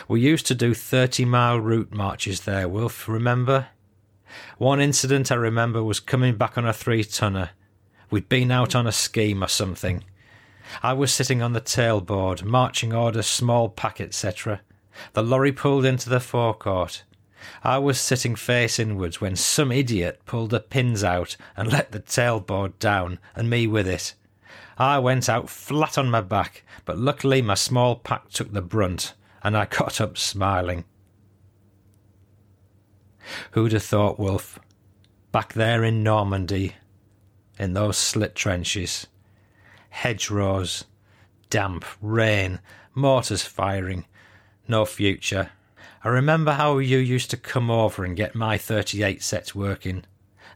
We 0.09 0.21
used 0.21 0.47
to 0.47 0.55
do 0.55 0.75
30 0.75 1.25
mile 1.25 1.61
route 1.61 1.93
marches 1.93 2.43
there, 2.43 2.69
Wilf, 2.69 3.09
remember? 3.09 3.69
One 4.59 4.81
incident 4.81 5.31
I 5.31 5.37
remember 5.37 5.83
was 5.83 6.01
coming 6.01 6.37
back 6.37 6.59
on 6.59 6.67
a 6.67 6.73
three 6.73 7.05
tonner. 7.05 7.51
We'd 8.11 8.29
been 8.29 8.51
out 8.51 8.75
on 8.75 8.87
a 8.87 8.93
scheme 8.93 9.43
or 9.43 9.49
something. 9.49 10.05
I 10.83 10.95
was 10.95 11.13
sitting 11.13 11.43
on 11.43 11.53
the 11.53 11.61
tailboard, 11.61 12.43
marching 12.43 12.93
orders, 12.93 13.27
small 13.27 13.69
pack, 13.69 14.01
etc. 14.01 14.63
The 15.13 15.23
lorry 15.23 15.53
pulled 15.53 15.85
into 15.85 16.09
the 16.09 16.21
forecourt. 16.21 17.05
I 17.63 17.79
was 17.79 18.01
sitting 18.01 18.35
face 18.35 18.79
inwards 18.79 19.21
when 19.21 19.37
some 19.37 19.71
idiot 19.71 20.23
pulled 20.27 20.51
the 20.51 20.61
pins 20.61 21.05
out 21.05 21.37
and 21.57 21.71
let 21.71 21.93
the 21.93 22.01
tailboard 22.01 22.79
down, 22.79 23.19
and 23.35 23.49
me 23.49 23.67
with 23.67 23.87
it. 23.87 24.15
I 24.79 24.99
went 24.99 25.29
out 25.29 25.49
flat 25.49 25.97
on 25.97 26.11
my 26.11 26.21
back, 26.21 26.63
but 26.85 26.99
luckily 26.99 27.41
my 27.41 27.55
small 27.55 27.97
pack 27.97 28.29
took 28.31 28.53
the 28.53 28.61
brunt, 28.61 29.15
and 29.43 29.57
I 29.57 29.65
got 29.71 30.01
up 30.01 30.19
smiling. 30.19 30.85
Who'd 33.53 33.73
have 33.73 33.83
thought, 33.83 34.19
Wilf, 34.19 34.59
back 35.33 35.55
there 35.55 35.83
in 35.83 36.03
Normandy, 36.03 36.75
in 37.59 37.73
those 37.73 37.97
slit 37.97 38.35
trenches, 38.35 39.07
hedgerows, 39.89 40.85
damp, 41.49 41.85
rain, 42.01 42.61
mortars 42.95 43.43
firing, 43.43 44.05
no 44.69 44.85
future. 44.85 45.51
I 46.05 46.09
remember 46.09 46.53
how 46.53 46.79
you 46.79 46.99
used 46.99 47.31
to 47.31 47.37
come 47.37 47.71
over 47.71 48.05
and 48.05 48.17
get 48.17 48.35
my 48.35 48.59
38 48.59 49.23
sets 49.23 49.55
working 49.55 50.05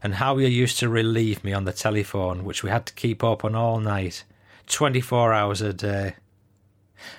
and 0.03 0.15
how 0.15 0.37
you 0.37 0.47
used 0.47 0.79
to 0.79 0.89
relieve 0.89 1.43
me 1.43 1.53
on 1.53 1.65
the 1.65 1.73
telephone, 1.73 2.43
which 2.43 2.63
we 2.63 2.69
had 2.69 2.85
to 2.87 2.93
keep 2.93 3.23
open 3.23 3.55
all 3.55 3.79
night, 3.79 4.23
24 4.67 5.33
hours 5.33 5.61
a 5.61 5.73
day. 5.73 6.15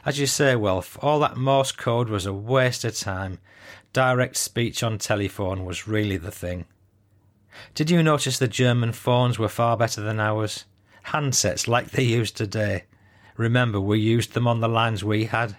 As 0.05 0.19
you 0.19 0.27
say, 0.27 0.57
Wilf, 0.57 0.99
all 1.01 1.21
that 1.21 1.37
Morse 1.37 1.73
code 1.73 2.09
was 2.09 2.27
a 2.27 2.33
waste 2.33 2.85
of 2.85 2.97
time. 2.97 3.39
Direct 3.93 4.37
speech 4.37 4.83
on 4.83 4.99
telephone 4.99 5.65
was 5.65 5.89
really 5.89 6.17
the 6.17 6.31
thing. 6.31 6.67
Did 7.75 7.91
you 7.91 8.03
notice 8.03 8.39
the 8.39 8.49
German 8.49 8.93
phones 8.93 9.39
were 9.39 9.49
far 9.49 9.77
better 9.77 10.01
than 10.01 10.19
ours? 10.19 10.65
Handsets 11.07 11.69
like 11.69 11.91
they 11.91 12.05
use 12.05 12.31
today. 12.31 12.85
Remember, 13.37 13.81
we 13.81 13.99
used 13.99 14.35
them 14.35 14.47
on 14.47 14.61
the 14.61 14.69
lines 14.69 15.05
we 15.05 15.27
had. 15.27 15.57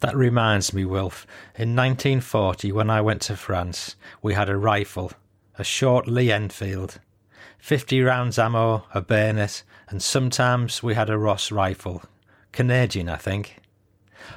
That 0.00 0.16
reminds 0.16 0.72
me, 0.72 0.84
Wilf, 0.84 1.26
in 1.54 1.74
1940, 1.74 2.72
when 2.72 2.88
I 2.88 3.00
went 3.00 3.22
to 3.22 3.36
France, 3.36 3.96
we 4.22 4.34
had 4.34 4.48
a 4.48 4.56
rifle 4.56 5.12
a 5.58 5.64
short 5.64 6.06
Lee 6.06 6.30
Enfield, 6.30 7.00
50 7.58 8.00
rounds 8.02 8.38
ammo, 8.38 8.84
a 8.94 9.00
bayonet, 9.00 9.64
and 9.88 10.00
sometimes 10.00 10.82
we 10.82 10.94
had 10.94 11.10
a 11.10 11.18
Ross 11.18 11.50
rifle. 11.50 12.02
Canadian, 12.52 13.08
I 13.08 13.16
think. 13.16 13.56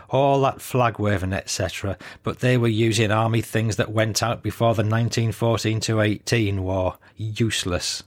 All 0.10 0.42
that 0.42 0.62
flag 0.62 1.00
waving, 1.00 1.34
etc., 1.34 1.98
but 2.24 2.40
they 2.40 2.58
were 2.58 2.68
using 2.68 3.12
army 3.12 3.42
things 3.42 3.76
that 3.76 3.92
went 3.92 4.24
out 4.24 4.42
before 4.42 4.74
the 4.74 4.84
1914 4.84 5.80
to 5.82 6.02
18 6.02 6.64
war. 6.64 6.98
Useless. 7.16 8.04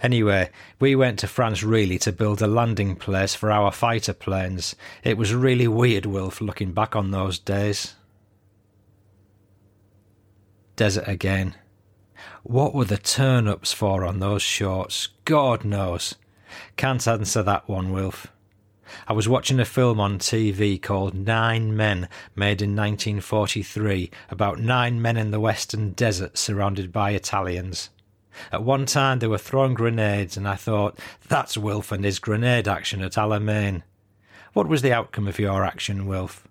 Anyway, 0.00 0.50
we 0.80 0.96
went 0.96 1.18
to 1.20 1.28
France 1.28 1.62
really 1.62 1.98
to 1.98 2.12
build 2.12 2.42
a 2.42 2.46
landing 2.46 2.96
place 2.96 3.34
for 3.34 3.52
our 3.52 3.70
fighter 3.70 4.12
planes. 4.12 4.74
It 5.04 5.16
was 5.16 5.34
really 5.34 5.68
weird, 5.68 6.06
Wilf, 6.06 6.40
looking 6.40 6.72
back 6.72 6.96
on 6.96 7.10
those 7.10 7.38
days. 7.38 7.94
Desert 10.74 11.06
again. 11.06 11.54
What 12.44 12.74
were 12.74 12.84
the 12.84 12.98
turn 12.98 13.46
ups 13.46 13.72
for 13.72 14.04
on 14.04 14.18
those 14.18 14.42
shorts? 14.42 15.08
God 15.24 15.64
knows. 15.64 16.16
Can't 16.76 17.06
answer 17.06 17.40
that 17.40 17.68
one, 17.68 17.92
Wilf. 17.92 18.26
I 19.06 19.12
was 19.12 19.28
watching 19.28 19.60
a 19.60 19.64
film 19.64 20.00
on 20.00 20.18
TV 20.18 20.82
called 20.82 21.14
Nine 21.14 21.76
Men, 21.76 22.08
made 22.34 22.60
in 22.60 22.74
1943, 22.74 24.10
about 24.28 24.58
nine 24.58 25.00
men 25.00 25.16
in 25.16 25.30
the 25.30 25.38
western 25.38 25.92
desert 25.92 26.36
surrounded 26.36 26.92
by 26.92 27.12
Italians. 27.12 27.90
At 28.50 28.64
one 28.64 28.86
time 28.86 29.20
they 29.20 29.28
were 29.28 29.38
throwing 29.38 29.74
grenades, 29.74 30.36
and 30.36 30.48
I 30.48 30.56
thought, 30.56 30.98
that's 31.28 31.56
Wilf 31.56 31.92
and 31.92 32.04
his 32.04 32.18
grenade 32.18 32.66
action 32.66 33.02
at 33.02 33.12
Alamein. 33.12 33.82
What 34.52 34.66
was 34.66 34.82
the 34.82 34.92
outcome 34.92 35.28
of 35.28 35.38
your 35.38 35.64
action, 35.64 36.06
Wilf? 36.06 36.48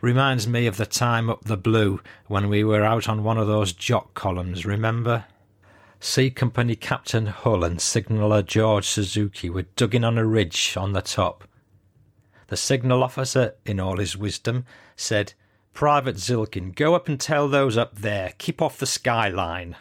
Reminds 0.00 0.46
me 0.46 0.66
of 0.66 0.76
the 0.76 0.86
time 0.86 1.28
up 1.28 1.44
the 1.44 1.56
Blue 1.56 2.00
when 2.26 2.48
we 2.48 2.64
were 2.64 2.84
out 2.84 3.08
on 3.08 3.24
one 3.24 3.38
of 3.38 3.46
those 3.46 3.72
jock 3.72 4.14
columns, 4.14 4.64
remember? 4.64 5.24
C 6.00 6.30
Company 6.30 6.76
Captain 6.76 7.26
Hull 7.26 7.64
and 7.64 7.80
signaller 7.80 8.42
George 8.42 8.86
Suzuki 8.86 9.48
were 9.48 9.62
dug 9.62 9.94
in 9.94 10.04
on 10.04 10.18
a 10.18 10.26
ridge 10.26 10.76
on 10.76 10.92
the 10.92 11.00
top. 11.00 11.44
The 12.48 12.56
signal 12.56 13.02
officer, 13.02 13.54
in 13.64 13.80
all 13.80 13.96
his 13.96 14.16
wisdom, 14.16 14.66
said, 14.96 15.32
Private 15.72 16.16
Zilkin, 16.16 16.74
go 16.74 16.94
up 16.94 17.08
and 17.08 17.18
tell 17.18 17.48
those 17.48 17.76
up 17.76 17.96
there, 17.96 18.34
keep 18.38 18.60
off 18.60 18.78
the 18.78 18.86
skyline. 18.86 19.76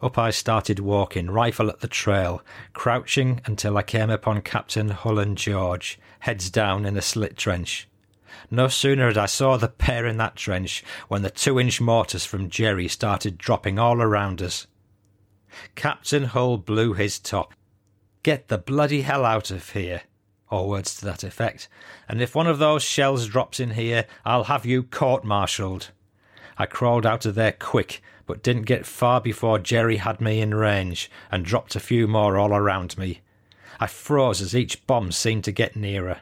Up 0.00 0.18
I 0.18 0.30
started 0.30 0.80
walking, 0.80 1.30
rifle 1.30 1.68
at 1.68 1.80
the 1.80 1.88
trail, 1.88 2.42
crouching 2.72 3.40
until 3.44 3.78
I 3.78 3.82
came 3.82 4.10
upon 4.10 4.40
Captain 4.40 4.88
Hull 4.88 5.20
and 5.20 5.38
George, 5.38 6.00
heads 6.20 6.50
down 6.50 6.84
in 6.84 6.96
a 6.96 7.02
slit 7.02 7.36
trench. 7.36 7.86
No 8.50 8.68
sooner 8.68 9.06
had 9.06 9.18
I 9.18 9.26
saw 9.26 9.56
the 9.56 9.68
pair 9.68 10.06
in 10.06 10.16
that 10.18 10.36
trench 10.36 10.84
when 11.08 11.22
the 11.22 11.30
two 11.30 11.58
inch 11.58 11.80
mortars 11.80 12.24
from 12.24 12.50
Jerry 12.50 12.88
started 12.88 13.38
dropping 13.38 13.78
all 13.78 14.00
around 14.00 14.40
us. 14.40 14.66
Captain 15.74 16.24
Hull 16.24 16.58
blew 16.58 16.94
his 16.94 17.18
top. 17.18 17.54
Get 18.22 18.48
the 18.48 18.58
bloody 18.58 19.02
hell 19.02 19.24
out 19.24 19.50
of 19.50 19.70
here, 19.70 20.02
or 20.50 20.68
words 20.68 20.94
to 20.96 21.04
that 21.06 21.24
effect, 21.24 21.68
and 22.08 22.22
if 22.22 22.34
one 22.34 22.46
of 22.46 22.58
those 22.58 22.82
shells 22.82 23.26
drops 23.26 23.58
in 23.60 23.70
here, 23.70 24.06
I'll 24.24 24.44
have 24.44 24.64
you 24.64 24.82
court 24.82 25.24
martialed. 25.24 25.90
I 26.56 26.66
crawled 26.66 27.04
out 27.04 27.26
of 27.26 27.34
there 27.34 27.52
quick, 27.52 28.02
but 28.26 28.42
didn't 28.42 28.62
get 28.62 28.86
far 28.86 29.20
before 29.20 29.58
Jerry 29.58 29.96
had 29.96 30.20
me 30.20 30.40
in 30.40 30.54
range 30.54 31.10
and 31.30 31.44
dropped 31.44 31.74
a 31.74 31.80
few 31.80 32.06
more 32.06 32.38
all 32.38 32.54
around 32.54 32.96
me. 32.96 33.20
I 33.80 33.86
froze 33.86 34.40
as 34.40 34.54
each 34.54 34.86
bomb 34.86 35.10
seemed 35.10 35.44
to 35.44 35.52
get 35.52 35.74
nearer. 35.74 36.20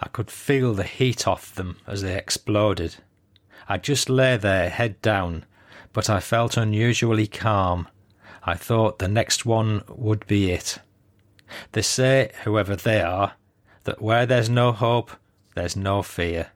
I 0.00 0.08
could 0.08 0.30
feel 0.30 0.72
the 0.74 0.84
heat 0.84 1.28
off 1.28 1.54
them 1.54 1.76
as 1.86 2.02
they 2.02 2.16
exploded. 2.16 2.96
I 3.68 3.76
just 3.76 4.08
lay 4.08 4.36
there, 4.36 4.70
head 4.70 5.00
down, 5.02 5.44
but 5.92 6.08
I 6.08 6.20
felt 6.20 6.56
unusually 6.56 7.26
calm. 7.26 7.88
I 8.42 8.54
thought 8.54 8.98
the 8.98 9.08
next 9.08 9.44
one 9.44 9.82
would 9.88 10.26
be 10.26 10.50
it. 10.50 10.78
They 11.72 11.82
say, 11.82 12.32
whoever 12.44 12.74
they 12.74 13.00
are, 13.02 13.34
that 13.84 14.00
where 14.00 14.24
there's 14.24 14.48
no 14.48 14.72
hope, 14.72 15.10
there's 15.54 15.76
no 15.76 16.02
fear. 16.02 16.52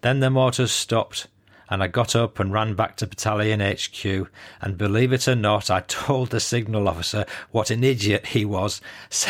Then 0.00 0.20
the 0.20 0.30
mortars 0.30 0.72
stopped, 0.72 1.26
and 1.68 1.82
I 1.82 1.86
got 1.86 2.14
up 2.14 2.38
and 2.38 2.52
ran 2.52 2.74
back 2.74 2.96
to 2.96 3.06
Battalion 3.06 3.60
HQ, 3.60 4.28
and 4.60 4.78
believe 4.78 5.12
it 5.12 5.28
or 5.28 5.34
not, 5.34 5.70
I 5.70 5.80
told 5.88 6.30
the 6.30 6.40
signal 6.40 6.88
officer 6.88 7.24
what 7.50 7.70
an 7.70 7.84
idiot 7.84 8.26
he 8.26 8.44
was, 8.44 8.80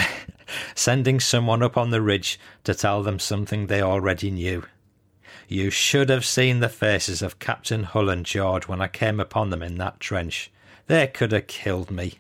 sending 0.74 1.20
someone 1.20 1.62
up 1.62 1.76
on 1.76 1.90
the 1.90 2.02
ridge 2.02 2.38
to 2.64 2.74
tell 2.74 3.02
them 3.02 3.18
something 3.18 3.66
they 3.66 3.82
already 3.82 4.30
knew. 4.30 4.64
You 5.48 5.70
should 5.70 6.08
have 6.08 6.24
seen 6.24 6.60
the 6.60 6.68
faces 6.68 7.20
of 7.22 7.38
Captain 7.38 7.84
Hull 7.84 8.08
and 8.08 8.24
George 8.24 8.66
when 8.66 8.80
I 8.80 8.88
came 8.88 9.20
upon 9.20 9.50
them 9.50 9.62
in 9.62 9.78
that 9.78 10.00
trench. 10.00 10.50
They 10.86 11.06
could 11.06 11.32
have 11.32 11.46
killed 11.46 11.90
me. 11.90 12.18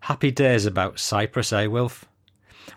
Happy 0.00 0.30
days 0.30 0.66
about 0.66 0.98
Cyprus, 0.98 1.52
eh, 1.52 1.66
Wilf? 1.66 2.06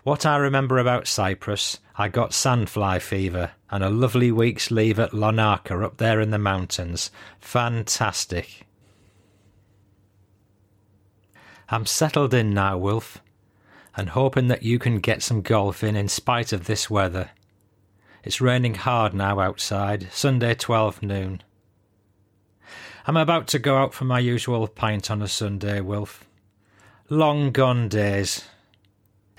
What 0.02 0.24
I 0.24 0.36
remember 0.36 0.78
about 0.78 1.06
Cyprus, 1.06 1.78
I 1.96 2.08
got 2.08 2.30
sandfly 2.30 3.00
fever 3.00 3.52
and 3.70 3.84
a 3.84 3.90
lovely 3.90 4.32
week's 4.32 4.70
leave 4.70 4.98
at 4.98 5.12
Larnaca 5.12 5.84
up 5.84 5.98
there 5.98 6.20
in 6.20 6.30
the 6.30 6.38
mountains. 6.38 7.10
Fantastic. 7.40 8.66
I'm 11.68 11.86
settled 11.86 12.34
in 12.34 12.52
now, 12.52 12.78
Wilf, 12.78 13.22
and 13.96 14.10
hoping 14.10 14.48
that 14.48 14.62
you 14.62 14.78
can 14.78 14.98
get 14.98 15.22
some 15.22 15.42
golf 15.42 15.84
in 15.84 15.94
in 15.94 16.08
spite 16.08 16.52
of 16.52 16.64
this 16.64 16.90
weather. 16.90 17.30
It's 18.24 18.40
raining 18.40 18.74
hard 18.74 19.14
now 19.14 19.38
outside, 19.40 20.08
Sunday 20.12 20.54
12 20.54 21.02
noon. 21.02 21.42
I'm 23.06 23.16
about 23.16 23.46
to 23.48 23.58
go 23.58 23.76
out 23.76 23.94
for 23.94 24.04
my 24.04 24.18
usual 24.18 24.66
pint 24.66 25.10
on 25.10 25.22
a 25.22 25.28
Sunday, 25.28 25.80
Wilf. 25.80 26.26
Long 27.08 27.50
gone 27.50 27.88
days. 27.88 28.44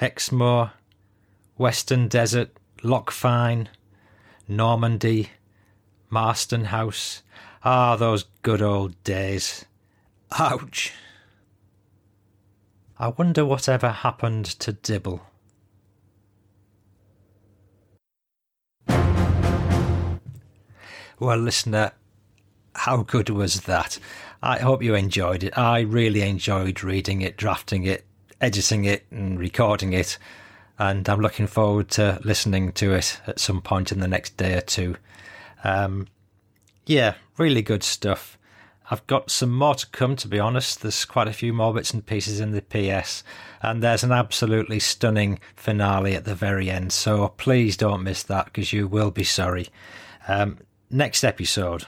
Exmoor, 0.02 0.72
Western 1.58 2.08
Desert, 2.08 2.49
Loch 2.82 3.12
Fyne, 3.12 3.70
Normandy, 4.47 5.30
Marston 6.10 6.66
House. 6.66 7.22
Ah, 7.64 7.95
those 7.95 8.26
good 8.41 8.64
old 8.64 9.02
days. 9.04 9.66
Ouch. 10.39 10.91
I 12.97 13.10
wonder 13.10 13.45
whatever 13.45 13.89
happened 13.89 14.45
to 14.45 14.74
Dibble. 14.74 15.22
Well, 21.20 21.38
listener, 21.38 21.91
how 22.74 23.04
good 23.04 23.30
was 23.30 23.62
that? 23.62 23.99
I 24.41 24.58
hope 24.58 24.82
you 24.82 24.95
enjoyed 24.95 25.43
it. 25.43 25.56
I 25.56 25.82
really 25.82 26.22
enjoyed 26.22 26.84
reading 26.84 27.22
it, 27.22 27.38
drafting 27.38 27.84
it, 27.84 28.06
editing 28.42 28.86
it, 28.86 29.06
and 29.12 29.39
recording 29.39 29.94
it. 29.94 30.18
And 30.78 31.08
I'm 31.08 31.22
looking 31.22 31.48
forward 31.48 31.89
to 31.92 32.20
listening 32.24 32.72
to 32.74 32.94
it 32.94 33.22
at 33.28 33.39
some 33.39 33.62
point 33.62 33.92
in 33.92 34.00
the 34.00 34.08
next 34.08 34.36
day 34.36 34.56
or 34.58 34.62
two. 34.62 34.98
Um, 35.64 36.08
yeah, 36.86 37.14
really 37.38 37.62
good 37.62 37.84
stuff. 37.84 38.38
I've 38.89 39.08
got 39.08 39.32
some 39.32 39.52
more 39.52 39.76
to 39.76 39.88
come, 39.88 40.18
to 40.18 40.28
be 40.28 40.39
honest. 40.39 40.82
There's 40.82 41.06
quite 41.06 41.30
a 41.30 41.34
few 41.34 41.54
more 41.54 41.74
bits 41.74 41.94
and 41.94 42.06
pieces 42.06 42.42
in 42.42 42.52
the 42.52 42.62
PS, 42.62 43.24
and 43.62 43.82
there's 43.82 44.04
an 44.04 44.12
absolutely 44.12 44.80
stunning 44.80 45.39
finale 45.56 46.14
at 46.14 46.26
the 46.26 46.36
very 46.36 46.70
end. 46.70 46.92
So 46.92 47.30
please 47.30 47.78
don't 47.78 48.04
miss 48.04 48.24
that 48.24 48.46
because 48.46 48.74
you 48.74 48.89
will 48.89 49.12
be 49.12 49.24
sorry. 49.24 49.68
Um, 50.28 50.58
next 50.89 51.24
episode, 51.24 51.86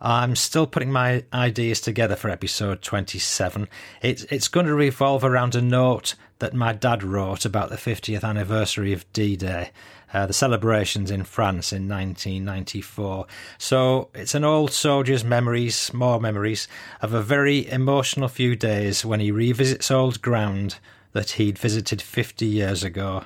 I'm 0.00 0.34
still 0.34 0.66
putting 0.66 0.90
my 0.90 1.24
ideas 1.32 1.80
together 1.80 2.16
for 2.16 2.30
episode 2.30 2.80
27. 2.80 3.68
It's, 4.00 4.22
it's 4.24 4.48
going 4.48 4.66
to 4.66 4.74
revolve 4.74 5.24
around 5.24 5.54
a 5.54 5.60
note 5.60 6.14
that 6.38 6.54
my 6.54 6.72
dad 6.72 7.02
wrote 7.02 7.44
about 7.44 7.68
the 7.68 7.76
50th 7.76 8.24
anniversary 8.24 8.94
of 8.94 9.10
D 9.12 9.36
Day, 9.36 9.72
uh, 10.14 10.24
the 10.24 10.32
celebrations 10.32 11.10
in 11.10 11.24
France 11.24 11.70
in 11.70 11.86
1994. 11.86 13.26
So 13.58 14.08
it's 14.14 14.34
an 14.34 14.42
old 14.44 14.72
soldier's 14.72 15.22
memories, 15.22 15.92
more 15.92 16.18
memories, 16.18 16.66
of 17.02 17.12
a 17.12 17.22
very 17.22 17.70
emotional 17.70 18.28
few 18.28 18.56
days 18.56 19.04
when 19.04 19.20
he 19.20 19.30
revisits 19.30 19.90
old 19.90 20.22
ground 20.22 20.78
that 21.12 21.32
he'd 21.32 21.58
visited 21.58 22.00
50 22.00 22.46
years 22.46 22.82
ago. 22.82 23.24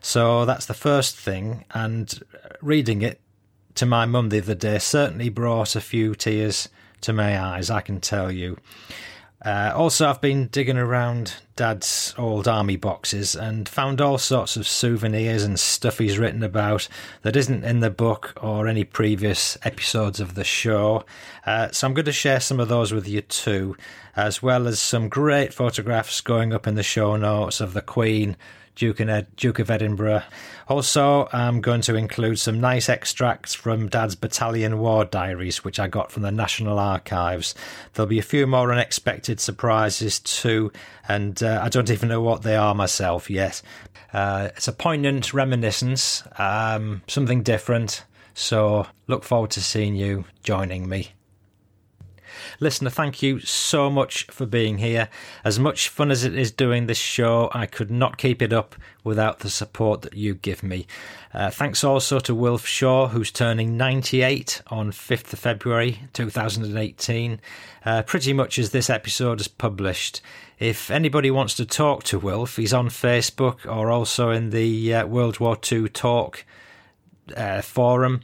So 0.00 0.44
that's 0.44 0.66
the 0.66 0.74
first 0.74 1.16
thing, 1.16 1.64
and 1.70 2.20
reading 2.60 3.02
it 3.02 3.20
to 3.76 3.86
my 3.86 4.06
mum 4.06 4.30
the 4.30 4.38
other 4.38 4.54
day 4.54 4.78
certainly 4.78 5.28
brought 5.28 5.76
a 5.76 5.80
few 5.80 6.14
tears 6.14 6.68
to 7.02 7.12
my 7.12 7.40
eyes, 7.40 7.70
I 7.70 7.80
can 7.80 8.00
tell 8.00 8.32
you. 8.32 8.58
Uh, 9.44 9.70
also, 9.76 10.08
I've 10.08 10.22
been 10.22 10.48
digging 10.48 10.78
around 10.78 11.34
Dad's 11.56 12.14
old 12.16 12.48
army 12.48 12.76
boxes 12.76 13.36
and 13.36 13.68
found 13.68 14.00
all 14.00 14.16
sorts 14.16 14.56
of 14.56 14.66
souvenirs 14.66 15.44
and 15.44 15.60
stuff 15.60 15.98
he's 15.98 16.18
written 16.18 16.42
about 16.42 16.88
that 17.22 17.36
isn't 17.36 17.64
in 17.64 17.80
the 17.80 17.90
book 17.90 18.32
or 18.42 18.66
any 18.66 18.82
previous 18.82 19.58
episodes 19.62 20.20
of 20.20 20.34
the 20.34 20.44
show. 20.44 21.04
Uh, 21.44 21.70
so 21.70 21.86
I'm 21.86 21.94
going 21.94 22.06
to 22.06 22.12
share 22.12 22.40
some 22.40 22.58
of 22.58 22.68
those 22.68 22.92
with 22.92 23.06
you 23.06 23.20
too, 23.20 23.76
as 24.16 24.42
well 24.42 24.66
as 24.66 24.80
some 24.80 25.10
great 25.10 25.52
photographs 25.52 26.22
going 26.22 26.54
up 26.54 26.66
in 26.66 26.74
the 26.74 26.82
show 26.82 27.16
notes 27.16 27.60
of 27.60 27.74
the 27.74 27.82
Queen, 27.82 28.36
Duke, 28.76 29.00
Ed, 29.00 29.26
Duke 29.36 29.58
of 29.58 29.70
Edinburgh. 29.70 30.22
Also, 30.68 31.28
I'm 31.32 31.60
going 31.60 31.80
to 31.82 31.96
include 31.96 32.38
some 32.38 32.60
nice 32.60 32.88
extracts 32.88 33.54
from 33.54 33.88
Dad's 33.88 34.14
Battalion 34.14 34.78
War 34.78 35.04
Diaries, 35.04 35.64
which 35.64 35.80
I 35.80 35.88
got 35.88 36.12
from 36.12 36.22
the 36.22 36.30
National 36.30 36.78
Archives. 36.78 37.54
There'll 37.94 38.08
be 38.08 38.18
a 38.18 38.22
few 38.22 38.46
more 38.46 38.70
unexpected 38.70 39.40
surprises 39.40 40.20
too, 40.20 40.70
and 41.08 41.42
uh, 41.42 41.60
I 41.64 41.70
don't 41.70 41.90
even 41.90 42.08
know 42.10 42.20
what 42.20 42.42
they 42.42 42.54
are 42.54 42.74
myself 42.74 43.30
yet. 43.30 43.62
Uh, 44.12 44.50
it's 44.56 44.68
a 44.68 44.72
poignant 44.72 45.34
reminiscence, 45.34 46.22
um, 46.38 47.02
something 47.08 47.42
different. 47.42 48.04
So, 48.34 48.86
look 49.06 49.24
forward 49.24 49.50
to 49.52 49.62
seeing 49.62 49.96
you 49.96 50.26
joining 50.42 50.88
me. 50.88 51.15
Listener, 52.60 52.90
thank 52.90 53.22
you 53.22 53.40
so 53.40 53.90
much 53.90 54.24
for 54.24 54.46
being 54.46 54.78
here. 54.78 55.08
As 55.44 55.58
much 55.58 55.88
fun 55.88 56.10
as 56.10 56.24
it 56.24 56.36
is 56.36 56.50
doing 56.50 56.86
this 56.86 56.98
show, 56.98 57.50
I 57.52 57.66
could 57.66 57.90
not 57.90 58.18
keep 58.18 58.42
it 58.42 58.52
up 58.52 58.74
without 59.04 59.40
the 59.40 59.50
support 59.50 60.02
that 60.02 60.14
you 60.14 60.34
give 60.34 60.62
me. 60.62 60.86
Uh, 61.32 61.50
thanks 61.50 61.84
also 61.84 62.18
to 62.20 62.34
Wilf 62.34 62.66
Shaw, 62.66 63.08
who's 63.08 63.30
turning 63.30 63.76
98 63.76 64.62
on 64.68 64.90
5th 64.90 65.32
of 65.32 65.38
February 65.38 66.00
2018, 66.12 67.40
uh, 67.84 68.02
pretty 68.02 68.32
much 68.32 68.58
as 68.58 68.70
this 68.70 68.90
episode 68.90 69.40
is 69.40 69.48
published. 69.48 70.20
If 70.58 70.90
anybody 70.90 71.30
wants 71.30 71.54
to 71.54 71.66
talk 71.66 72.04
to 72.04 72.18
Wilf, 72.18 72.56
he's 72.56 72.72
on 72.72 72.88
Facebook 72.88 73.66
or 73.66 73.90
also 73.90 74.30
in 74.30 74.50
the 74.50 74.94
uh, 74.94 75.06
World 75.06 75.38
War 75.38 75.58
II 75.70 75.88
Talk 75.90 76.44
uh, 77.36 77.60
forum. 77.60 78.22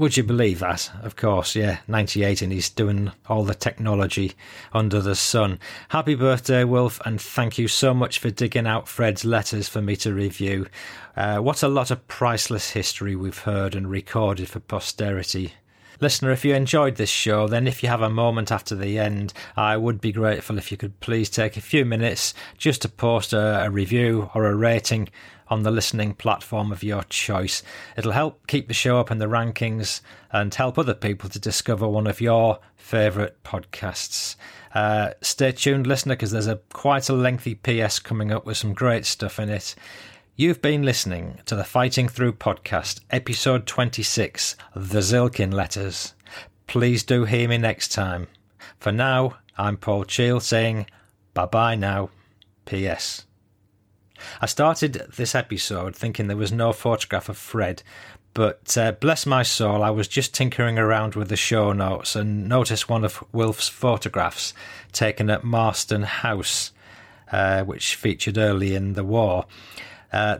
Would 0.00 0.16
you 0.16 0.22
believe 0.22 0.60
that? 0.60 0.90
Of 1.02 1.14
course, 1.14 1.54
yeah, 1.54 1.80
98 1.86 2.40
and 2.40 2.50
he's 2.50 2.70
doing 2.70 3.12
all 3.28 3.44
the 3.44 3.54
technology 3.54 4.32
under 4.72 4.98
the 4.98 5.14
sun. 5.14 5.58
Happy 5.90 6.14
birthday, 6.14 6.64
Wilf, 6.64 7.02
and 7.04 7.20
thank 7.20 7.58
you 7.58 7.68
so 7.68 7.92
much 7.92 8.18
for 8.18 8.30
digging 8.30 8.66
out 8.66 8.88
Fred's 8.88 9.26
letters 9.26 9.68
for 9.68 9.82
me 9.82 9.96
to 9.96 10.14
review. 10.14 10.68
Uh, 11.18 11.40
what 11.40 11.62
a 11.62 11.68
lot 11.68 11.90
of 11.90 12.08
priceless 12.08 12.70
history 12.70 13.14
we've 13.14 13.40
heard 13.40 13.74
and 13.74 13.90
recorded 13.90 14.48
for 14.48 14.60
posterity. 14.60 15.52
Listener, 16.00 16.30
if 16.30 16.46
you 16.46 16.54
enjoyed 16.54 16.96
this 16.96 17.10
show, 17.10 17.46
then 17.46 17.66
if 17.66 17.82
you 17.82 17.90
have 17.90 18.00
a 18.00 18.08
moment 18.08 18.50
after 18.50 18.74
the 18.74 18.98
end, 18.98 19.34
I 19.54 19.76
would 19.76 20.00
be 20.00 20.12
grateful 20.12 20.56
if 20.56 20.70
you 20.70 20.78
could 20.78 20.98
please 21.00 21.28
take 21.28 21.58
a 21.58 21.60
few 21.60 21.84
minutes 21.84 22.32
just 22.56 22.80
to 22.82 22.88
post 22.88 23.34
a, 23.34 23.66
a 23.66 23.70
review 23.70 24.30
or 24.34 24.46
a 24.46 24.54
rating 24.54 25.10
on 25.50 25.64
the 25.64 25.70
listening 25.70 26.14
platform 26.14 26.72
of 26.72 26.82
your 26.82 27.02
choice. 27.04 27.62
It'll 27.96 28.12
help 28.12 28.46
keep 28.46 28.68
the 28.68 28.74
show 28.74 28.98
up 28.98 29.10
in 29.10 29.18
the 29.18 29.26
rankings 29.26 30.00
and 30.32 30.54
help 30.54 30.78
other 30.78 30.94
people 30.94 31.28
to 31.28 31.38
discover 31.38 31.88
one 31.88 32.06
of 32.06 32.20
your 32.20 32.60
favourite 32.76 33.42
podcasts. 33.42 34.36
Uh, 34.74 35.10
stay 35.20 35.52
tuned, 35.52 35.86
listener, 35.86 36.14
because 36.14 36.30
there's 36.30 36.46
a 36.46 36.60
quite 36.72 37.08
a 37.08 37.12
lengthy 37.12 37.56
PS 37.56 37.98
coming 37.98 38.32
up 38.32 38.46
with 38.46 38.56
some 38.56 38.72
great 38.72 39.04
stuff 39.04 39.38
in 39.38 39.48
it. 39.48 39.74
You've 40.36 40.62
been 40.62 40.84
listening 40.84 41.40
to 41.46 41.54
the 41.54 41.64
Fighting 41.64 42.08
Through 42.08 42.34
podcast, 42.34 43.00
episode 43.10 43.66
26, 43.66 44.56
The 44.74 45.00
Zilkin 45.00 45.52
Letters. 45.52 46.14
Please 46.66 47.02
do 47.02 47.24
hear 47.24 47.48
me 47.48 47.58
next 47.58 47.88
time. 47.88 48.28
For 48.78 48.92
now, 48.92 49.36
I'm 49.58 49.76
Paul 49.76 50.04
Cheall 50.04 50.40
saying 50.40 50.86
bye 51.34 51.46
bye 51.46 51.74
now. 51.74 52.10
P.S. 52.64 53.26
I 54.40 54.46
started 54.46 55.06
this 55.16 55.34
episode 55.34 55.94
thinking 55.96 56.26
there 56.26 56.36
was 56.36 56.52
no 56.52 56.72
photograph 56.72 57.28
of 57.28 57.36
Fred, 57.36 57.82
but 58.32 58.76
uh, 58.78 58.92
bless 58.92 59.26
my 59.26 59.42
soul, 59.42 59.82
I 59.82 59.90
was 59.90 60.06
just 60.06 60.34
tinkering 60.34 60.78
around 60.78 61.14
with 61.14 61.28
the 61.28 61.36
show 61.36 61.72
notes 61.72 62.14
and 62.14 62.48
noticed 62.48 62.88
one 62.88 63.04
of 63.04 63.24
Wilf's 63.32 63.68
photographs 63.68 64.54
taken 64.92 65.30
at 65.30 65.42
Marston 65.42 66.02
House, 66.02 66.72
uh, 67.32 67.64
which 67.64 67.96
featured 67.96 68.38
early 68.38 68.74
in 68.74 68.92
the 68.92 69.04
war. 69.04 69.46
Uh, 70.12 70.38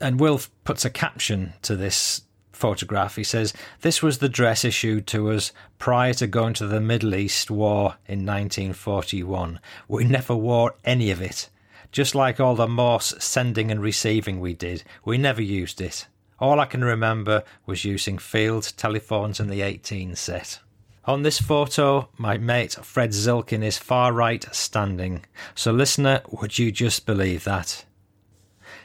and 0.00 0.20
Wilf 0.20 0.50
puts 0.64 0.84
a 0.84 0.90
caption 0.90 1.52
to 1.62 1.76
this 1.76 2.22
photograph. 2.52 3.16
He 3.16 3.24
says, 3.24 3.52
This 3.82 4.02
was 4.02 4.18
the 4.18 4.28
dress 4.28 4.64
issued 4.64 5.06
to 5.08 5.30
us 5.30 5.52
prior 5.78 6.14
to 6.14 6.26
going 6.26 6.54
to 6.54 6.66
the 6.66 6.80
Middle 6.80 7.14
East 7.14 7.50
War 7.50 7.96
in 8.06 8.26
1941. 8.26 9.60
We 9.86 10.04
never 10.04 10.34
wore 10.34 10.74
any 10.84 11.10
of 11.10 11.20
it. 11.20 11.50
Just 11.90 12.14
like 12.14 12.38
all 12.38 12.54
the 12.54 12.68
Morse 12.68 13.14
sending 13.18 13.70
and 13.70 13.80
receiving 13.80 14.40
we 14.40 14.54
did, 14.54 14.84
we 15.04 15.18
never 15.18 15.42
used 15.42 15.80
it. 15.80 16.06
All 16.38 16.60
I 16.60 16.66
can 16.66 16.84
remember 16.84 17.42
was 17.66 17.84
using 17.84 18.18
field 18.18 18.72
telephones 18.76 19.40
and 19.40 19.50
the 19.50 19.62
18 19.62 20.14
set. 20.14 20.60
On 21.04 21.22
this 21.22 21.40
photo, 21.40 22.10
my 22.18 22.36
mate 22.36 22.76
Fred 22.82 23.10
Zilkin 23.10 23.64
is 23.64 23.78
far 23.78 24.12
right 24.12 24.46
standing. 24.52 25.24
So, 25.54 25.72
listener, 25.72 26.20
would 26.30 26.58
you 26.58 26.70
just 26.70 27.06
believe 27.06 27.44
that? 27.44 27.86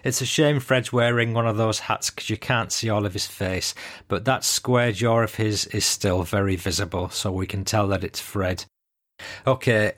It's 0.03 0.21
a 0.21 0.25
shame 0.25 0.59
Fred's 0.59 0.91
wearing 0.91 1.33
one 1.33 1.47
of 1.47 1.57
those 1.57 1.79
hats 1.79 2.09
because 2.09 2.29
you 2.29 2.37
can't 2.37 2.71
see 2.71 2.89
all 2.89 3.05
of 3.05 3.13
his 3.13 3.27
face, 3.27 3.75
but 4.07 4.25
that 4.25 4.43
square 4.43 4.91
jaw 4.91 5.19
of 5.19 5.35
his 5.35 5.65
is 5.67 5.85
still 5.85 6.23
very 6.23 6.55
visible, 6.55 7.09
so 7.09 7.31
we 7.31 7.45
can 7.45 7.65
tell 7.65 7.87
that 7.89 8.03
it's 8.03 8.19
Fred. 8.19 8.65
Okay, 9.45 9.93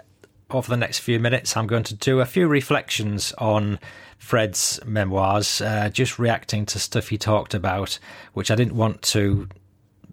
over 0.49 0.69
the 0.69 0.77
next 0.77 0.99
few 0.99 1.19
minutes, 1.19 1.57
I'm 1.57 1.67
going 1.67 1.83
to 1.83 1.95
do 1.95 2.19
a 2.19 2.25
few 2.25 2.47
reflections 2.47 3.33
on 3.37 3.79
Fred's 4.17 4.79
memoirs, 4.85 5.61
uh, 5.61 5.89
just 5.89 6.19
reacting 6.19 6.65
to 6.67 6.79
stuff 6.79 7.09
he 7.09 7.17
talked 7.17 7.53
about, 7.53 7.99
which 8.33 8.51
I 8.51 8.55
didn't 8.55 8.75
want 8.75 9.01
to 9.03 9.47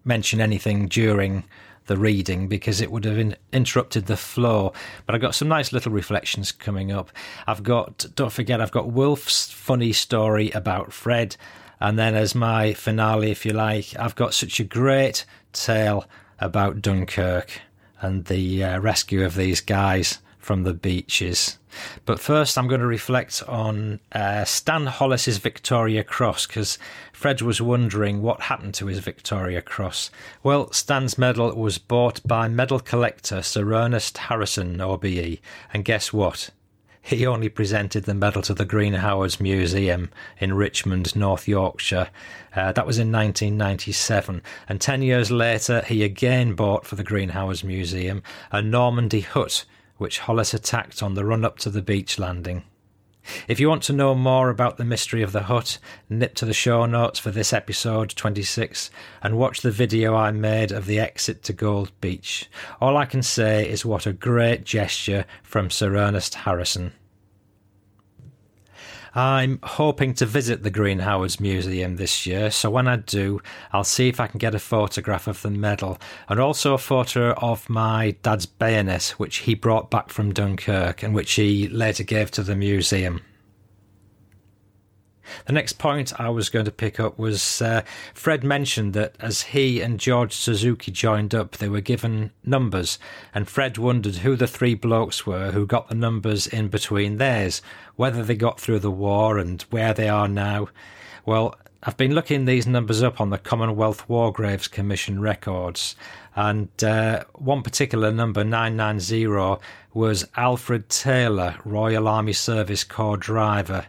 mention 0.04 0.40
anything 0.40 0.88
during 0.88 1.44
the 1.86 1.96
reading 1.96 2.48
because 2.48 2.80
it 2.80 2.90
would 2.90 3.04
have 3.04 3.18
in- 3.18 3.36
interrupted 3.52 4.06
the 4.06 4.16
flow. 4.16 4.72
But 5.06 5.14
I've 5.14 5.20
got 5.20 5.34
some 5.34 5.48
nice 5.48 5.72
little 5.72 5.92
reflections 5.92 6.52
coming 6.52 6.92
up. 6.92 7.10
I've 7.46 7.62
got, 7.62 8.06
don't 8.14 8.32
forget, 8.32 8.60
I've 8.60 8.70
got 8.70 8.90
Wilf's 8.90 9.50
funny 9.50 9.92
story 9.92 10.50
about 10.50 10.92
Fred. 10.92 11.36
And 11.80 11.98
then, 11.98 12.14
as 12.14 12.34
my 12.34 12.74
finale, 12.74 13.32
if 13.32 13.44
you 13.44 13.52
like, 13.52 13.98
I've 13.98 14.14
got 14.14 14.34
such 14.34 14.60
a 14.60 14.64
great 14.64 15.24
tale 15.52 16.04
about 16.38 16.80
Dunkirk 16.80 17.60
and 18.03 18.26
the 18.26 18.62
uh, 18.62 18.78
rescue 18.80 19.24
of 19.24 19.34
these 19.34 19.61
guys 19.61 20.18
from 20.38 20.64
the 20.64 20.74
beaches. 20.74 21.59
But 22.05 22.20
first, 22.20 22.59
I'm 22.59 22.68
going 22.68 22.80
to 22.80 22.86
reflect 22.86 23.42
on 23.48 24.00
uh, 24.12 24.44
Stan 24.44 24.86
Hollis's 24.86 25.38
Victoria 25.38 26.05
Cross 26.05 26.46
because 26.46 26.78
Fred 27.12 27.40
was 27.40 27.62
wondering 27.62 28.20
what 28.20 28.42
happened 28.42 28.74
to 28.74 28.86
his 28.86 28.98
Victoria 28.98 29.62
Cross. 29.62 30.11
Well, 30.42 30.70
Stan's 30.72 31.16
medal 31.16 31.55
was 31.55 31.78
bought 31.78 32.20
by 32.26 32.48
medal 32.48 32.80
collector 32.80 33.40
Sir 33.40 33.72
Ernest 33.72 34.18
Harrison, 34.18 34.80
OBE, 34.80 35.38
and 35.72 35.84
guess 35.84 36.12
what? 36.12 36.50
He 37.05 37.26
only 37.26 37.48
presented 37.48 38.05
the 38.05 38.14
medal 38.14 38.42
to 38.42 38.55
the 38.55 38.64
Green 38.64 38.94
Howards 38.94 39.40
Museum 39.40 40.11
in 40.38 40.55
Richmond, 40.55 41.16
North 41.16 41.48
Yorkshire. 41.48 42.09
Uh, 42.55 42.70
that 42.72 42.86
was 42.86 42.98
in 42.98 43.11
1997. 43.11 44.40
And 44.68 44.80
10 44.80 45.03
years 45.03 45.30
later, 45.30 45.82
he 45.82 46.05
again 46.05 46.55
bought 46.55 46.86
for 46.86 46.94
the 46.94 47.03
Green 47.03 47.30
Howards 47.30 47.64
Museum 47.64 48.22
a 48.53 48.62
Normandy 48.62 49.20
hut, 49.20 49.64
which 49.98 50.20
Hollis 50.20 50.55
attacked 50.55 51.03
on 51.03 51.14
the 51.14 51.24
run 51.24 51.44
up 51.44 51.59
to 51.59 51.70
the 51.70 51.82
beach 51.82 52.20
landing. 52.20 52.62
If 53.48 53.60
you 53.60 53.68
want 53.68 53.82
to 53.84 53.92
know 53.92 54.14
more 54.14 54.50
about 54.50 54.76
the 54.76 54.84
mystery 54.84 55.22
of 55.22 55.32
the 55.32 55.44
hut, 55.44 55.78
nip 56.08 56.34
to 56.36 56.44
the 56.44 56.52
show 56.52 56.86
notes 56.86 57.18
for 57.18 57.30
this 57.30 57.52
episode 57.52 58.10
26 58.10 58.90
and 59.22 59.38
watch 59.38 59.60
the 59.60 59.70
video 59.70 60.14
I 60.14 60.30
made 60.30 60.72
of 60.72 60.86
the 60.86 60.98
exit 60.98 61.42
to 61.44 61.52
Gold 61.52 61.92
Beach. 62.00 62.48
All 62.80 62.96
I 62.96 63.04
can 63.04 63.22
say 63.22 63.68
is 63.68 63.84
what 63.84 64.06
a 64.06 64.12
great 64.12 64.64
gesture 64.64 65.24
from 65.42 65.70
Sir 65.70 65.96
Ernest 65.96 66.34
Harrison. 66.34 66.92
I'm 69.14 69.58
hoping 69.62 70.14
to 70.14 70.26
visit 70.26 70.62
the 70.62 70.70
Green 70.70 71.00
Howards 71.00 71.38
Museum 71.38 71.96
this 71.96 72.26
year, 72.26 72.50
so 72.50 72.70
when 72.70 72.88
I 72.88 72.96
do, 72.96 73.42
I'll 73.70 73.84
see 73.84 74.08
if 74.08 74.18
I 74.18 74.26
can 74.26 74.38
get 74.38 74.54
a 74.54 74.58
photograph 74.58 75.26
of 75.26 75.42
the 75.42 75.50
medal 75.50 75.98
and 76.28 76.40
also 76.40 76.72
a 76.72 76.78
photo 76.78 77.32
of 77.34 77.68
my 77.68 78.16
dad's 78.22 78.46
bayonet, 78.46 79.14
which 79.18 79.38
he 79.38 79.54
brought 79.54 79.90
back 79.90 80.08
from 80.08 80.32
Dunkirk 80.32 81.02
and 81.02 81.14
which 81.14 81.32
he 81.34 81.68
later 81.68 82.04
gave 82.04 82.30
to 82.30 82.42
the 82.42 82.56
museum. 82.56 83.20
The 85.46 85.52
next 85.52 85.74
point 85.74 86.18
I 86.20 86.28
was 86.28 86.48
going 86.48 86.64
to 86.64 86.70
pick 86.70 87.00
up 87.00 87.18
was 87.18 87.62
uh, 87.62 87.82
Fred 88.14 88.44
mentioned 88.44 88.92
that 88.94 89.16
as 89.20 89.42
he 89.42 89.80
and 89.80 89.98
George 89.98 90.32
Suzuki 90.32 90.90
joined 90.90 91.34
up, 91.34 91.56
they 91.56 91.68
were 91.68 91.80
given 91.80 92.30
numbers, 92.44 92.98
and 93.34 93.48
Fred 93.48 93.78
wondered 93.78 94.16
who 94.16 94.36
the 94.36 94.46
three 94.46 94.74
blokes 94.74 95.26
were 95.26 95.52
who 95.52 95.66
got 95.66 95.88
the 95.88 95.94
numbers 95.94 96.46
in 96.46 96.68
between 96.68 97.18
theirs, 97.18 97.62
whether 97.96 98.22
they 98.22 98.34
got 98.34 98.60
through 98.60 98.80
the 98.80 98.90
war 98.90 99.38
and 99.38 99.62
where 99.70 99.94
they 99.94 100.08
are 100.08 100.28
now. 100.28 100.68
Well, 101.24 101.56
I've 101.84 101.96
been 101.96 102.14
looking 102.14 102.44
these 102.44 102.64
numbers 102.64 103.02
up 103.02 103.20
on 103.20 103.30
the 103.30 103.38
Commonwealth 103.38 104.08
War 104.08 104.32
Graves 104.32 104.68
Commission 104.68 105.20
records, 105.20 105.96
and 106.36 106.68
uh, 106.84 107.24
one 107.34 107.64
particular 107.64 108.12
number, 108.12 108.44
990, 108.44 109.60
was 109.92 110.24
Alfred 110.36 110.88
Taylor, 110.88 111.56
Royal 111.64 112.06
Army 112.06 112.34
Service 112.34 112.84
Corps 112.84 113.16
driver. 113.16 113.86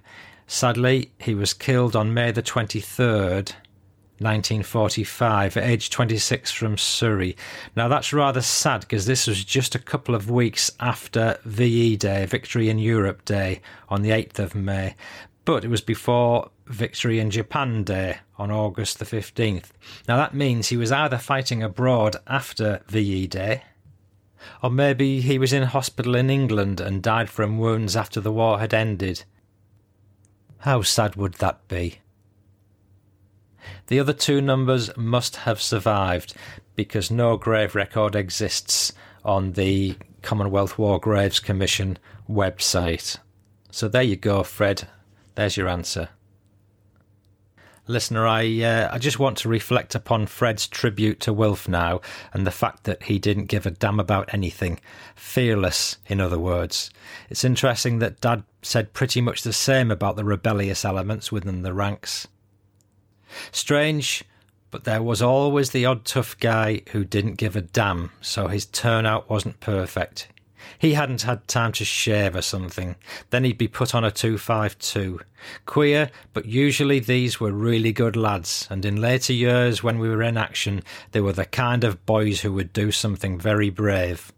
Sadly, 0.47 1.11
he 1.19 1.33
was 1.33 1.53
killed 1.53 1.95
on 1.95 2.13
May 2.13 2.31
the 2.31 2.43
23rd, 2.43 3.53
1945, 4.19 5.57
at 5.57 5.63
age 5.63 5.89
26 5.89 6.51
from 6.51 6.77
Surrey. 6.77 7.35
Now 7.75 7.87
that's 7.87 8.13
rather 8.13 8.41
sad 8.41 8.81
because 8.81 9.05
this 9.05 9.27
was 9.27 9.43
just 9.43 9.75
a 9.75 9.79
couple 9.79 10.15
of 10.15 10.29
weeks 10.29 10.71
after 10.79 11.39
VE 11.45 11.97
Day, 11.97 12.25
Victory 12.25 12.69
in 12.69 12.77
Europe 12.77 13.25
Day, 13.25 13.61
on 13.89 14.01
the 14.01 14.11
8th 14.11 14.39
of 14.39 14.55
May, 14.55 14.95
but 15.45 15.65
it 15.65 15.69
was 15.69 15.81
before 15.81 16.51
Victory 16.67 17.19
in 17.19 17.31
Japan 17.31 17.83
Day 17.83 18.19
on 18.37 18.51
August 18.51 18.99
the 18.99 19.05
15th. 19.05 19.71
Now 20.07 20.17
that 20.17 20.33
means 20.33 20.67
he 20.67 20.77
was 20.77 20.91
either 20.91 21.17
fighting 21.17 21.63
abroad 21.63 22.17
after 22.27 22.81
VE 22.87 23.27
Day, 23.27 23.63
or 24.61 24.69
maybe 24.69 25.21
he 25.21 25.39
was 25.39 25.53
in 25.53 25.63
hospital 25.63 26.15
in 26.15 26.29
England 26.29 26.79
and 26.79 27.01
died 27.01 27.29
from 27.29 27.57
wounds 27.57 27.95
after 27.95 28.21
the 28.21 28.31
war 28.31 28.59
had 28.59 28.73
ended. 28.73 29.23
How 30.63 30.81
sad 30.81 31.17
would 31.17 31.33
that 31.35 31.67
be? 31.67 31.99
The 33.87 33.99
other 33.99 34.13
two 34.13 34.39
numbers 34.39 34.95
must 34.95 35.35
have 35.35 35.61
survived 35.61 36.33
because 36.77 37.11
no 37.11 37.35
grave 37.35 37.75
record 37.75 38.15
exists 38.15 38.93
on 39.25 39.51
the 39.51 39.97
Commonwealth 40.21 40.77
War 40.77 41.01
Graves 41.01 41.41
Commission 41.41 41.99
website. 42.29 43.17
So 43.71 43.89
there 43.89 44.03
you 44.03 44.15
go, 44.15 44.41
Fred. 44.43 44.87
There's 45.35 45.57
your 45.57 45.67
answer. 45.67 46.07
Listener, 47.85 48.25
I 48.25 48.61
uh, 48.61 48.89
I 48.93 48.97
just 48.97 49.19
want 49.19 49.37
to 49.39 49.49
reflect 49.49 49.93
upon 49.93 50.27
Fred's 50.27 50.67
tribute 50.67 51.19
to 51.21 51.33
Wilf 51.33 51.67
now 51.67 51.99
and 52.31 52.47
the 52.47 52.51
fact 52.51 52.85
that 52.85 53.03
he 53.03 53.19
didn't 53.19 53.47
give 53.47 53.65
a 53.65 53.71
damn 53.71 53.99
about 53.99 54.33
anything. 54.33 54.79
Fearless, 55.15 55.97
in 56.07 56.21
other 56.21 56.39
words. 56.39 56.91
It's 57.29 57.43
interesting 57.43 57.99
that 57.99 58.21
Dad 58.21 58.43
said 58.61 58.93
pretty 58.93 59.19
much 59.19 59.41
the 59.41 59.51
same 59.51 59.91
about 59.91 60.15
the 60.15 60.23
rebellious 60.23 60.85
elements 60.85 61.29
within 61.29 61.63
the 61.63 61.73
ranks. 61.73 62.25
Strange, 63.51 64.23
but 64.71 64.85
there 64.85 65.03
was 65.03 65.21
always 65.21 65.71
the 65.71 65.85
odd 65.85 66.05
tough 66.05 66.39
guy 66.39 66.83
who 66.91 67.03
didn't 67.03 67.35
give 67.35 67.57
a 67.57 67.61
damn, 67.61 68.11
so 68.21 68.47
his 68.47 68.65
turnout 68.65 69.29
wasn't 69.29 69.59
perfect. 69.59 70.29
He 70.79 70.93
hadn't 70.93 71.23
had 71.23 71.47
time 71.47 71.71
to 71.73 71.85
shave 71.85 72.35
or 72.35 72.41
something. 72.41 72.95
Then 73.29 73.43
he'd 73.43 73.57
be 73.57 73.67
put 73.67 73.93
on 73.93 74.03
a 74.03 74.11
252. 74.11 75.19
Queer, 75.65 76.09
but 76.31 76.45
usually 76.45 76.99
these 76.99 77.39
were 77.39 77.51
really 77.51 77.91
good 77.91 78.15
lads, 78.15 78.65
and 78.69 78.85
in 78.85 79.01
later 79.01 79.33
years 79.33 79.83
when 79.83 79.99
we 79.99 80.07
were 80.07 80.23
in 80.23 80.37
action, 80.37 80.81
they 81.11 81.19
were 81.19 81.33
the 81.33 81.45
kind 81.45 81.83
of 81.83 82.05
boys 82.05 82.41
who 82.41 82.53
would 82.53 82.71
do 82.71 82.91
something 82.91 83.37
very 83.37 83.69
brave. 83.69 84.31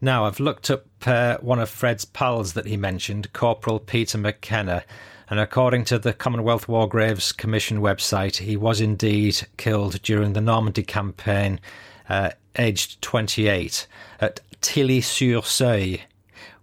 Now, 0.00 0.24
I've 0.24 0.40
looked 0.40 0.70
up 0.70 0.86
uh, 1.06 1.38
one 1.38 1.58
of 1.58 1.68
Fred's 1.68 2.04
pals 2.04 2.54
that 2.54 2.66
he 2.66 2.76
mentioned, 2.76 3.32
Corporal 3.32 3.80
Peter 3.80 4.18
McKenna, 4.18 4.84
and 5.30 5.38
according 5.38 5.84
to 5.86 5.98
the 5.98 6.12
Commonwealth 6.12 6.68
War 6.68 6.88
Graves 6.88 7.32
Commission 7.32 7.80
website, 7.80 8.36
he 8.36 8.56
was 8.56 8.80
indeed 8.80 9.46
killed 9.56 10.00
during 10.02 10.32
the 10.32 10.40
Normandy 10.40 10.82
campaign, 10.82 11.60
uh, 12.08 12.30
aged 12.56 13.00
28, 13.02 13.86
at 14.20 14.40
Tilly-sur-Seulles, 14.60 15.98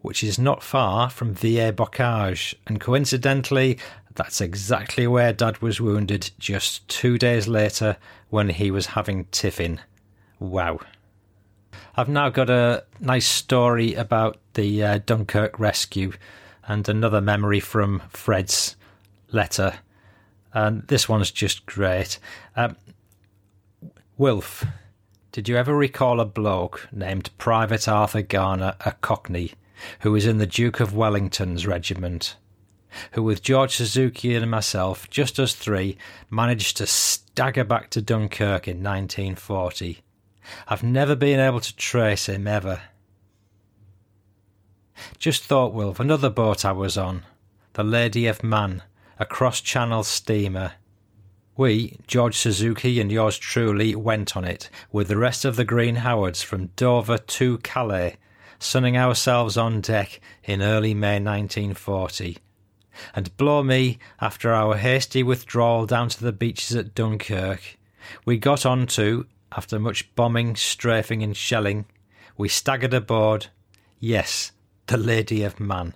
which 0.02 0.24
is 0.24 0.38
not 0.38 0.64
far 0.64 1.10
from 1.10 1.34
Villers-Bocage, 1.34 2.56
and 2.68 2.80
coincidentally, 2.80 3.78
that's 4.16 4.40
exactly 4.40 5.08
where 5.08 5.34
Dad 5.34 5.62
was 5.62 5.82
wounded 5.82 6.32
just 6.40 6.88
two 6.88 7.18
days 7.18 7.48
later 7.48 7.98
when 8.30 8.50
he 8.50 8.72
was 8.72 8.88
having 8.88 9.26
tiffin. 9.26 9.82
Wow. 10.40 10.80
I've 11.96 12.10
now 12.10 12.30
got 12.30 12.50
a 12.50 12.84
nice 13.00 13.28
story 13.28 13.94
about 13.94 14.38
the 14.54 14.84
uh, 14.84 15.00
Dunkirk 15.06 15.60
rescue 15.60 16.14
and 16.68 16.88
another 16.88 17.22
memory 17.22 17.60
from 17.60 18.02
Fred's 18.10 18.76
letter. 19.32 19.76
And 20.54 20.88
this 20.88 21.08
one's 21.08 21.32
just 21.32 21.66
great. 21.66 22.20
Um, 22.56 22.76
Wilf, 24.18 24.66
did 25.36 25.50
you 25.50 25.58
ever 25.58 25.76
recall 25.76 26.22
a 26.22 26.26
bloke 26.26 26.88
named 26.94 27.30
Private 27.38 27.90
Arthur 27.90 28.22
Garner, 28.22 28.78
a 28.86 28.94
Cockney, 28.94 29.52
who 30.00 30.14
was 30.14 30.26
in 30.26 30.38
the 30.38 30.48
Duke 30.48 30.80
of 30.80 30.96
Wellington's 30.96 31.68
regiment? 31.68 32.38
Who, 33.12 33.24
with 33.24 33.42
George 33.42 33.76
Suzuki 33.76 34.34
and 34.34 34.50
myself, 34.50 35.10
just 35.10 35.38
us 35.38 35.54
three, 35.54 35.98
managed 36.30 36.78
to 36.78 36.88
stagger 36.88 37.66
back 37.66 37.90
to 37.90 38.02
Dunkirk 38.02 38.66
in 38.66 38.78
1940. 38.78 40.00
I've 40.70 40.84
never 40.84 41.18
been 41.18 41.42
able 41.42 41.60
to 41.60 41.76
trace 41.76 42.30
him 42.30 42.48
ever. 42.48 42.84
Just 45.20 45.44
thought, 45.44 45.74
Wilf, 45.74 46.00
another 46.00 46.30
boat 46.30 46.64
I 46.64 46.72
was 46.72 46.98
on, 46.98 47.24
the 47.74 47.84
Lady 47.84 48.26
of 48.28 48.42
Man, 48.42 48.84
a 49.20 49.26
cross 49.26 49.60
channel 49.60 50.04
steamer. 50.04 50.76
We, 51.58 51.98
George 52.06 52.36
Suzuki 52.36 53.00
and 53.00 53.10
yours 53.10 53.38
truly, 53.38 53.96
went 53.96 54.36
on 54.36 54.44
it 54.44 54.70
with 54.92 55.08
the 55.08 55.18
rest 55.18 55.46
of 55.46 55.56
the 55.56 55.64
Green 55.64 55.96
Howards 55.96 56.44
from 56.44 56.72
Dover 56.76 57.18
to 57.18 57.60
Calais, 57.60 58.18
sunning 58.60 58.98
ourselves 58.98 59.56
on 59.56 59.80
deck 59.80 60.20
in 60.44 60.62
early 60.62 60.94
May 60.94 61.20
1940. 61.20 62.38
And 63.14 63.36
blow 63.38 63.64
me, 63.64 64.00
after 64.20 64.54
our 64.54 64.76
hasty 64.76 65.24
withdrawal 65.24 65.86
down 65.86 66.10
to 66.10 66.22
the 66.22 66.34
beaches 66.34 66.76
at 66.76 66.94
Dunkirk, 66.94 67.78
we 68.26 68.38
got 68.38 68.66
on 68.66 68.86
to, 68.88 69.26
after 69.52 69.80
much 69.80 70.14
bombing, 70.16 70.58
strafing, 70.58 71.24
and 71.24 71.36
shelling, 71.38 71.86
we 72.38 72.50
staggered 72.50 72.94
aboard. 72.94 73.48
Yes, 74.00 74.52
the 74.88 74.98
Lady 74.98 75.44
of 75.44 75.60
Man. 75.60 75.94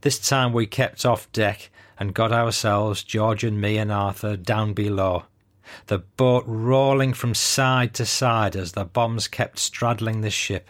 This 0.00 0.18
time 0.18 0.52
we 0.52 0.66
kept 0.66 1.04
off 1.04 1.30
deck 1.32 1.70
and 1.98 2.14
got 2.14 2.32
ourselves, 2.32 3.02
George 3.02 3.44
and 3.44 3.60
me 3.60 3.76
and 3.78 3.90
Arthur, 3.90 4.36
down 4.36 4.72
below. 4.72 5.24
The 5.86 5.98
boat 5.98 6.44
rolling 6.46 7.12
from 7.12 7.34
side 7.34 7.94
to 7.94 8.06
side 8.06 8.56
as 8.56 8.72
the 8.72 8.84
bombs 8.84 9.28
kept 9.28 9.58
straddling 9.58 10.20
the 10.20 10.30
ship. 10.30 10.68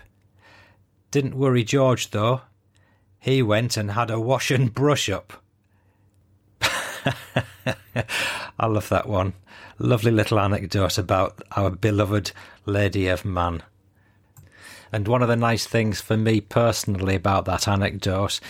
Didn't 1.11 1.37
worry 1.37 1.65
George, 1.65 2.11
though. 2.11 2.43
He 3.19 3.43
went 3.43 3.77
and 3.77 3.93
had 3.93 4.11
a 4.11 4.21
wash 4.21 4.51
and 4.51 4.73
brush 4.73 5.09
up. 5.09 5.43
I 8.59 8.67
love 8.67 8.89
that 8.89 9.09
one. 9.09 9.35
Lovely 9.79 10.11
little 10.11 10.41
anecdote 10.41 10.99
about 10.99 11.43
our 11.53 11.71
beloved 11.71 12.33
Lady 12.67 13.09
of 13.09 13.25
Man. 13.25 13.63
And 14.91 15.07
one 15.07 15.23
of 15.23 15.29
the 15.29 15.37
nice 15.37 15.67
things 15.67 16.01
for 16.01 16.17
me 16.17 16.41
personally 16.41 17.15
about 17.15 17.45
that 17.45 17.69
anecdote 17.69 18.41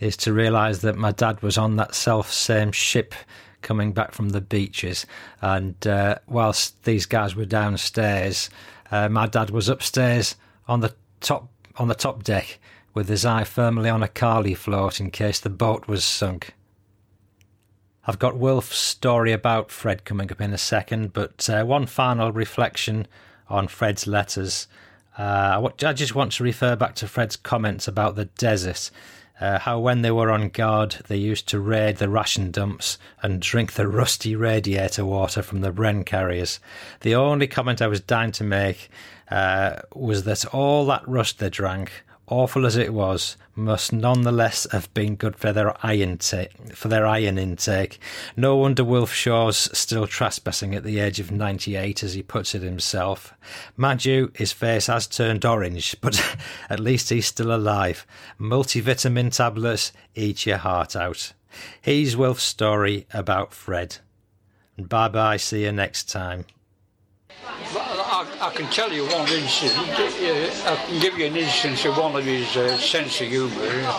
is 0.00 0.16
to 0.18 0.32
realise 0.32 0.78
that 0.78 0.96
my 0.96 1.12
dad 1.12 1.42
was 1.42 1.58
on 1.58 1.76
that 1.76 1.94
self 1.94 2.32
same 2.32 2.72
ship 2.72 3.14
coming 3.62 3.92
back 3.92 4.12
from 4.12 4.30
the 4.30 4.40
beaches. 4.40 5.06
And 5.40 5.86
uh, 5.86 6.16
whilst 6.26 6.84
these 6.84 7.06
guys 7.06 7.34
were 7.34 7.44
downstairs, 7.44 8.50
uh, 8.90 9.08
my 9.08 9.26
dad 9.26 9.50
was 9.50 9.68
upstairs 9.68 10.36
on 10.66 10.80
the 10.80 10.94
top 11.20 11.48
on 11.76 11.88
the 11.88 11.94
top 11.94 12.24
deck 12.24 12.58
with 12.94 13.08
his 13.08 13.24
eye 13.24 13.44
firmly 13.44 13.88
on 13.88 14.02
a 14.02 14.08
Carley 14.08 14.54
float 14.54 15.00
in 15.00 15.10
case 15.10 15.38
the 15.38 15.50
boat 15.50 15.86
was 15.86 16.04
sunk. 16.04 16.54
I've 18.06 18.18
got 18.18 18.38
Wilf's 18.38 18.78
story 18.78 19.32
about 19.32 19.70
Fred 19.70 20.04
coming 20.04 20.32
up 20.32 20.40
in 20.40 20.54
a 20.54 20.58
second, 20.58 21.12
but 21.12 21.48
uh, 21.48 21.64
one 21.64 21.86
final 21.86 22.32
reflection 22.32 23.06
on 23.48 23.68
Fred's 23.68 24.06
letters. 24.06 24.66
Uh, 25.18 25.68
I 25.84 25.92
just 25.92 26.14
want 26.14 26.32
to 26.32 26.44
refer 26.44 26.74
back 26.74 26.94
to 26.96 27.06
Fred's 27.06 27.36
comments 27.36 27.86
about 27.86 28.16
the 28.16 28.24
desert. 28.24 28.90
Uh, 29.40 29.58
how 29.58 29.78
when 29.78 30.02
they 30.02 30.10
were 30.10 30.30
on 30.30 30.48
guard, 30.48 30.96
they 31.06 31.16
used 31.16 31.46
to 31.48 31.60
raid 31.60 31.96
the 31.96 32.08
ration 32.08 32.50
dumps 32.50 32.98
and 33.22 33.40
drink 33.40 33.72
the 33.72 33.86
rusty 33.86 34.34
radiator 34.34 35.04
water 35.04 35.42
from 35.42 35.60
the 35.60 35.70
Bren 35.70 36.04
carriers. 36.04 36.58
The 37.00 37.14
only 37.14 37.46
comment 37.46 37.80
I 37.80 37.86
was 37.86 38.00
dying 38.00 38.32
to 38.32 38.44
make 38.44 38.90
uh, 39.30 39.76
was 39.94 40.24
that 40.24 40.44
all 40.46 40.86
that 40.86 41.06
rust 41.06 41.38
they 41.38 41.50
drank 41.50 42.04
awful 42.30 42.66
as 42.66 42.76
it 42.76 42.92
was, 42.92 43.36
must 43.54 43.92
nonetheless 43.92 44.66
have 44.70 44.92
been 44.94 45.16
good 45.16 45.36
for 45.36 45.52
their 45.52 45.74
iron 45.84 46.18
ta- 46.18 46.46
for 46.74 46.88
their 46.88 47.06
iron 47.06 47.38
intake. 47.38 47.98
No 48.36 48.56
wonder 48.56 48.84
Wilf 48.84 49.12
Shaw's 49.12 49.68
still 49.76 50.06
trespassing 50.06 50.74
at 50.74 50.84
the 50.84 51.00
age 51.00 51.20
of 51.20 51.30
ninety 51.30 51.76
eight, 51.76 52.02
as 52.02 52.14
he 52.14 52.22
puts 52.22 52.54
it 52.54 52.62
himself. 52.62 53.34
Mind 53.76 54.04
you, 54.04 54.30
his 54.34 54.52
face 54.52 54.86
has 54.86 55.06
turned 55.06 55.44
orange, 55.44 55.96
but 56.00 56.36
at 56.70 56.80
least 56.80 57.10
he's 57.10 57.26
still 57.26 57.54
alive. 57.54 58.06
Multivitamin 58.38 59.34
tablets 59.34 59.92
eat 60.14 60.46
your 60.46 60.58
heart 60.58 60.94
out. 60.94 61.32
Here's 61.80 62.16
Wilf's 62.16 62.44
story 62.44 63.06
about 63.12 63.52
Fred. 63.52 63.98
And 64.76 64.88
bye 64.88 65.08
bye, 65.08 65.36
see 65.38 65.64
you 65.64 65.72
next 65.72 66.08
time. 66.08 66.44
I, 68.18 68.48
I, 68.48 68.50
can 68.50 68.66
tell 68.72 68.92
you 68.92 69.04
one 69.04 69.28
incident. 69.28 69.78
I 69.78 70.74
can 70.88 71.00
give 71.00 71.16
you 71.16 71.26
an 71.26 71.36
instance 71.36 71.84
of 71.84 71.96
one 71.96 72.16
of 72.16 72.24
his 72.24 72.56
uh, 72.56 72.76
sense 72.76 73.20
of 73.20 73.28
humour. 73.28 73.94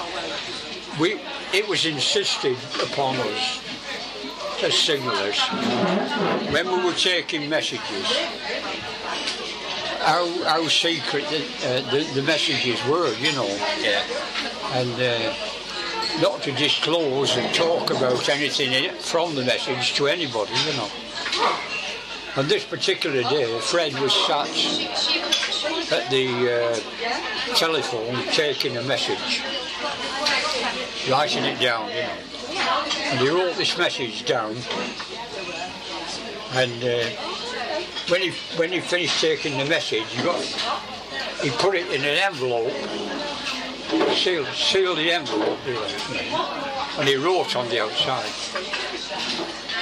We, 1.00 1.22
it 1.54 1.66
was 1.70 1.86
insisted 1.86 2.58
upon 2.84 3.16
us 3.16 3.64
as 4.62 4.74
signallers 4.74 5.40
when 6.52 6.68
we 6.68 6.84
were 6.84 6.94
taking 6.96 7.48
messages 7.48 8.12
how, 10.00 10.28
how 10.44 10.68
secret 10.68 11.24
the, 11.30 11.38
uh, 11.38 11.92
the, 11.92 12.12
the, 12.16 12.22
messages 12.24 12.84
were, 12.88 13.14
you 13.16 13.32
know. 13.34 13.48
Yeah. 13.80 14.04
And 14.74 14.92
uh, 15.00 15.34
not 16.22 16.42
to 16.44 16.52
disclose 16.52 17.38
and 17.38 17.54
talk 17.56 17.90
about 17.90 18.28
anything 18.28 18.92
from 18.96 19.36
the 19.36 19.46
message 19.46 19.94
to 19.96 20.08
anybody, 20.08 20.52
you 20.66 20.74
know. 20.76 20.90
On 22.38 22.48
this 22.48 22.64
particular 22.64 23.24
day, 23.24 23.60
Fred 23.60 23.94
was 24.00 24.14
sat 24.14 24.48
at 25.92 26.10
the 26.10 26.28
uh, 26.48 27.56
telephone 27.56 28.16
taking 28.32 28.78
a 28.78 28.84
message, 28.84 29.42
writing 31.10 31.44
it 31.44 31.60
down, 31.60 31.90
you 31.90 32.02
know. 32.02 32.18
And 33.06 33.20
he 33.20 33.30
wrote 33.30 33.56
this 33.56 33.78
message 33.78 34.26
down, 34.26 34.56
and 36.54 36.84
uh, 36.84 37.10
when 38.10 38.22
he 38.22 38.32
when 38.58 38.72
he 38.72 38.80
finished 38.80 39.20
taking 39.20 39.58
the 39.58 39.66
message, 39.66 40.06
he 40.10 40.24
got 40.24 40.42
he 41.42 41.50
put 41.50 41.76
it 41.76 41.88
in 41.88 42.02
an 42.02 42.18
envelope, 42.18 42.72
sealed 44.14 44.48
sealed 44.48 44.98
the 45.00 45.12
envelope, 45.12 45.60
and 47.00 47.10
he 47.10 47.16
wrote 47.16 47.56
on 47.56 47.68
the 47.70 47.82
outside. 47.82 48.30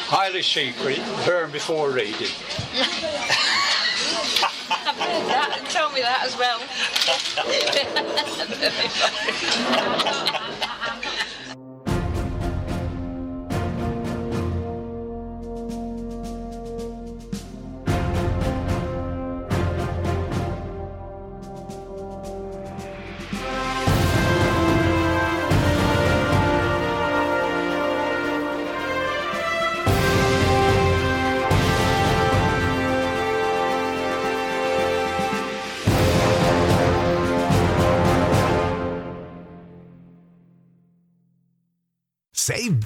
Highly 0.10 0.42
secret, 0.42 1.02
burn 1.26 1.52
before 1.52 1.92
reading. 1.92 2.32
I've 4.70 4.96
heard 4.96 5.28
that. 5.28 5.68
Tell 5.70 5.92
me 5.92 6.00
that 6.00 6.24
as 6.24 6.38
well. 6.38 6.62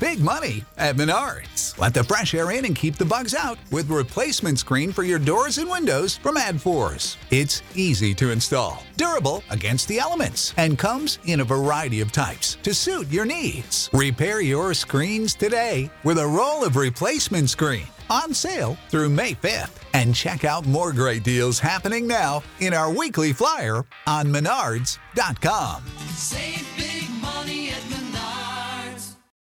big 0.02 0.20
money 0.20 0.66
at 0.80 0.96
Menards. 0.96 1.78
Let 1.78 1.94
the 1.94 2.04
fresh 2.04 2.34
air 2.34 2.50
in 2.52 2.66
and 2.66 2.76
keep 2.76 2.96
the 2.96 3.06
bugs 3.06 3.36
out 3.36 3.60
with 3.70 3.88
replacement 3.90 4.58
screen 4.58 4.92
for 4.92 5.04
your 5.04 5.20
doors 5.20 5.60
and 5.60 5.70
windows 5.70 6.18
from 6.18 6.38
ADFORS. 6.38 7.18
It's 7.30 7.62
easy 7.76 8.16
to 8.16 8.32
install, 8.32 8.84
durable 8.98 9.44
against 9.52 9.88
the 9.88 10.00
elements, 10.00 10.56
and 10.58 10.78
comes 10.78 11.20
in 11.26 11.42
a 11.42 11.46
variety 11.46 12.02
of 12.02 12.12
types 12.12 12.58
to 12.64 12.74
suit 12.74 13.12
your 13.12 13.26
needs. 13.26 13.92
Repair 13.94 14.42
your 14.42 14.74
screens 14.74 15.36
today 15.36 15.92
with 16.04 16.18
a 16.18 16.26
roll 16.26 16.66
of 16.66 16.78
replacement 16.78 17.52
screen 17.52 17.86
on 18.10 18.34
sale 18.34 18.78
through 18.90 19.10
May 19.10 19.34
5th. 19.36 19.84
And 19.94 20.16
check 20.16 20.46
out 20.46 20.66
more 20.66 20.94
great 20.94 21.24
deals 21.24 21.60
happening 21.60 22.08
now 22.08 22.42
in 22.60 22.74
our 22.74 22.92
weekly 22.92 23.34
flyer 23.34 23.86
on 24.08 24.26
menards.com. 24.26 25.84
Save 26.16 26.71